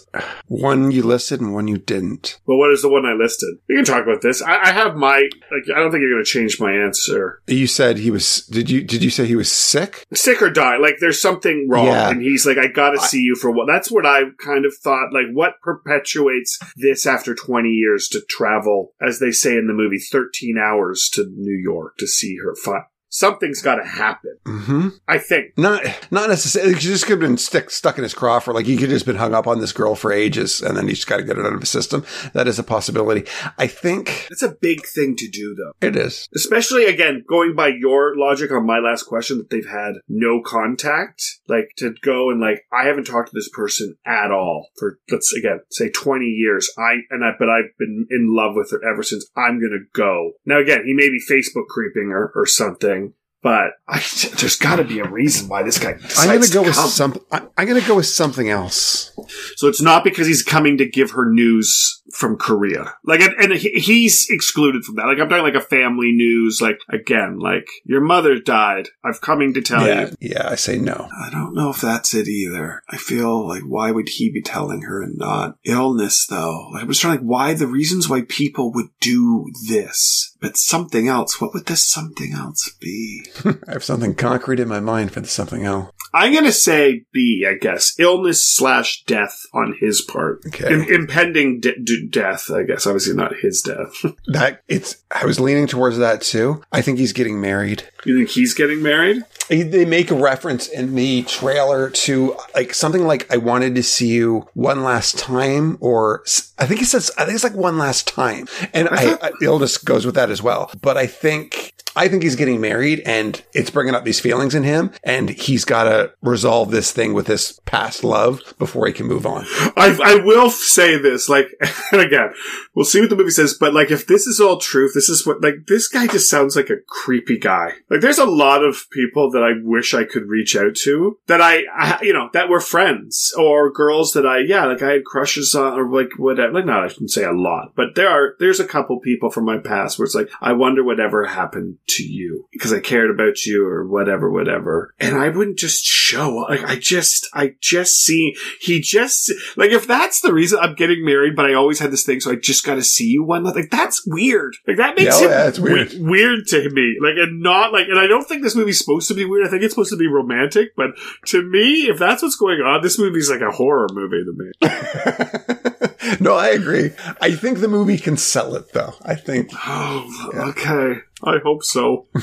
[0.47, 2.39] one you listed and one you didn't.
[2.45, 3.57] Well, what is the one I listed?
[3.67, 4.41] We can talk about this.
[4.43, 7.41] I, I have my, like, I don't think you're going to change my answer.
[7.47, 8.45] You said he was.
[8.47, 8.83] Did you?
[8.83, 10.05] Did you say he was sick?
[10.13, 10.77] Sick or die.
[10.77, 11.87] Like, there's something wrong.
[11.87, 12.09] Yeah.
[12.09, 13.67] And he's like, I gotta see you for what?
[13.67, 15.11] That's what I kind of thought.
[15.11, 19.97] Like, what perpetuates this after 20 years to travel, as they say in the movie,
[19.97, 22.55] 13 hours to New York to see her?
[22.55, 24.37] Fi- Something's gotta happen.
[24.45, 24.87] Mm-hmm.
[25.07, 25.57] I think.
[25.57, 26.73] Not, not necessarily.
[26.73, 28.91] He just could have been stick, stuck in his craw for like he could have
[28.91, 31.37] just been hung up on this girl for ages, and then he's got to get
[31.37, 32.05] it out of his system.
[32.33, 33.25] That is a possibility.
[33.57, 35.87] I think It's a big thing to do, though.
[35.87, 36.29] it is.
[36.35, 41.39] Especially again, going by your logic on my last question that they've had no contact,
[41.47, 45.33] like to go and like I haven't talked to this person at all for let's
[45.33, 46.71] again say twenty years.
[46.77, 49.29] I and I but I've been in love with her ever since.
[49.35, 50.59] I'm gonna go now.
[50.59, 53.00] Again, he may be Facebook creeping her or something,
[53.41, 54.03] but I,
[54.39, 55.93] there's got to be a reason why this guy.
[55.93, 56.89] Decides I'm going to go with come.
[56.89, 57.17] some.
[57.31, 59.11] I- I'm going to go with something else.
[59.55, 62.93] So it's not because he's coming to give her news from Korea.
[63.03, 65.05] Like, and, and he's excluded from that.
[65.05, 66.59] Like, I'm talking like a family news.
[66.61, 68.89] Like, again, like your mother died.
[69.03, 70.15] I've coming to tell yeah, you.
[70.19, 70.49] yeah.
[70.49, 71.07] I say no.
[71.19, 72.83] I don't know if that's it either.
[72.89, 76.69] I feel like why would he be telling her and not illness though?
[76.73, 81.07] Like, I was trying like why the reasons why people would do this, but something
[81.07, 81.39] else.
[81.39, 83.25] What would this something else be?
[83.45, 85.91] I have something concrete in my mind for the something else.
[86.13, 87.93] I'm gonna say B, I guess.
[87.97, 90.41] Illness slash death on his part.
[90.47, 90.73] Okay.
[90.73, 92.85] Im- impending de- death, I guess.
[92.85, 93.93] Obviously not his death.
[94.27, 94.95] That it's.
[95.09, 96.63] I was leaning towards that too.
[96.71, 97.89] I think he's getting married.
[98.05, 99.23] you think he's getting married?
[99.49, 104.07] They- make a reference in the trailer to like something like "I wanted to see
[104.07, 106.23] you one last time," or
[106.57, 109.77] I think it says I think it's like one last time, and I, I illness
[109.77, 110.71] goes with that as well.
[110.81, 114.63] But I think I think he's getting married, and it's bringing up these feelings in
[114.63, 119.07] him, and he's got to resolve this thing with this past love before he can
[119.07, 119.45] move on.
[119.75, 121.47] I, I will say this, like,
[121.91, 122.33] and again,
[122.73, 125.09] we'll see what the movie says, but like, if this is all true, if this
[125.09, 127.73] is what, like, this guy just sounds like a creepy guy.
[127.89, 131.41] Like, there's a lot of people that I wish I could reach out to that
[131.41, 135.05] I, I you know, that were friends or girls that I, yeah, like I had
[135.05, 136.53] crushes on or like whatever.
[136.53, 139.45] Like, not, I shouldn't say a lot, but there are, there's a couple people from
[139.45, 143.45] my past where it's like, I wonder whatever happened to you because I cared about
[143.45, 144.93] you or whatever, whatever.
[144.99, 146.45] And I wouldn't just show.
[146.49, 151.03] Like, I just, I just see, he just, like, if that's the reason I'm getting
[151.05, 153.43] married, but I always had this thing, so I just got to see you one,
[153.43, 154.55] like, that's weird.
[154.67, 155.91] Like, that makes Yeah, it yeah, it's weird.
[155.93, 156.97] we- weird to me.
[157.01, 159.45] Like, and not like, and I don't think this movie's supposed to be weird.
[159.45, 160.91] I think it's supposed to be romantic, but
[161.27, 166.17] to me, if that's what's going on, this movie's like a horror movie to me.
[166.19, 166.91] no, I agree.
[167.21, 168.93] I think the movie can sell it, though.
[169.03, 169.49] I think.
[169.65, 171.01] Oh, okay.
[171.23, 172.07] I hope so.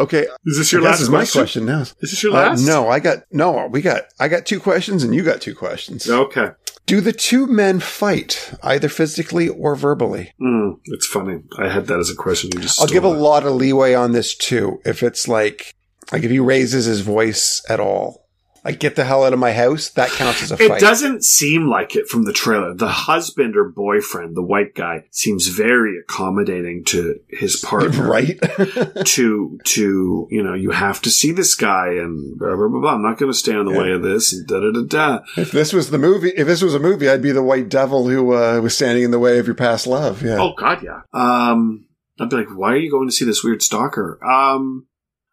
[0.00, 1.40] Okay, Is this your last is my question?
[1.40, 1.80] question now.
[1.82, 2.66] Is this your Uh, last?
[2.66, 3.66] no, I got no.
[3.66, 6.08] We got I got two questions, and you got two questions.
[6.08, 6.50] Okay.
[6.86, 10.32] Do the two men fight either physically or verbally?
[10.40, 11.40] Mm, it's funny.
[11.58, 12.50] I had that as a question.
[12.54, 14.80] You just I'll give a lot of leeway on this too.
[14.84, 15.74] If it's like
[16.12, 18.23] like if he raises his voice at all,
[18.64, 20.80] like get the hell out of my house, that counts as a It fight.
[20.80, 22.74] doesn't seem like it from the trailer.
[22.74, 28.08] The husband or boyfriend, the white guy, seems very accommodating to his partner.
[28.08, 28.38] right?
[29.04, 32.80] to to you know you have to see this guy and blah blah blah.
[32.80, 32.94] blah.
[32.94, 33.78] I'm not going to stay in the Yeah.
[33.80, 35.24] way of this and da da da da.
[35.36, 38.08] if this was the movie, if this was a movie, I'd be the white devil
[38.08, 40.22] who uh, was standing in the way of your past love.
[40.22, 40.38] Yeah.
[40.40, 41.00] Oh God, yeah.
[41.12, 41.86] Um,
[42.20, 44.18] I'd be like, why are you going to see this weird stalker?
[44.24, 44.86] Um,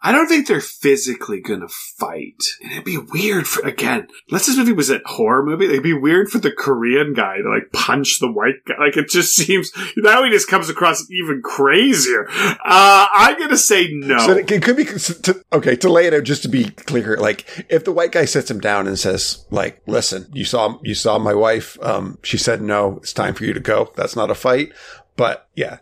[0.04, 2.42] I don't think they're physically gonna fight.
[2.62, 4.08] And it'd be weird for again.
[4.30, 7.50] Unless this movie was a horror movie, it'd be weird for the Korean guy to
[7.50, 8.76] like punch the white guy.
[8.80, 12.28] Like it just seems now he just comes across even crazier.
[12.30, 14.18] Uh, I'm gonna say no.
[14.20, 17.18] So it, could be to, okay to lay it out just to be clear.
[17.18, 20.96] Like if the white guy sits him down and says, "Like, listen, you saw you
[20.96, 21.78] saw my wife.
[21.82, 22.98] Um, she said no.
[22.98, 23.92] It's time for you to go.
[23.96, 24.72] That's not a fight."
[25.16, 25.80] But yeah,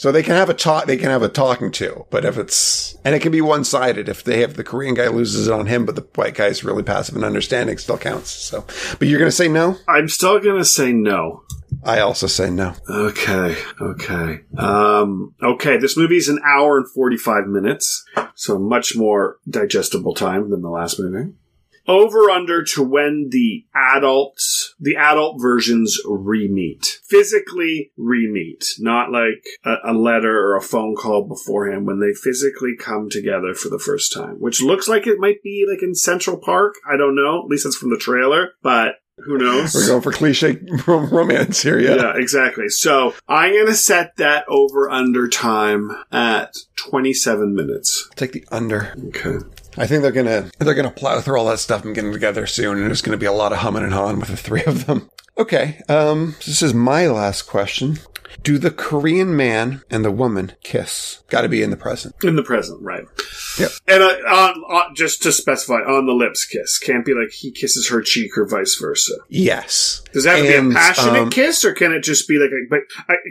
[0.00, 0.86] so they can have a talk.
[0.86, 2.06] They can have a talking to.
[2.08, 4.08] But if it's and it can be one sided.
[4.08, 6.82] If they have the Korean guy loses it on him, but the white guy's really
[6.82, 8.30] passive and understanding, still counts.
[8.30, 8.64] So,
[8.98, 9.76] but you're gonna say no.
[9.86, 11.42] I'm still gonna say no.
[11.84, 12.76] I also say no.
[12.88, 14.40] Okay, okay.
[14.56, 18.02] Um, okay, this movie's an hour and 45 minutes,
[18.34, 21.34] so much more digestible time than the last movie.
[21.90, 27.00] Over under to when the adults, the adult versions re-meet.
[27.08, 28.64] Physically re-meet.
[28.78, 33.54] Not like a, a letter or a phone call beforehand, when they physically come together
[33.54, 34.36] for the first time.
[34.40, 36.74] Which looks like it might be like in Central Park.
[36.90, 37.40] I don't know.
[37.40, 38.94] At least that's from the trailer, but
[39.24, 39.74] who knows?
[39.74, 41.78] We're going for cliche romance here.
[41.78, 41.96] Yeah.
[41.96, 42.12] Yeah.
[42.16, 42.68] exactly.
[42.68, 48.08] So I'm going to set that over under time at 27 minutes.
[48.16, 48.94] Take the under.
[49.08, 49.38] Okay.
[49.76, 52.46] I think they're gonna they're gonna plow through all that stuff and get them together
[52.46, 54.86] soon, and there's gonna be a lot of humming and hawing with the three of
[54.86, 55.10] them.
[55.38, 57.98] Okay, um, this is my last question.
[58.42, 61.22] Do the Korean man and the woman kiss?
[61.28, 62.14] Got to be in the present.
[62.22, 63.04] In the present, right.
[63.60, 63.70] Yep.
[63.86, 66.78] And uh, on, on, just to specify, on the lips kiss.
[66.78, 69.14] Can't be like he kisses her cheek or vice versa.
[69.28, 70.02] Yes.
[70.12, 72.50] Does that have to be a passionate um, kiss, or can it just be like
[72.50, 72.60] a?
[72.68, 72.80] But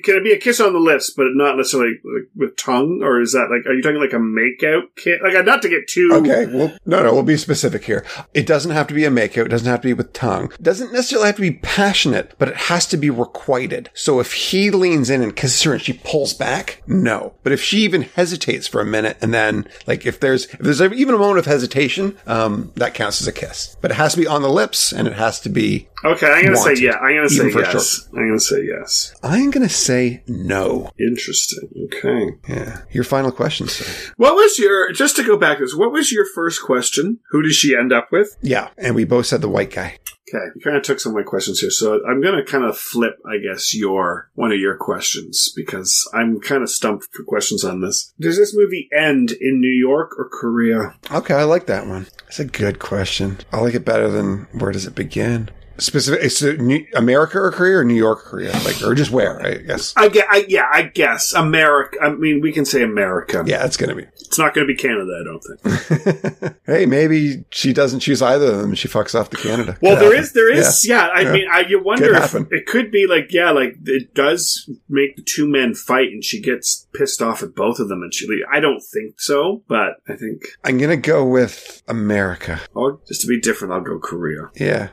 [0.04, 3.22] can it be a kiss on the lips, but not necessarily like, with tongue, or
[3.22, 3.66] is that like?
[3.66, 5.20] Are you talking like a makeout kiss?
[5.22, 6.10] Like not to get too.
[6.14, 8.06] Okay, well, no, no, we'll be specific here.
[8.34, 9.46] It doesn't have to be a makeout.
[9.46, 10.52] It doesn't have to be with tongue.
[10.54, 13.90] It doesn't necessarily have to be passionate, but it has to be requited.
[13.94, 17.34] So if he leans in and kisses her and she pulls back, no.
[17.44, 20.82] But if she even hesitates for a minute and then, like, if there's, if there's
[20.82, 23.78] even a moment of hesitation, um, that counts as a kiss.
[23.82, 26.44] But it has to be on the lips and it has to be, Okay, I'm
[26.46, 26.98] gonna Wanted, say yeah.
[26.98, 28.08] I'm gonna say yes.
[28.14, 29.14] I'm gonna say yes.
[29.22, 30.92] I'm going to say no.
[30.98, 31.70] Interesting.
[31.86, 32.38] Okay.
[32.48, 32.82] Yeah.
[32.92, 34.14] Your final question, sir.
[34.16, 35.76] What was your just to go back to this?
[35.76, 37.20] What was your first question?
[37.32, 38.38] Who does she end up with?
[38.42, 38.70] Yeah.
[38.78, 39.98] And we both said the white guy.
[40.30, 42.64] Okay, you kind of took some of my questions here, so I'm going to kind
[42.64, 47.24] of flip, I guess, your one of your questions because I'm kind of stumped for
[47.24, 48.14] questions on this.
[48.20, 50.96] Does this movie end in New York or Korea?
[51.12, 52.08] Okay, I like that one.
[52.28, 53.40] It's a good question.
[53.52, 55.50] I like it better than where does it begin?
[55.80, 58.52] Specific, is it New, America or Korea or New York or Korea?
[58.66, 59.94] Like, or just where, I guess.
[59.98, 61.98] I get, I, yeah, I guess America.
[62.02, 63.44] I mean, we can say America.
[63.46, 66.56] Yeah, it's going to be It's not going to be Canada, I don't think.
[66.66, 68.76] hey, maybe she doesn't choose either of them.
[68.76, 69.78] She fucks off to Canada.
[69.82, 70.24] Well, Could there happen.
[70.24, 71.08] is, there is, yeah.
[71.14, 71.32] I Yeah.
[71.34, 72.48] mean, I, you wonder Could if happen.
[72.52, 76.42] it could be like, yeah, like it does make the two men fight, and she
[76.42, 78.28] gets pissed off at both of them, and she.
[78.28, 78.44] leave.
[78.52, 82.60] I don't think so, but I think, I'm going to go with America.
[82.76, 84.50] oh, just to be different, I'll go Korea.
[84.56, 84.90] Yeah.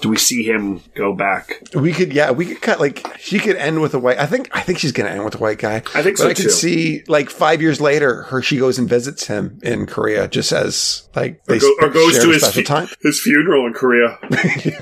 [0.00, 1.62] Do we see him go back?
[1.74, 4.48] We could, yeah, we could cut, like, she could end with a white, I think,
[4.52, 5.76] I think she's going to end with a white guy.
[5.94, 6.50] I think But so I could too.
[6.50, 11.08] see, like, five years later, her, she goes and visits him in Korea just as,
[11.16, 12.88] like, Or, they go, or goes to his fu- time.
[13.02, 14.18] his funeral in Korea.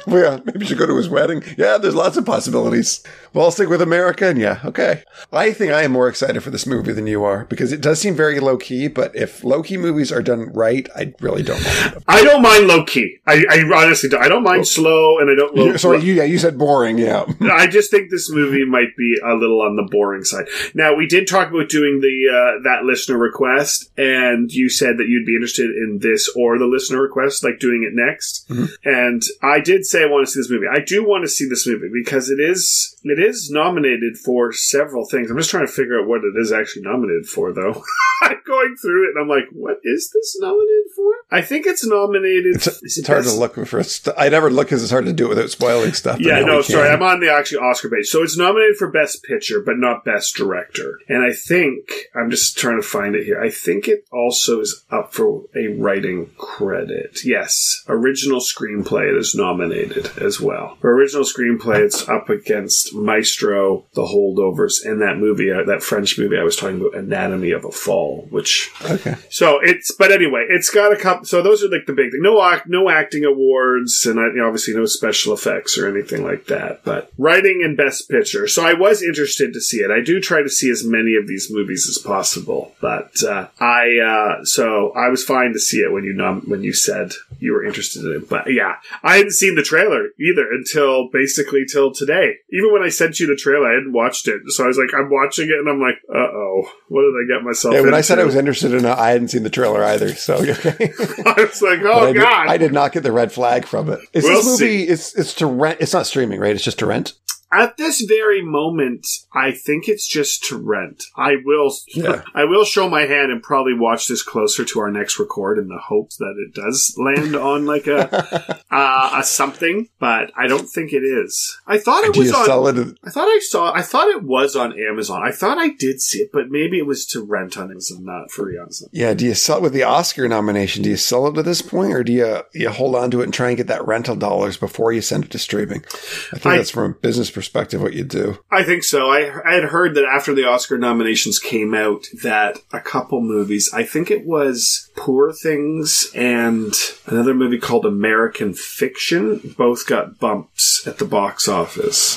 [0.06, 1.42] yeah, maybe she go to his wedding.
[1.56, 3.02] Yeah, there's lots of possibilities.
[3.32, 5.02] Well, I'll stick with America, and yeah, okay.
[5.32, 8.00] I think I am more excited for this movie than you are because it does
[8.00, 8.88] seem very low key.
[8.88, 12.02] But if low key movies are done right, I really don't mind them.
[12.08, 13.18] I don't mind low key.
[13.26, 14.22] I, I honestly don't.
[14.22, 15.80] I don't mind slow slow and I don't love.
[15.80, 16.98] sorry, you, yeah, you said boring.
[16.98, 17.24] Yeah.
[17.52, 20.46] I just think this movie might be a little on the boring side.
[20.74, 25.08] Now we did talk about doing the uh, that listener request, and you said that
[25.08, 28.50] you'd be interested in this or the listener request, like doing it next.
[28.84, 30.66] And I did say I want to see this movie.
[30.70, 35.06] I do want to see this movie because it is it is nominated for several
[35.06, 35.30] things.
[35.30, 37.82] I'm just trying to figure out what it is actually nominated for, though.
[38.22, 41.12] I'm going through it and I'm like, what is this nominated for?
[41.30, 42.56] I think it's nominated.
[42.56, 43.82] It's, it it's hard to look for.
[43.82, 46.20] St- I never look because it's hard to do it without spoiling stuff.
[46.20, 46.88] yeah, no, sorry.
[46.88, 48.06] I'm on the actual Oscar page.
[48.06, 50.98] So it's nominated for Best Picture, but not Best Director.
[51.08, 53.40] And I think, I'm just trying to find it here.
[53.40, 57.20] I think it also is up for a writing credit.
[57.24, 57.84] Yes.
[57.88, 60.76] Original screenplay it is nominated as well.
[60.80, 66.18] For original screenplay, it's up against Maestro, The Holdovers, and that movie, uh, that French
[66.18, 69.16] movie I was talking about, Anatomy of a Fall, which Okay.
[69.30, 71.24] so it's, but anyway, it's got a couple.
[71.26, 72.20] So those are like the big thing.
[72.22, 72.36] No,
[72.66, 76.84] no acting awards, and I, obviously no special effects or anything like that.
[76.84, 78.46] But writing and best picture.
[78.46, 79.90] So I was interested to see it.
[79.90, 82.74] I do try to see as many of these movies as possible.
[82.80, 86.62] But uh, I, uh, so I was fine to see it when you nom- when
[86.62, 88.28] you said you were interested in it.
[88.28, 92.36] But yeah, I hadn't seen the trailer either until basically till today.
[92.50, 94.42] Even when I sent you the trailer, I hadn't watched it.
[94.48, 97.36] So I was like, I'm watching it, and I'm like, uh oh, what did I
[97.36, 97.74] get myself?
[97.74, 100.14] Yeah, when I said I was interested in it, I hadn't seen the trailer either.
[100.14, 100.92] So okay.
[101.26, 102.48] I was like, oh I, did, god.
[102.48, 104.00] I did not get the red flag from it.
[104.12, 104.82] Is We'll movie?
[104.84, 105.78] It's it's to rent.
[105.80, 106.54] It's not streaming, right?
[106.54, 107.14] It's just to rent.
[107.52, 111.04] At this very moment, I think it's just to rent.
[111.16, 112.22] I will, Yeah.
[112.34, 115.68] I will show my hand and probably watch this closer to our next record in
[115.68, 119.88] the hopes that it does land on like a uh, a something.
[120.00, 121.56] But I don't think it is.
[121.66, 122.78] I thought it Do was on.
[122.78, 122.98] it?
[123.04, 123.72] I thought I saw.
[123.72, 125.22] I thought it was on Amazon.
[125.24, 128.30] I thought I did see it, but maybe it was to rent on Amazon, not
[128.32, 128.88] for Amazon.
[128.92, 129.14] Yeah.
[129.14, 130.82] Do you sell it with the Oscar nomination?
[130.82, 133.24] Do you sell it at this point, or do you you hold on to it
[133.24, 135.84] and try and get that rental dollars before you send it to streaming?
[136.32, 138.38] I think I- that's from a business perspective what you do.
[138.50, 139.10] I think so.
[139.10, 143.70] I, I had heard that after the Oscar nominations came out, that a couple movies,
[143.74, 146.74] I think it was Poor Things and
[147.06, 152.16] another movie called American Fiction, both got bumps at the box office.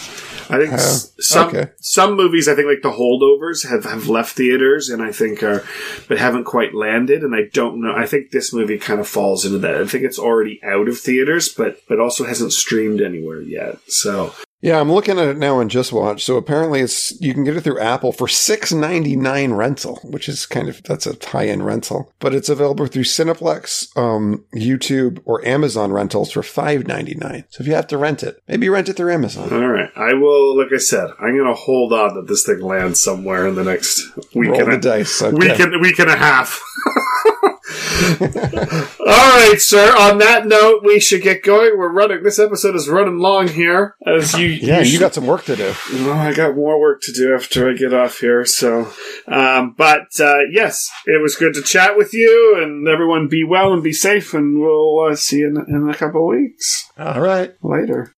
[0.51, 0.77] I think Oh,
[1.19, 1.69] some okay.
[1.79, 5.63] some movies, I think like The Holdovers, have, have left theaters and I think are,
[6.07, 7.21] but haven't quite landed.
[7.23, 7.93] And I don't know.
[7.95, 9.75] I think this movie kind of falls into that.
[9.75, 13.77] I think it's already out of theaters, but but also hasn't streamed anywhere yet.
[13.91, 16.23] So Yeah, I'm looking at it now on Just Watch.
[16.23, 20.27] So apparently, it's you can get it through Apple for six ninety nine rental, which
[20.27, 22.11] is kind of that's a high end rental.
[22.19, 27.45] But it's available through Cineplex, um, YouTube, or Amazon rentals for five ninety nine.
[27.49, 29.51] So if you have to rent it, maybe rent it through Amazon.
[29.53, 29.89] All right.
[29.95, 33.47] I will, like I said, I'm going to hold on that this thing lands somewhere
[33.47, 34.01] in the next
[34.35, 35.21] week Roll and the a, dice.
[35.21, 35.35] Okay.
[35.35, 36.61] week, and, week and a half.
[38.99, 39.95] All right, sir.
[39.97, 41.77] On that note, we should get going.
[41.77, 42.23] We're running.
[42.23, 43.95] This episode is running long here.
[44.05, 45.73] As you, yeah, you should- got some work to do.
[45.93, 48.45] No, I got more work to do after I get off here.
[48.45, 48.91] So,
[49.27, 53.73] um, but uh, yes, it was good to chat with you, and everyone be well
[53.73, 57.53] and be safe, and we'll uh, see you in, in a couple weeks All right.
[57.61, 58.13] later.